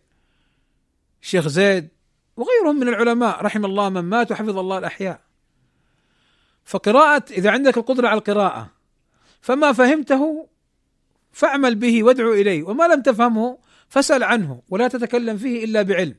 الشيخ 1.22 1.48
زيد 1.48 1.88
وغيرهم 2.36 2.80
من 2.80 2.88
العلماء 2.88 3.44
رحم 3.44 3.64
الله 3.64 3.88
من 3.88 4.00
مات 4.00 4.32
وحفظ 4.32 4.58
الله 4.58 4.78
الأحياء. 4.78 5.20
فقراءة 6.64 7.24
إذا 7.30 7.50
عندك 7.50 7.78
القدرة 7.78 8.08
على 8.08 8.18
القراءة 8.18 8.70
فما 9.40 9.72
فهمته 9.72 10.48
فاعمل 11.32 11.74
به 11.74 12.02
وادعو 12.02 12.32
إليه. 12.32 12.62
وما 12.62 12.84
لم 12.84 13.02
تفهمه 13.02 13.58
فاسأل 13.88 14.22
عنه 14.22 14.62
ولا 14.68 14.88
تتكلم 14.88 15.36
فيه 15.36 15.64
إلا 15.64 15.82
بعلم. 15.82 16.14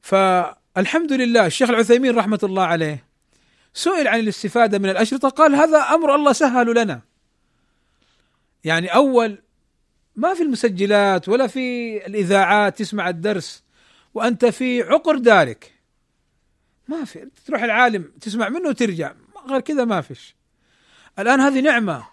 فالحمد 0.00 1.12
لله 1.12 1.46
الشيخ 1.46 1.70
العثيمين 1.70 2.16
رحمة 2.16 2.40
الله 2.42 2.62
عليه 2.62 3.04
سئل 3.74 4.08
عن 4.08 4.20
الاستفادة 4.20 4.78
من 4.78 4.88
الأشرطة 4.88 5.28
قال 5.28 5.54
هذا 5.54 5.78
أمر 5.78 6.14
الله 6.14 6.32
سهل 6.32 6.82
لنا. 6.82 7.00
يعني 8.64 8.94
أول 8.94 9.42
ما 10.16 10.34
في 10.34 10.42
المسجلات 10.42 11.28
ولا 11.28 11.46
في 11.46 11.96
الإذاعات 12.06 12.78
تسمع 12.78 13.08
الدرس 13.08 13.62
وأنت 14.14 14.44
في 14.44 14.82
عقر 14.82 15.18
دارك. 15.18 15.74
ما 16.88 17.04
في 17.04 17.28
تروح 17.46 17.62
العالم 17.62 18.12
تسمع 18.20 18.48
منه 18.48 18.68
وترجع. 18.68 19.12
غير 19.48 19.60
كذا 19.60 19.84
ما 19.84 20.00
فيش. 20.00 20.36
الآن 21.18 21.40
هذه 21.40 21.60
نعمة 21.60 22.06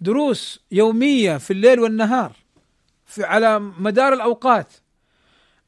دروس 0.00 0.60
يومية 0.72 1.36
في 1.36 1.50
الليل 1.50 1.80
والنهار. 1.80 2.45
في 3.06 3.24
على 3.24 3.58
مدار 3.58 4.12
الأوقات. 4.12 4.72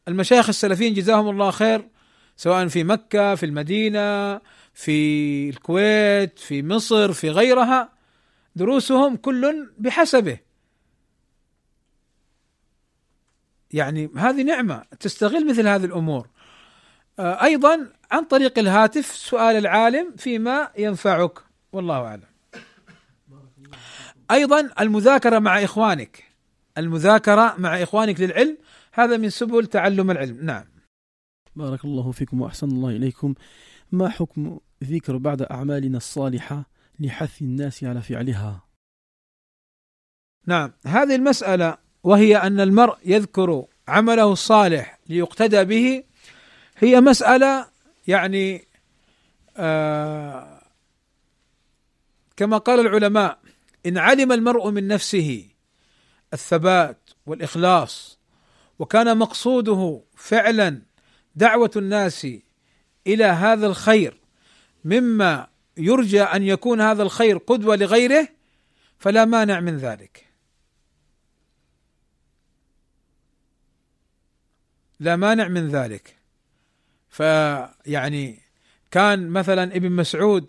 المشايخ 0.08 0.48
السلفيين 0.48 0.94
جزاهم 0.94 1.30
الله 1.30 1.50
خير 1.50 1.88
سواء 2.36 2.68
في 2.68 2.84
مكة 2.84 3.34
في 3.34 3.46
المدينة 3.46 4.40
في 4.74 5.48
الكويت 5.48 6.38
في 6.38 6.62
مصر 6.62 7.12
في 7.12 7.30
غيرها 7.30 7.92
دروسهم 8.56 9.16
كل 9.16 9.70
بحسبه. 9.78 10.38
يعني 13.70 14.10
هذه 14.16 14.42
نعمة 14.42 14.84
تستغل 15.00 15.48
مثل 15.48 15.68
هذه 15.68 15.84
الأمور. 15.84 16.28
آه، 17.18 17.44
أيضا 17.44 17.92
عن 18.10 18.24
طريق 18.24 18.58
الهاتف 18.58 19.06
سؤال 19.06 19.56
العالم 19.56 20.14
فيما 20.16 20.70
ينفعك 20.78 21.38
والله 21.72 21.96
أعلم. 21.96 22.22
أيضا 24.30 24.70
المذاكرة 24.80 25.38
مع 25.38 25.64
إخوانك. 25.64 26.27
المذاكرة 26.78 27.54
مع 27.58 27.82
إخوانك 27.82 28.20
للعلم 28.20 28.58
هذا 28.92 29.16
من 29.16 29.30
سبل 29.30 29.66
تعلم 29.66 30.10
العلم، 30.10 30.44
نعم. 30.44 30.64
بارك 31.56 31.84
الله 31.84 32.12
فيكم 32.12 32.40
وأحسن 32.40 32.68
الله 32.68 32.90
إليكم. 32.90 33.34
ما 33.92 34.08
حكم 34.08 34.58
ذكر 34.84 35.16
بعد 35.16 35.42
أعمالنا 35.42 35.96
الصالحة 35.96 36.70
لحث 37.00 37.42
الناس 37.42 37.84
على 37.84 38.02
فعلها؟ 38.02 38.64
نعم، 40.46 40.72
هذه 40.86 41.14
المسألة 41.14 41.78
وهي 42.02 42.36
أن 42.36 42.60
المرء 42.60 42.96
يذكر 43.04 43.66
عمله 43.88 44.32
الصالح 44.32 44.98
ليقتدى 45.08 45.64
به 45.64 46.04
هي 46.76 47.00
مسألة 47.00 47.66
يعني 48.06 48.64
آه 49.56 50.62
كما 52.36 52.58
قال 52.58 52.80
العلماء 52.80 53.38
إن 53.86 53.98
علم 53.98 54.32
المرء 54.32 54.70
من 54.70 54.88
نفسه 54.88 55.47
الثبات 56.32 57.10
والإخلاص. 57.26 58.18
وكان 58.78 59.18
مقصوده 59.18 60.02
فعلا 60.16 60.82
دعوة 61.34 61.70
الناس 61.76 62.26
إلى 63.06 63.24
هذا 63.24 63.66
الخير. 63.66 64.20
مما 64.84 65.46
يرجى 65.76 66.22
أن 66.22 66.42
يكون 66.42 66.80
هذا 66.80 67.02
الخير 67.02 67.38
قدوة 67.38 67.76
لغيره 67.76 68.28
فلا 68.98 69.24
مانع 69.24 69.60
من 69.60 69.76
ذلك. 69.76 70.28
لا 75.00 75.16
مانع 75.16 75.48
من 75.48 75.68
ذلك. 75.68 76.16
فيعني 77.08 78.42
كان 78.90 79.28
مثلا 79.28 79.62
ابن 79.62 79.92
مسعود 79.92 80.46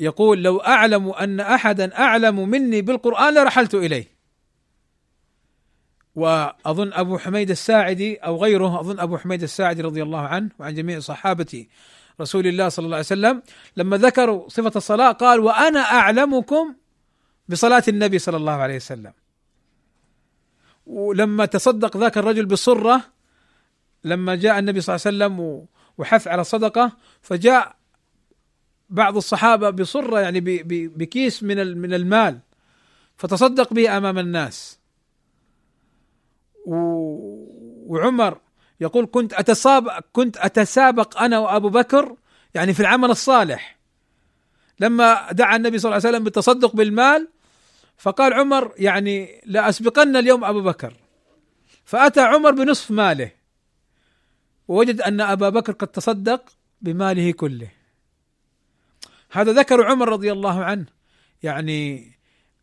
يقول 0.00 0.42
لو 0.42 0.58
أعلم 0.58 1.10
أن 1.10 1.40
احدا 1.40 1.98
أعلم 1.98 2.48
مني 2.48 2.82
بالقرآن 2.82 3.34
لرحلت 3.34 3.74
إليه. 3.74 4.13
وأظن 6.14 6.92
أبو 6.92 7.18
حميد 7.18 7.50
الساعدي 7.50 8.16
أو 8.16 8.42
غيره 8.42 8.80
أظن 8.80 9.00
أبو 9.00 9.18
حميد 9.18 9.42
الساعدي 9.42 9.82
رضي 9.82 10.02
الله 10.02 10.20
عنه 10.20 10.50
وعن 10.58 10.74
جميع 10.74 11.00
صحابة 11.00 11.66
رسول 12.20 12.46
الله 12.46 12.68
صلى 12.68 12.84
الله 12.84 12.96
عليه 12.96 13.06
وسلم 13.06 13.42
لما 13.76 13.96
ذكروا 13.96 14.48
صفة 14.48 14.72
الصلاة 14.76 15.12
قال 15.12 15.40
وأنا 15.40 15.80
أعلمكم 15.80 16.74
بصلاة 17.48 17.82
النبي 17.88 18.18
صلى 18.18 18.36
الله 18.36 18.52
عليه 18.52 18.76
وسلم. 18.76 19.12
ولما 20.86 21.44
تصدق 21.44 21.96
ذاك 21.96 22.18
الرجل 22.18 22.46
بصره 22.46 23.00
لما 24.04 24.34
جاء 24.34 24.58
النبي 24.58 24.80
صلى 24.80 24.94
الله 24.94 25.06
عليه 25.06 25.16
وسلم 25.16 25.66
وحث 25.98 26.28
على 26.28 26.40
الصدقة 26.40 26.92
فجاء 27.22 27.76
بعض 28.90 29.16
الصحابة 29.16 29.70
بصرة 29.70 30.20
يعني 30.20 30.40
بكيس 30.70 31.42
من 31.42 31.78
من 31.78 31.94
المال 31.94 32.40
فتصدق 33.16 33.72
به 33.72 33.96
أمام 33.96 34.18
الناس. 34.18 34.83
وعمر 36.66 38.38
يقول 38.80 39.08
كنت 39.12 39.34
اتسابق 39.34 40.00
كنت 40.12 40.36
أتسابق 40.36 41.22
أنا 41.22 41.38
وأبو 41.38 41.68
بكر 41.68 42.16
يعني 42.54 42.74
في 42.74 42.80
العمل 42.80 43.10
الصالح. 43.10 43.78
لما 44.80 45.32
دعا 45.32 45.56
النبي 45.56 45.78
صلى 45.78 45.88
الله 45.88 46.06
عليه 46.06 46.08
وسلم 46.08 46.24
بالتصدق 46.24 46.76
بالمال 46.76 47.28
فقال 47.96 48.32
عمر 48.32 48.72
يعني 48.76 49.42
لأسبقن 49.46 50.16
اليوم 50.16 50.44
أبو 50.44 50.60
بكر. 50.60 50.94
فأتى 51.84 52.20
عمر 52.20 52.50
بنصف 52.50 52.90
ماله 52.90 53.30
ووجد 54.68 55.00
أن 55.00 55.20
أبا 55.20 55.48
بكر 55.48 55.72
قد 55.72 55.88
تصدق 55.88 56.44
بماله 56.80 57.32
كله. 57.32 57.68
هذا 59.30 59.52
ذكر 59.52 59.84
عمر 59.84 60.08
رضي 60.08 60.32
الله 60.32 60.64
عنه. 60.64 60.86
يعني 61.42 62.12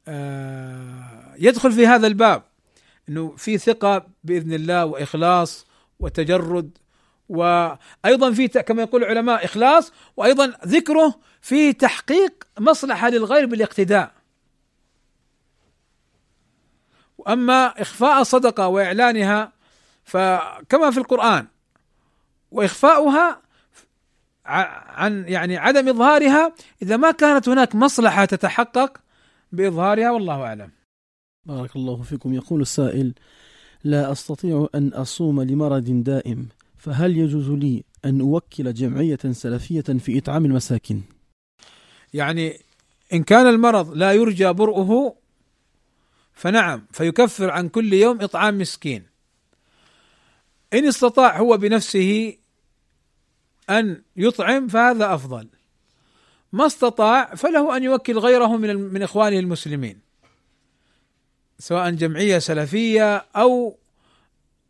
آه 0.07 1.35
يدخل 1.39 1.71
في 1.71 1.87
هذا 1.87 2.07
الباب. 2.07 2.50
إنه 3.12 3.36
في 3.38 3.57
ثقة 3.57 4.05
بإذن 4.24 4.53
الله 4.53 4.86
وإخلاص 4.86 5.66
وتجرد 5.99 6.78
وأيضا 7.30 8.32
في 8.34 8.47
كما 8.47 8.82
يقول 8.82 9.03
العلماء 9.03 9.45
إخلاص 9.45 9.93
وأيضا 10.18 10.53
ذكره 10.66 11.20
في 11.41 11.74
تحقيق 11.74 12.47
مصلحة 12.59 13.09
للغير 13.09 13.45
بالاقتداء 13.45 14.12
وأما 17.18 17.82
إخفاء 17.82 18.22
الصدقة 18.22 18.68
وإعلانها 18.68 19.51
فكما 20.03 20.91
في 20.91 20.97
القرآن 20.97 21.47
وإخفاؤها 22.51 23.41
عن 24.45 25.26
يعني 25.28 25.57
عدم 25.57 25.89
إظهارها 25.89 26.53
إذا 26.82 26.97
ما 26.97 27.12
كانت 27.12 27.49
هناك 27.49 27.76
مصلحة 27.76 28.26
تتحقق 28.26 28.97
بإظهارها 29.51 30.12
والله 30.12 30.43
أعلم. 30.43 30.80
بارك 31.45 31.75
الله 31.75 32.01
فيكم 32.01 32.33
يقول 32.33 32.61
السائل: 32.61 33.13
لا 33.83 34.11
أستطيع 34.11 34.67
أن 34.75 34.87
أصوم 34.87 35.41
لمرض 35.41 36.03
دائم 36.03 36.47
فهل 36.77 37.17
يجوز 37.17 37.49
لي 37.49 37.83
أن 38.05 38.21
أوكل 38.21 38.73
جمعية 38.73 39.19
سلفية 39.31 39.81
في 39.81 40.17
إطعام 40.17 40.45
المساكين؟ 40.45 41.03
يعني 42.13 42.59
إن 43.13 43.23
كان 43.23 43.47
المرض 43.47 43.93
لا 43.93 44.13
يرجى 44.13 44.53
برؤه 44.53 45.15
فنعم 46.33 46.85
فيكفر 46.91 47.49
عن 47.49 47.69
كل 47.69 47.93
يوم 47.93 48.21
إطعام 48.21 48.57
مسكين. 48.57 49.03
إن 50.73 50.87
استطاع 50.87 51.37
هو 51.37 51.57
بنفسه 51.57 52.37
أن 53.69 54.01
يطعم 54.15 54.67
فهذا 54.67 55.13
أفضل. 55.13 55.47
ما 56.53 56.65
استطاع 56.65 57.35
فله 57.35 57.77
أن 57.77 57.83
يوكل 57.83 58.17
غيره 58.17 58.57
من 58.57 58.75
من 58.75 59.03
إخوانه 59.03 59.39
المسلمين. 59.39 60.11
سواء 61.62 61.89
جمعية 61.89 62.39
سلفية 62.39 63.18
أو 63.36 63.78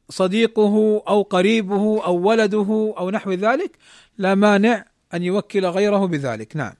صديقه 0.10 1.04
أو 1.08 1.22
قريبه 1.22 2.06
أو 2.06 2.30
ولده 2.30 2.94
أو 2.98 3.10
نحو 3.10 3.32
ذلك 3.32 3.78
لا 4.18 4.36
مانع 4.36 4.86
أن 5.14 5.24
يوكل 5.24 5.66
غيره 5.66 6.06
بذلك، 6.06 6.56
نعم. 6.56 6.74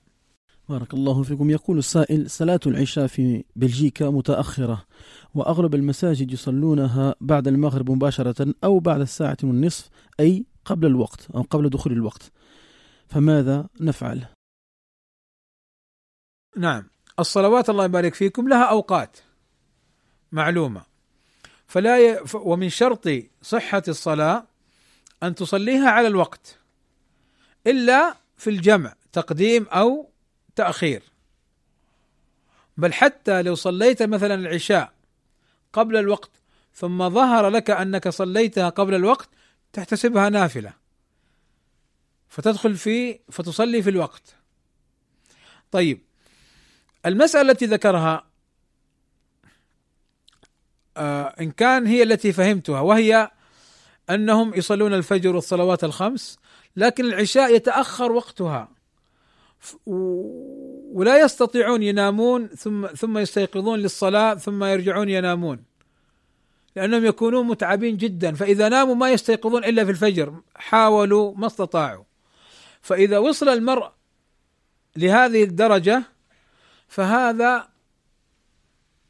بارك 0.70 0.94
الله 0.94 1.24
فيكم. 1.24 1.50
يقول 1.50 1.78
السائل 1.78 2.30
صلاة 2.30 2.60
العشاء 2.66 3.08
في 3.08 3.44
بلجيكا 3.56 4.10
متأخرة 4.10 4.86
وأغلب 5.36 5.76
المساجد 5.76 6.32
يصلونها 6.32 7.16
بعد 7.22 7.48
المغرب 7.48 7.92
مباشرة 7.92 8.54
أو 8.64 8.80
بعد 8.80 9.02
الساعة 9.02 9.38
والنصف 9.44 9.90
أي 10.20 10.46
قبل 10.66 10.88
الوقت 10.88 11.28
أو 11.36 11.42
قبل 11.42 11.70
دخول 11.70 11.94
الوقت. 11.94 12.32
فماذا 13.08 13.68
نفعل؟ 13.80 14.26
نعم. 16.58 16.84
الصلوات 17.20 17.70
الله 17.70 17.86
يبارك 17.86 18.14
فيكم 18.14 18.48
لها 18.48 18.64
أوقات. 18.64 19.18
معلومة. 20.32 20.86
فلا 21.68 22.00
ي... 22.00 22.20
ومن 22.34 22.70
شرط 22.70 23.10
صحة 23.42 23.84
الصلاة 23.88 24.48
أن 25.24 25.36
تصليها 25.36 25.90
على 25.90 26.08
الوقت 26.08 26.58
إلا 27.68 28.16
في 28.38 28.50
الجمع 28.50 28.94
تقديم 29.12 29.68
أو 29.68 30.10
تأخير. 30.56 31.04
بل 32.78 32.94
حتى 32.94 33.42
لو 33.42 33.56
صليت 33.56 34.04
مثلا 34.04 34.36
العشاء 34.36 34.94
قبل 35.74 35.98
الوقت 35.98 36.32
ثم 36.74 37.10
ظهر 37.10 37.50
لك 37.50 37.70
أنك 37.70 38.10
صليتها 38.10 38.70
قبل 38.70 38.96
الوقت 38.96 39.30
تحتسبها 39.74 40.30
نافلة. 40.30 40.74
فتدخل 42.30 42.76
في 42.76 43.20
فتصلي 43.30 43.82
في 43.82 43.90
الوقت. 43.90 44.36
طيب 45.72 46.02
المسألة 47.06 47.52
التي 47.52 47.66
ذكرها 47.66 48.31
إن 50.98 51.52
كان 51.52 51.88
هي 51.88 52.04
التي 52.04 52.32
فهمتها 52.32 52.80
وهي 52.80 53.32
أنهم 54.10 54.54
يصلون 54.54 54.94
الفجر 54.94 55.36
والصلوات 55.36 55.84
الخمس 55.84 56.40
لكن 56.76 57.06
العشاء 57.06 57.56
يتأخر 57.56 58.12
وقتها. 58.12 58.68
ولا 60.94 61.22
يستطيعون 61.22 61.84
ينامون 61.84 62.48
ثم 62.48 62.88
ثم 62.88 63.18
يستيقظون 63.18 63.80
للصلاة 63.80 64.34
ثم 64.34 64.64
يرجعون 64.64 65.10
ينامون. 65.10 65.64
لأنهم 66.76 67.06
يكونون 67.06 67.48
متعبين 67.48 67.98
جدا 67.98 68.36
فإذا 68.36 68.70
ناموا 68.70 68.96
ما 68.96 69.12
يستيقظون 69.12 69.64
إلا 69.64 69.86
في 69.86 69.92
الفجر 69.92 70.42
حاولوا 70.56 71.34
ما 71.36 71.48
استطاعوا. 71.48 72.04
فإذا 72.82 73.18
وصل 73.18 73.50
المرء 73.50 73.90
لهذه 74.96 75.44
الدرجة 75.44 76.04
فهذا 76.88 77.71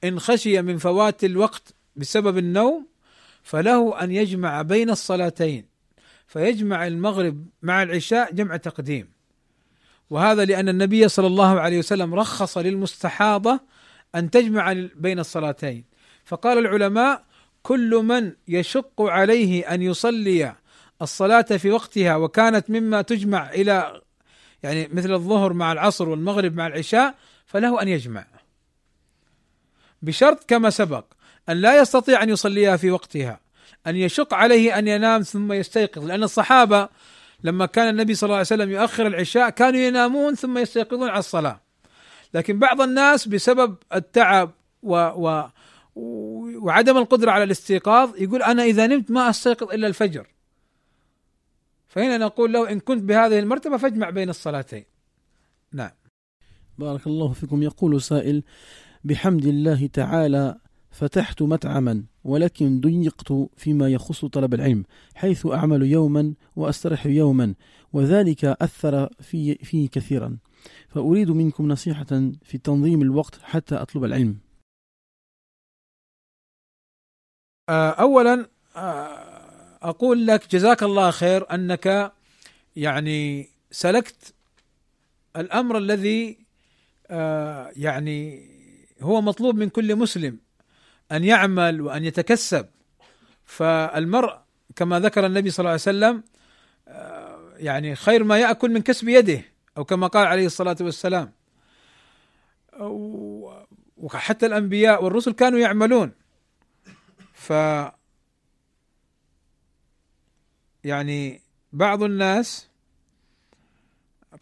إن 0.04 0.20
خشي 0.20 0.62
من 0.62 0.78
فوات 0.78 1.24
الوقت 1.24 1.74
بسبب 1.96 2.38
النوم 2.38 2.88
فله 3.44 4.04
أن 4.04 4.12
يجمع 4.12 4.62
بين 4.62 4.90
الصلاتين 4.90 5.66
فيجمع 6.28 6.88
المغرب 6.88 7.46
مع 7.62 7.84
العشاء 7.84 8.34
جمع 8.34 8.58
تقديم. 8.58 9.12
وهذا 10.10 10.46
لأن 10.46 10.70
النبي 10.70 11.08
صلى 11.08 11.28
الله 11.28 11.60
عليه 11.60 11.80
وسلم 11.80 12.16
رخص 12.16 12.58
للمستحاضة 12.58 13.60
أن 14.16 14.30
تجمع 14.30 14.74
بين 14.96 15.20
الصلاتين. 15.20 15.84
فقال 16.26 16.58
العلماء 16.58 17.24
كل 17.64 17.96
من 17.96 18.34
يشق 18.48 19.02
عليه 19.02 19.74
أن 19.74 19.82
يصلي 19.82 20.56
الصلاة 21.02 21.42
في 21.42 21.72
وقتها 21.72 22.16
وكانت 22.16 22.70
مما 22.70 23.02
تجمع 23.02 23.50
إلى 23.50 24.02
يعني 24.64 24.90
مثل 24.94 25.14
الظهر 25.14 25.54
مع 25.54 25.72
العصر 25.72 26.10
والمغرب 26.10 26.56
مع 26.56 26.68
العشاء 26.68 27.16
فله 27.46 27.82
أن 27.82 27.88
يجمع. 27.88 28.26
بشرط 30.02 30.44
كما 30.48 30.70
سبق 30.70 31.06
أن 31.50 31.58
لا 31.58 31.82
يستطيع 31.82 32.24
أن 32.24 32.30
يصليها 32.30 32.78
في 32.78 32.92
وقتها 32.92 33.40
أن 33.88 33.96
يشق 33.96 34.34
عليه 34.34 34.80
أن 34.80 34.88
ينام 34.88 35.22
ثم 35.22 35.54
يستيقظ 35.54 36.06
لأن 36.06 36.24
الصحابة 36.24 36.90
لما 37.44 37.66
كان 37.66 37.90
النبي 37.90 38.14
صلى 38.14 38.28
الله 38.28 38.36
عليه 38.36 38.46
وسلم 38.46 38.72
يؤخر 38.72 39.08
العشاء 39.08 39.50
كانوا 39.50 39.80
ينامون 39.80 40.36
ثم 40.36 40.58
يستيقظون 40.58 41.10
على 41.10 41.20
الصلاة. 41.20 41.62
لكن 42.34 42.60
بعض 42.60 42.82
الناس 42.82 43.28
بسبب 43.28 43.76
التعب 43.94 44.52
و, 44.84 44.96
و 44.96 45.50
وعدم 46.62 46.98
القدرة 46.98 47.32
على 47.32 47.44
الاستيقاظ 47.44 48.22
يقول 48.22 48.44
أنا 48.44 48.64
إذا 48.64 48.88
نمت 48.88 49.12
ما 49.12 49.30
أستيقظ 49.30 49.72
إلا 49.72 49.88
الفجر. 49.88 50.28
فهنا 51.88 52.18
نقول 52.18 52.54
له 52.54 52.72
إن 52.72 52.80
كنت 52.80 53.04
بهذه 53.04 53.40
المرتبة 53.40 53.78
فاجمع 53.78 54.10
بين 54.10 54.30
الصلاتين. 54.30 54.86
نعم. 55.74 55.92
بارك 56.78 57.08
الله 57.08 57.34
فيكم. 57.34 57.64
يقول 57.64 58.02
سائل 58.02 58.44
بحمد 59.04 59.46
الله 59.46 59.88
تعالى 59.88 60.58
فتحت 60.92 61.42
مطعما 61.42 62.04
ولكن 62.24 62.82
ضيقت 62.82 63.34
فيما 63.58 63.90
يخص 63.90 64.26
طلب 64.26 64.54
العلم 64.54 64.84
حيث 65.16 65.46
أعمل 65.46 65.84
يوما 65.84 66.34
وأسترح 66.56 67.06
يوما 67.06 67.56
وذلك 67.94 68.46
أثر 68.46 69.10
في 69.22 69.56
فيه 69.56 69.90
كثيرا. 69.90 70.38
فأريد 70.90 71.32
منكم 71.32 71.68
نصيحة 71.68 72.32
في 72.44 72.58
تنظيم 72.58 73.02
الوقت 73.02 73.40
حتى 73.42 73.76
أطلب 73.76 74.04
العلم. 74.04 74.38
آه، 77.70 77.90
أولا 77.90 78.50
آه، 78.76 79.78
أقول 79.82 80.28
لك 80.28 80.52
جزاك 80.52 80.84
الله 80.84 81.12
خير 81.12 81.54
أنك 81.54 82.14
يعني 82.76 83.50
سلكت 83.72 84.34
الأمر 85.36 85.78
الذي 85.78 86.38
آه، 87.10 87.72
يعني 87.76 88.46
هو 89.02 89.22
مطلوب 89.22 89.56
من 89.56 89.70
كل 89.70 89.96
مسلم 89.96 90.40
أن 91.12 91.24
يعمل 91.24 91.82
وأن 91.82 92.06
يتكسب. 92.06 92.66
فالمرء 93.46 94.38
كما 94.76 95.00
ذكر 95.00 95.26
النبي 95.26 95.50
صلى 95.50 95.60
الله 95.64 95.70
عليه 95.70 95.82
وسلم 95.82 96.24
آه، 96.88 97.54
يعني 97.58 97.96
خير 97.96 98.24
ما 98.24 98.38
يأكل 98.38 98.72
من 98.72 98.82
كسب 98.82 99.08
يده 99.10 99.42
أو 99.78 99.84
كما 99.86 100.08
قال 100.08 100.28
عليه 100.28 100.46
الصلاة 100.46 100.78
والسلام. 100.82 101.32
وحتى 103.98 104.46
الأنبياء 104.46 105.04
والرسل 105.04 105.32
كانوا 105.32 105.60
يعملون. 105.60 106.12
ف 107.34 107.54
يعني 110.84 111.42
بعض 111.74 112.04
الناس 112.04 112.68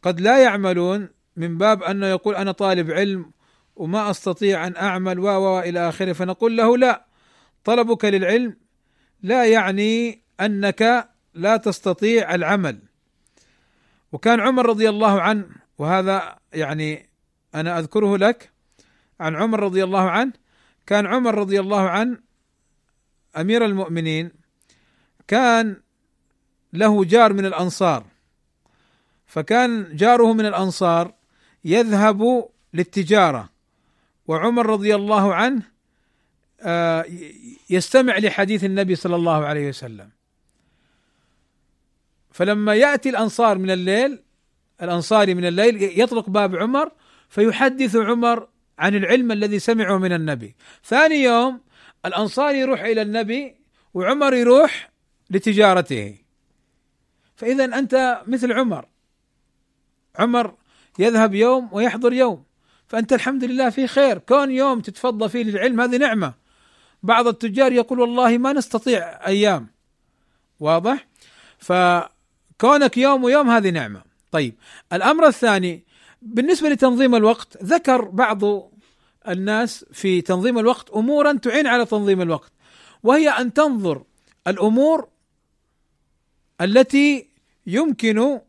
قد 0.01 0.21
لا 0.21 0.43
يعملون 0.43 1.09
من 1.35 1.57
باب 1.57 1.83
أنه 1.83 2.07
يقول 2.07 2.35
أنا 2.35 2.51
طالب 2.51 2.91
علم 2.91 3.31
وما 3.79 4.09
أستطيع 4.09 4.67
أن 4.67 4.75
أعمل 4.75 5.19
و 5.19 5.59
إلى 5.59 5.89
آخره 5.89 6.13
فنقول 6.13 6.57
له 6.57 6.77
لا. 6.77 7.05
طلبك 7.63 8.05
للعلم 8.05 8.57
لا 9.23 9.45
يعني 9.45 10.21
أنك 10.39 11.09
لا 11.33 11.57
تستطيع 11.57 12.35
العمل. 12.35 12.79
وكان 14.11 14.39
عمر 14.39 14.65
رضي 14.65 14.89
الله 14.89 15.21
عنه 15.21 15.45
وهذا 15.77 16.39
يعني 16.53 17.09
أنا 17.55 17.79
أذكره 17.79 18.17
لك 18.17 18.51
عن 19.19 19.35
عمر 19.35 19.59
رضي 19.59 19.83
الله 19.83 20.09
عنه 20.09 20.33
كان 20.85 21.05
عمر 21.05 21.35
رضي 21.35 21.59
الله 21.59 21.89
عنه 21.89 22.17
أمير 23.37 23.65
المؤمنين 23.65 24.31
كان 25.27 25.81
له 26.73 27.05
جار 27.05 27.33
من 27.33 27.45
الأنصار. 27.45 28.05
فكان 29.25 29.95
جاره 29.95 30.33
من 30.33 30.45
الأنصار 30.45 31.13
يذهب 31.65 32.49
للتجارة. 32.73 33.58
وعمر 34.29 34.65
رضي 34.65 34.95
الله 34.95 35.35
عنه 35.35 35.61
آه، 36.61 37.05
يستمع 37.69 38.17
لحديث 38.17 38.63
النبي 38.63 38.95
صلى 38.95 39.15
الله 39.15 39.45
عليه 39.45 39.69
وسلم. 39.69 40.09
فلما 42.31 42.75
يأتي 42.75 43.09
الأنصار 43.09 43.57
من 43.57 43.71
الليل 43.71 44.23
الانصاري 44.81 45.33
من 45.33 45.45
الليل 45.45 45.99
يطرق 45.99 46.29
باب 46.29 46.55
عمر 46.55 46.91
فيحدث 47.29 47.95
عمر 47.95 48.47
عن 48.79 48.95
العلم 48.95 49.31
الذي 49.31 49.59
سمعه 49.59 49.97
من 49.97 50.13
النبي. 50.13 50.55
ثاني 50.83 51.15
يوم 51.15 51.61
الانصاري 52.05 52.59
يروح 52.59 52.81
إلى 52.81 53.01
النبي 53.01 53.55
وعمر 53.93 54.33
يروح 54.33 54.89
لتجارته. 55.29 56.17
فاذا 57.35 57.65
أنت 57.65 58.21
مثل 58.27 58.53
عمر. 58.53 58.85
عمر 60.15 60.55
يذهب 60.99 61.33
يوم 61.35 61.69
ويحضر 61.71 62.13
يوم. 62.13 62.48
فأنت 62.89 63.13
الحمد 63.13 63.43
لله 63.43 63.69
في 63.69 63.87
خير. 63.87 64.17
كون 64.17 64.51
يوم 64.51 64.79
تتفضى 64.79 65.29
فيه 65.29 65.43
للعلم 65.43 65.81
هذه 65.81 65.97
نعمة. 65.97 66.33
بعض 67.03 67.27
التجار 67.27 67.71
يقول 67.71 67.99
والله 67.99 68.37
ما 68.37 68.53
نستطيع 68.53 69.27
أيام. 69.27 69.67
واضح؟ 70.59 71.07
فكونك 71.57 72.97
يوم 72.97 73.23
ويوم 73.23 73.49
هذه 73.49 73.69
نعمة. 73.69 74.01
طيب 74.31 74.55
الأمر 74.93 75.27
الثاني 75.27 75.83
بالنسبة 76.21 76.69
لتنظيم 76.69 77.15
الوقت 77.15 77.63
ذكر 77.63 78.01
بعض 78.01 78.43
الناس 79.27 79.85
في 79.91 80.21
تنظيم 80.21 80.59
الوقت 80.59 80.89
أمورا 80.89 81.33
تعين 81.33 81.67
على 81.67 81.85
تنظيم 81.85 82.21
الوقت 82.21 82.51
وهي 83.03 83.29
أن 83.29 83.53
تنظر 83.53 84.03
الأمور 84.47 85.07
التي 86.61 87.27
يمكن 87.67 88.39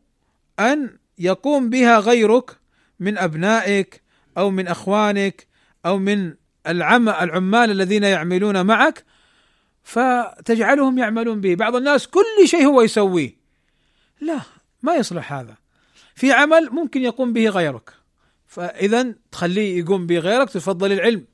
أن 0.59 0.97
يقوم 1.17 1.69
بها 1.69 1.99
غيرك 1.99 2.57
من 2.99 3.17
أبنائك 3.17 4.01
أو 4.37 4.51
من 4.51 4.67
أخوانك 4.67 5.47
أو 5.85 5.97
من 5.97 6.33
العم 6.67 7.09
العمال 7.09 7.71
الذين 7.71 8.03
يعملون 8.03 8.65
معك 8.65 9.05
فتجعلهم 9.83 10.97
يعملون 10.97 11.41
به. 11.41 11.55
بعض 11.55 11.75
الناس 11.75 12.07
كل 12.07 12.47
شيء 12.47 12.65
هو 12.65 12.81
يسويه. 12.81 13.37
لا 14.21 14.41
ما 14.83 14.95
يصلح 14.95 15.33
هذا. 15.33 15.55
في 16.15 16.31
عمل 16.31 16.69
ممكن 16.71 17.01
يقوم 17.01 17.33
به 17.33 17.49
غيرك. 17.49 17.93
فاذا 18.47 19.15
تخليه 19.31 19.79
يقوم 19.79 20.07
به 20.07 20.19
غيرك 20.19 20.49
تفضل 20.49 20.91
العلم. 20.91 21.25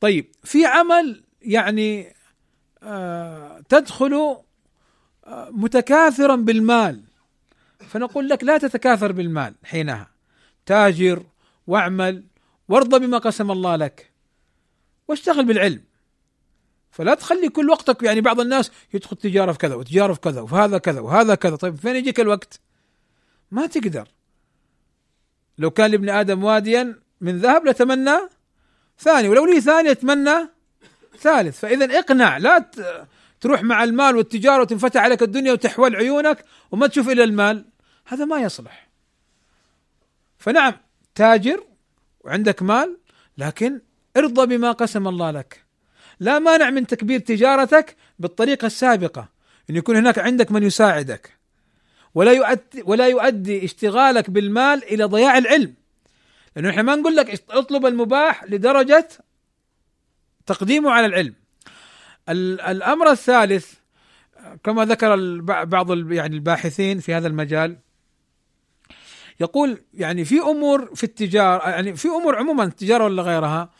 طيب 0.00 0.26
في 0.44 0.66
عمل 0.66 1.22
يعني 1.42 2.14
آه 2.82 3.62
تدخل 3.68 4.36
آه 5.26 5.50
متكاثرا 5.50 6.36
بالمال. 6.36 7.02
فنقول 7.88 8.28
لك 8.28 8.44
لا 8.44 8.58
تتكاثر 8.58 9.12
بالمال 9.12 9.54
حينها. 9.64 10.10
تاجر 10.66 11.22
واعمل 11.66 12.24
وارضى 12.68 12.98
بما 12.98 13.18
قسم 13.18 13.50
الله 13.50 13.76
لك 13.76 14.10
واشتغل 15.08 15.44
بالعلم. 15.44 15.84
فلا 16.90 17.14
تخلي 17.14 17.48
كل 17.48 17.70
وقتك 17.70 18.02
يعني 18.02 18.20
بعض 18.20 18.40
الناس 18.40 18.70
يدخل 18.94 19.16
تجارة 19.16 19.52
في 19.52 19.58
كذا 19.58 19.74
وتجارة 19.74 20.12
في 20.12 20.20
كذا 20.20 20.40
وهذا 20.40 20.78
كذا 20.78 21.00
وهذا 21.00 21.34
كذا. 21.34 21.56
طيب 21.56 21.76
فين 21.76 21.96
يجيك 21.96 22.20
الوقت؟ 22.20 22.60
ما 23.50 23.66
تقدر. 23.66 24.08
لو 25.58 25.70
كان 25.70 25.90
لابن 25.90 26.08
آدم 26.08 26.44
واديا 26.44 27.00
من 27.20 27.38
ذهب 27.38 27.66
لتمنى 27.66 28.18
ثاني 28.98 29.28
ولو 29.28 29.46
لي 29.46 29.60
ثاني 29.60 29.88
يتمنى 29.88 30.48
ثالث. 31.18 31.58
فإذا 31.58 31.98
اقنع 31.98 32.36
لا 32.36 32.70
تروح 33.40 33.62
مع 33.62 33.84
المال 33.84 34.16
والتجارة 34.16 34.60
وتنفتح 34.60 35.00
عليك 35.00 35.22
الدنيا 35.22 35.52
وتحول 35.52 35.96
عيونك 35.96 36.44
وما 36.70 36.86
تشوف 36.86 37.08
إلا 37.08 37.24
المال. 37.24 37.64
هذا 38.06 38.24
ما 38.24 38.38
يصلح. 38.40 38.88
فنعم 40.38 40.74
تاجر 41.14 41.64
وعندك 42.20 42.62
مال 42.62 42.98
لكن 43.38 43.80
ارضى 44.16 44.56
بما 44.56 44.72
قسم 44.72 45.08
الله 45.08 45.30
لك. 45.30 45.64
لا 46.20 46.38
مانع 46.38 46.70
من 46.70 46.86
تكبير 46.86 47.20
تجارتك 47.20 47.96
بالطريقة 48.18 48.66
السابقة 48.66 49.28
إن 49.70 49.76
يكون 49.76 49.96
هناك 49.96 50.18
عندك 50.18 50.52
من 50.52 50.62
يساعدك. 50.62 51.30
ولا 52.14 52.32
يؤدي 52.32 52.82
ولا 52.84 53.08
يؤدي 53.08 53.64
اشتغالك 53.64 54.30
بالمال 54.30 54.84
إلى 54.84 55.04
ضياع 55.04 55.38
العلم. 55.38 55.74
لأنه 56.56 56.70
إحنا 56.70 56.82
ما 56.82 56.94
نقول 56.94 57.16
لك 57.16 57.42
اطلب 57.50 57.86
المباح 57.86 58.44
لدرجة 58.44 59.08
تقديمه 60.46 60.90
على 60.90 61.06
العلم. 61.06 61.34
الأمر 62.28 63.10
الثالث 63.10 63.74
كما 64.64 64.84
ذكر 64.84 65.40
بعض 65.64 66.12
يعني 66.12 66.36
الباحثين 66.36 67.00
في 67.00 67.14
هذا 67.14 67.28
المجال 67.28 67.78
يقول 69.40 69.78
يعني 69.94 70.24
في 70.24 70.40
أمور 70.40 70.94
في 70.94 71.04
التجارة 71.04 71.68
يعني 71.70 71.96
في 71.96 72.08
أمور 72.08 72.36
عموما 72.36 72.64
التجاره 72.64 73.04
ولا 73.04 73.22
غيرها؟ 73.22 73.70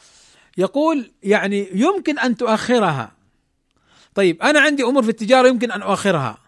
يقول 0.58 1.10
يعني 1.22 1.68
يمكن 1.72 2.18
أن 2.18 2.36
تؤخرها. 2.36 3.12
طيب 4.14 4.42
أنا 4.42 4.60
عندي 4.60 4.82
أمور 4.82 5.02
في 5.02 5.08
التجارة 5.08 5.48
يمكن 5.48 5.72
أن 5.72 5.82
أؤخرها. 5.82 6.38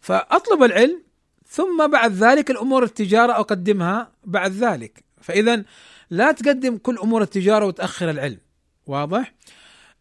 فأطلب 0.00 0.62
العلم 0.62 1.02
ثم 1.48 1.86
بعد 1.86 2.12
ذلك 2.12 2.50
الأمور 2.50 2.82
التجارة 2.84 3.32
أقدمها 3.32 4.10
بعد 4.24 4.52
ذلك. 4.52 5.04
فاذا 5.20 5.64
لا 6.10 6.32
تقدم 6.32 6.76
كل 6.78 6.98
أمور 6.98 7.22
التجارة 7.22 7.66
وتأخر 7.66 8.10
العلم. 8.10 8.38
واضح؟ 8.86 9.34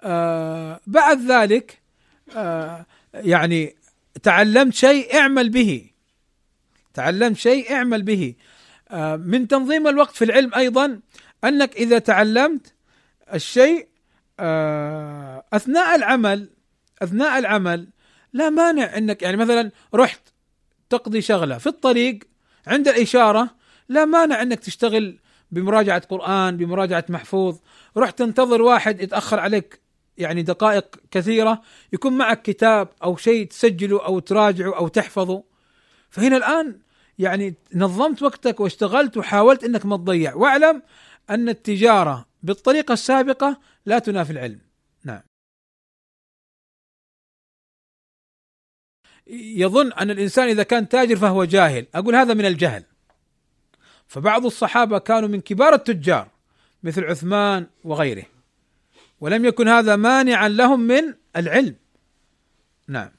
آه 0.02 0.80
بعد 0.88 1.32
ذلك 1.32 1.82
آه 2.36 2.86
يعني 3.14 3.76
تعلمت 4.24 4.74
شيء 4.74 5.16
اعمل 5.16 5.50
به. 5.50 5.90
تعلمت 6.94 7.38
شيء 7.38 7.74
اعمل 7.74 8.02
به. 8.02 8.34
من 9.18 9.48
تنظيم 9.48 9.88
الوقت 9.88 10.16
في 10.16 10.26
العلم 10.26 10.54
أيضا 10.56 11.00
أنك 11.44 11.76
إذا 11.76 12.00
تعلمت 12.00 12.74
الشيء 13.34 13.88
آه 14.40 15.46
أثناء 15.54 15.96
العمل 15.96 16.50
أثناء 17.02 17.40
العمل 17.40 17.88
لا 18.34 18.50
مانع 18.50 18.98
أنك 18.98 19.22
يعني 19.22 19.38
مثلا 19.38 19.72
رحت 19.94 20.22
تقضي 20.90 21.22
شغلة 21.22 21.58
في 21.58 21.68
الطريق 21.68 22.20
عند 22.68 22.88
الإشارة 22.88 23.50
لا 23.90 24.06
مانع 24.06 24.42
أنك 24.42 24.60
تشتغل 24.60 25.20
بمراجعة 25.52 26.00
قرآن 26.10 26.58
بمراجعة 26.58 27.06
محفوظ. 27.10 27.58
رحت 27.98 28.20
تنتظر 28.20 28.62
واحد 28.62 29.02
يتأخر 29.02 29.40
عليك 29.40 29.82
يعني 30.18 30.42
دقائق 30.42 30.96
كثيرة 31.12 31.62
يكون 31.94 32.14
معك 32.18 32.42
كتاب 32.42 32.90
أو 33.04 33.18
شيء 33.18 33.48
تسجله 33.48 34.06
أو 34.06 34.20
تراجعه 34.20 34.78
أو 34.78 34.88
تحفظه. 34.88 35.44
فهنا 36.10 36.38
الآن 36.38 36.80
يعني 37.20 37.56
نظمت 37.76 38.22
وقتك 38.22 38.60
واشتغلت 38.60 39.18
وحاولت 39.18 39.64
إنك 39.64 39.86
ما 39.86 39.98
تضيع. 39.98 40.34
واعلم 40.36 40.82
أن 41.30 41.50
التجارة 41.50 42.26
بالطريقة 42.44 42.94
السابقة 42.94 43.60
لا 43.86 44.00
تنافي 44.00 44.32
العلم. 44.32 44.60
نعم. 45.04 45.22
يظن 49.28 49.94
أن 49.94 50.12
الإنسان 50.12 50.48
إذا 50.48 50.64
كان 50.64 50.90
تاجر 50.90 51.16
فهو 51.16 51.44
جاهل. 51.44 51.88
أقول 51.96 52.16
هذا 52.16 52.34
من 52.34 52.46
الجهل. 52.46 52.84
فبعض 54.08 54.46
الصحابة 54.46 54.98
كانوا 55.00 55.30
من 55.30 55.42
كبار 55.42 55.74
التجار 55.74 56.30
مثل 56.84 57.04
عثمان 57.04 57.68
وغيره. 57.84 58.26
ولم 59.20 59.46
يكن 59.46 59.68
هذا 59.68 59.96
مانعا 59.96 60.50
لهم 60.50 60.80
من 60.80 61.14
العلم. 61.36 61.76
نعم. 62.88 63.12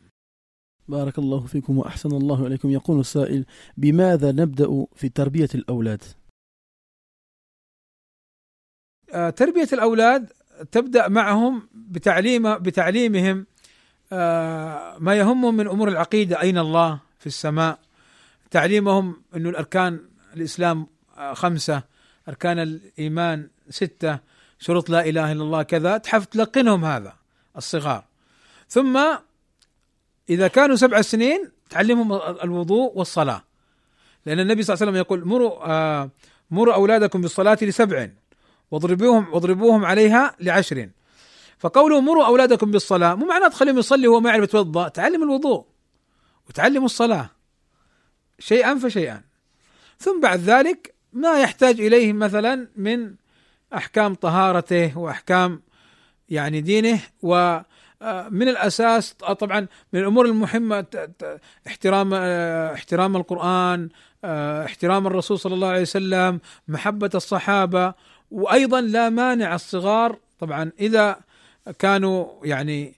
بارك 0.88 1.18
الله 1.18 1.46
فيكم 1.46 1.78
وأحسن 1.78 2.12
الله 2.12 2.46
إليكم. 2.46 2.70
يقول 2.70 3.00
السائل 3.00 3.44
بماذا 3.76 4.32
نبدأ 4.32 4.86
في 4.94 5.08
تربية 5.08 5.48
الأولاد؟ 5.54 6.02
آه، 9.12 9.30
تربية 9.30 9.68
الأولاد 9.72 10.32
تبدأ 10.72 11.08
معهم 11.08 11.68
بتعليم 11.74 12.58
بتعليمهم 12.58 13.46
آه، 14.12 14.98
ما 14.98 15.14
يهمهم 15.14 15.56
من 15.56 15.68
أمور 15.68 15.88
العقيدة. 15.88 16.40
أين 16.40 16.58
الله؟ 16.58 17.00
في 17.18 17.26
السماء. 17.26 17.78
تعليمهم 18.50 19.22
إنه 19.36 19.48
الأركان 19.48 20.00
الإسلام 20.36 20.86
آه، 21.16 21.34
خمسة 21.34 21.82
أركان 22.28 22.58
الإيمان 22.58 23.48
ستة 23.70 24.18
شروط 24.58 24.90
لا 24.90 25.08
إله 25.08 25.32
إلا 25.32 25.42
الله 25.42 25.62
كذا. 25.62 25.98
تحف 25.98 26.24
تلقنهم 26.26 26.84
هذا 26.84 27.16
الصغار. 27.56 28.04
ثم 28.68 29.16
إذا 30.30 30.48
كانوا 30.48 30.76
سبع 30.76 31.00
سنين 31.00 31.50
تعلمهم 31.70 32.12
الوضوء 32.42 32.92
والصلاة. 32.98 33.42
لأن 34.26 34.40
النبي 34.40 34.62
صلى 34.62 34.74
الله 34.74 34.82
عليه 34.82 34.92
وسلم 34.92 35.00
يقول 35.00 35.28
مروا 35.28 35.70
آه 35.70 36.10
مروا 36.50 36.74
أولادكم 36.74 37.20
بالصلاة 37.20 37.58
لسبع 37.62 38.08
واضربوهم 38.70 39.34
واضربوهم 39.34 39.84
عليها 39.84 40.36
لعشر. 40.40 40.88
فقوله 41.58 42.00
مروا 42.00 42.26
أولادكم 42.26 42.70
بالصلاة 42.70 43.14
مو 43.14 43.26
معناه 43.26 43.48
تخليهم 43.48 43.78
يصلي 43.78 44.08
وهو 44.08 44.20
ما 44.20 44.30
يعرف 44.30 44.44
يتوضأ 44.44 44.88
تعلم 44.88 45.22
الوضوء 45.22 45.64
وتعلم 46.48 46.84
الصلاة. 46.84 47.30
شيئا 48.38 48.78
فشيئا. 48.78 49.22
ثم 49.98 50.20
بعد 50.20 50.40
ذلك 50.40 50.94
ما 51.12 51.40
يحتاج 51.40 51.80
إليه 51.80 52.12
مثلا 52.12 52.68
من 52.76 53.14
أحكام 53.74 54.14
طهارته 54.14 54.98
وأحكام 54.98 55.62
يعني 56.28 56.60
دينه 56.60 57.00
و 57.22 57.58
من 58.30 58.48
الأساس 58.48 59.12
طبعا 59.12 59.66
من 59.92 60.00
الأمور 60.00 60.26
المهمة 60.26 60.86
احترام 61.66 62.14
احترام 62.74 63.16
القرآن 63.16 63.88
احترام 64.64 65.06
الرسول 65.06 65.38
صلى 65.38 65.54
الله 65.54 65.68
عليه 65.68 65.80
وسلم 65.80 66.40
محبة 66.68 67.10
الصحابة 67.14 67.94
وأيضا 68.30 68.80
لا 68.80 69.08
مانع 69.08 69.54
الصغار. 69.54 70.18
طبعا 70.38 70.72
إذا 70.80 71.16
كانوا 71.78 72.26
يعني 72.44 72.94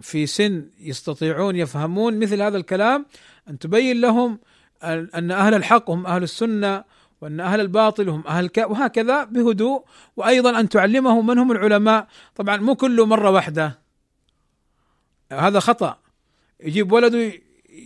في 0.00 0.26
سن 0.26 0.64
يستطيعون 0.80 1.56
يفهمون 1.56 2.18
مثل 2.18 2.42
هذا 2.42 2.56
الكلام 2.56 3.06
أن 3.50 3.58
تبين 3.58 4.00
لهم 4.00 4.38
أن 4.84 5.30
أهل 5.30 5.54
الحق 5.54 5.90
هم 5.90 6.06
أهل 6.06 6.22
السنة 6.22 6.84
وأن 7.20 7.40
أهل 7.40 7.60
الباطل 7.60 8.08
هم 8.08 8.24
أهل 8.28 8.48
ك... 8.48 8.58
وهكذا 8.58 9.24
بهدوء 9.24 9.84
وأيضا 10.16 10.60
أن 10.60 10.68
تعلمهم 10.68 11.26
من 11.26 11.38
هم 11.38 11.52
العلماء. 11.52 12.06
طبعا 12.34 12.56
مو 12.56 12.74
كله 12.74 13.06
مرة 13.06 13.30
واحدة. 13.30 13.85
هذا 15.32 15.60
خطأ. 15.60 15.98
يجيب 16.60 16.92
ولده 16.92 17.32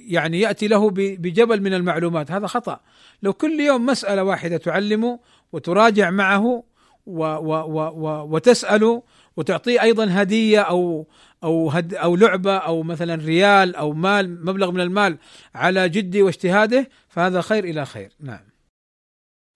يعني 0.07 0.41
يأتي 0.41 0.69
له 0.69 0.91
بجبل 0.91 1.61
من 1.61 1.75
المعلومات 1.75 2.31
هذا 2.31 2.47
خطأ. 2.47 2.81
لو 3.23 3.33
كل 3.33 3.61
يوم 3.61 3.87
مسألة 3.87 4.25
واحدة 4.25 4.57
تعلمه 4.57 5.21
وتراجع 5.53 6.11
معه 6.11 6.65
و 7.07 7.23
و 7.23 7.53
و 7.53 7.79
و 7.79 8.35
وتسأله 8.35 9.03
وتعطيه 9.37 9.83
أيضا 9.83 10.07
هدية 10.11 10.61
أو 10.61 11.07
أو 11.45 11.71
هد 11.71 11.95
أو 11.95 12.17
لعبة 12.17 12.57
أو 12.57 12.83
مثلا 12.83 13.15
ريال 13.15 13.77
أو 13.77 13.93
مال 13.93 14.45
مبلغ 14.45 14.71
من 14.71 14.81
المال 14.81 15.19
على 15.55 15.89
جدي 15.89 16.23
واجتهاده 16.23 16.89
فهذا 17.09 17.41
خير 17.41 17.65
إلى 17.65 17.87
خير. 17.87 18.13
نعم. 18.21 18.51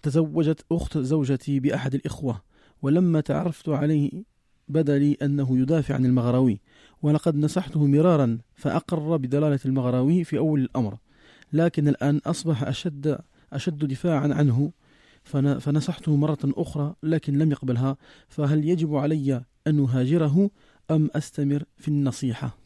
تزوجت 0.03 0.64
أخت 0.72 0.99
زوجتي 0.99 1.61
بأحد 1.61 1.95
الإخوة 1.95 2.43
ولما 2.82 3.20
تعرفت 3.20 3.68
عليه 3.68 4.11
بدا 4.68 4.99
لي 4.99 5.16
أنه 5.22 5.59
يدافع 5.59 5.95
عن 5.95 6.07
المغراوي. 6.07 6.61
ولقد 7.05 7.37
نصحته 7.37 7.87
مرارا 7.87 8.39
فأقر 8.55 9.17
بدلالة 9.17 9.61
المغراوي 9.65 10.25
في 10.25 10.39
أول 10.39 10.61
الأمر 10.61 10.97
لكن 11.53 11.89
الآن 11.89 12.21
أصبح 12.27 12.63
أشد 12.63 13.19
أشد 13.53 13.85
دفاعا 13.85 14.35
عنه. 14.35 14.73
فنصحته 15.61 16.17
مرة 16.17 16.39
أخرى 16.45 16.95
لكن 17.03 17.39
لم 17.39 17.51
يقبلها. 17.51 17.97
فهل 18.29 18.69
يجب 18.69 18.97
علي 18.97 19.45
أن 19.67 19.85
أهاجره 19.85 20.51
أم 20.91 21.11
أستمر 21.15 21.63
في 21.77 21.89
النصيحة؟ 21.89 22.59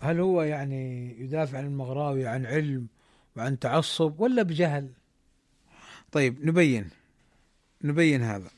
هل 0.00 0.20
هو 0.20 0.42
يعني 0.42 1.14
يدافع 1.20 1.58
عن 1.58 1.66
المغراوي 1.66 2.26
عن 2.26 2.46
علم 2.46 2.86
وعن 3.36 3.58
تعصب 3.58 4.20
ولا 4.20 4.42
بجهل؟ 4.42 4.88
طيب 6.12 6.46
نبين 6.46 6.90
نبين 7.84 8.22
هذا. 8.22 8.50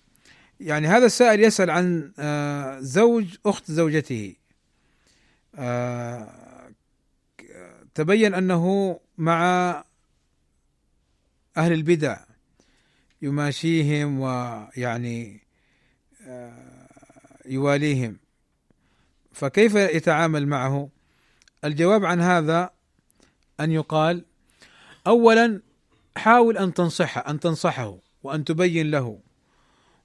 يعني 0.60 0.88
هذا 0.88 1.06
السائل 1.06 1.40
يسأل 1.40 1.70
عن 1.70 2.12
آه، 2.18 2.80
زوج 2.80 3.36
أخت 3.46 3.70
زوجته. 3.70 4.39
تبين 7.94 8.34
أنه 8.34 9.00
مع 9.18 9.44
أهل 11.56 11.72
البدع 11.72 12.18
يماشيهم 13.22 14.20
ويعني 14.20 15.40
آه، 16.26 16.88
يواليهم 17.46 18.18
فكيف 19.32 19.74
يتعامل 19.74 20.46
معه؟ 20.46 20.88
الجواب 21.64 22.04
عن 22.04 22.20
هذا 22.20 22.70
أن 23.60 23.70
يقال 23.70 24.24
اولا 25.06 25.62
حاول 26.16 26.58
أن 26.58 26.74
تنصحه 26.74 27.30
أن 27.30 27.40
تنصحه 27.40 27.98
وأن 28.22 28.44
تبين 28.44 28.90
له 28.90 29.20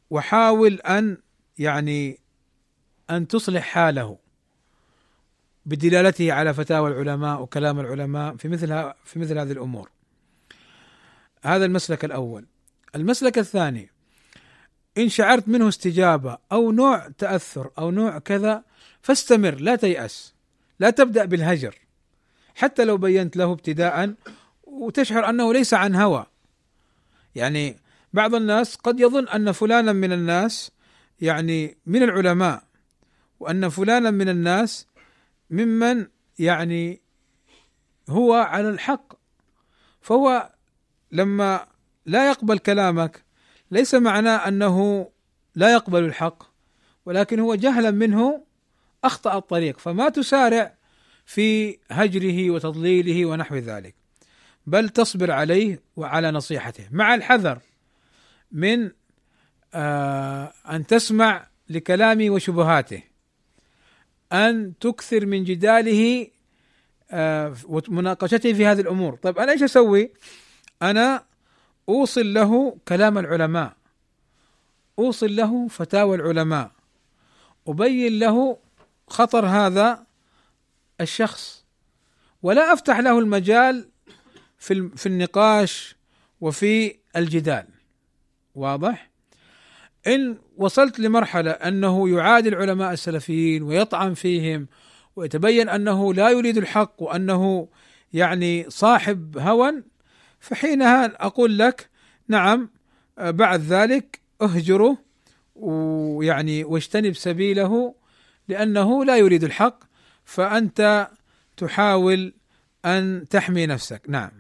وحاول 0.10 0.74
أن 0.74 1.18
يعني 1.58 2.20
أن 3.10 3.28
تصلح 3.28 3.64
حاله 3.64 4.25
بدلالته 5.66 6.34
على 6.34 6.54
فتاوى 6.54 6.92
العلماء 6.92 7.42
وكلام 7.42 7.80
العلماء 7.80 8.36
في 8.36 8.48
مثل 8.48 8.68
في 9.06 9.20
مثل 9.20 9.38
هذه 9.38 9.52
الأمور. 9.52 9.90
هذا 11.44 11.66
المسلك 11.66 12.06
الأول. 12.06 12.46
المسلك 12.96 13.38
الثاني 13.38 13.90
إن 14.98 15.10
شعرت 15.10 15.48
منه 15.48 15.68
استجابة 15.68 16.38
أو 16.52 16.72
نوع 16.72 17.10
تأثر 17.18 17.70
أو 17.78 17.92
نوع 17.92 18.20
كذا 18.20 18.64
فاستمر 19.02 19.56
لا 19.56 19.76
تيأس 19.76 20.34
لا 20.80 20.90
تبدأ 20.90 21.26
بالهجر 21.26 21.76
حتى 22.56 22.86
لو 22.86 22.98
بينت 22.98 23.38
له 23.38 23.52
ابتداء 23.52 24.14
وتشعر 24.64 25.30
أنه 25.30 25.54
ليس 25.54 25.74
عن 25.74 25.96
هوى 25.96 26.26
يعني 27.36 27.78
بعض 28.14 28.36
الناس 28.36 28.76
قد 28.76 29.00
يظن 29.00 29.28
أن 29.28 29.52
فلانا 29.52 29.94
من 29.94 30.14
الناس 30.14 30.72
يعني 31.22 31.78
من 31.86 32.04
العلماء 32.04 32.64
وأن 33.40 33.70
فلانا 33.70 34.12
من 34.12 34.30
الناس 34.30 34.88
ممن 35.50 36.08
يعني 36.40 37.02
هو 38.10 38.34
على 38.34 38.70
الحق. 38.70 39.14
فهو 40.02 40.54
لما 41.12 41.68
لا 42.06 42.30
يقبل 42.30 42.60
كلامك 42.60 43.26
ليس 43.72 43.96
معناه 43.96 44.48
أنه 44.48 45.10
لا 45.56 45.74
يقبل 45.74 46.04
الحق 46.04 46.44
ولكن 47.06 47.40
هو 47.40 47.56
جهلا 47.56 47.92
منه 47.92 48.46
أخطأ 49.04 49.38
الطريق. 49.38 49.80
فما 49.80 50.10
تسارع 50.10 50.78
في 51.26 51.78
هجره 51.92 52.50
وتضليله 52.50 53.26
ونحو 53.26 53.56
ذلك 53.56 53.96
بل 54.68 54.90
تصبر 54.90 55.32
عليه 55.32 55.84
وعلى 55.96 56.32
نصيحته. 56.32 56.88
مع 56.92 57.16
الحذر 57.16 57.60
من 58.52 58.92
آه 59.74 60.54
أن 60.70 60.88
تسمع 60.88 61.48
لكلامه 61.70 62.30
وشبهاته. 62.30 63.15
أن 64.36 64.74
تكثر 64.80 65.26
من 65.26 65.44
جداله 65.44 66.28
آه 67.12 67.56
ومناقشته 67.66 68.54
في 68.54 68.66
هذه 68.66 68.82
الأمور. 68.82 69.16
طيب 69.16 69.40
أنا 69.40 69.52
إيش 69.52 69.64
أسوي؟ 69.64 70.12
أنا 70.82 71.26
أوصل 71.90 72.34
له 72.34 72.78
كلام 72.88 73.18
العلماء. 73.18 73.74
أوصل 75.00 75.36
له 75.36 75.68
فتاوى 75.68 76.16
العلماء. 76.18 76.72
أبين 77.68 78.20
له 78.20 78.58
خطر 79.08 79.46
هذا 79.46 80.06
الشخص. 81.02 81.66
ولا 82.44 82.74
أفتح 82.74 83.00
له 83.00 83.20
المجال 83.20 83.90
في 84.58 84.90
في 84.96 85.06
النقاش 85.06 85.96
وفي 86.42 86.96
الجدال. 87.16 87.68
واضح؟ 88.56 89.10
إن 90.08 90.38
وصلت 90.58 91.00
لمرحلة 91.00 91.52
أنه 91.52 92.10
يعادي 92.10 92.50
العلماء 92.50 92.94
السلفيين 92.94 93.64
ويطعن 93.64 94.14
فيهم 94.14 94.68
ويتبين 95.16 95.70
أنه 95.70 96.14
لا 96.14 96.30
يريد 96.30 96.58
الحق 96.58 97.04
وأنه 97.04 97.68
يعني 98.14 98.66
صاحب 98.70 99.38
هوى 99.38 99.84
فحينها 100.40 101.26
أقول 101.26 101.58
لك 101.58 101.90
نعم 102.28 102.70
بعد 103.18 103.62
ذلك 103.62 104.20
اهجره 104.42 104.98
ويعني 105.56 106.64
واجتنب 106.64 107.14
سبيله 107.14 107.96
لأنه 108.48 109.06
لا 109.06 109.18
يريد 109.18 109.44
الحق 109.44 109.84
فأنت 110.26 111.10
تحاول 111.58 112.34
أن 112.86 113.26
تحمي 113.30 113.66
نفسك. 113.66 114.02
نعم. 114.08 114.32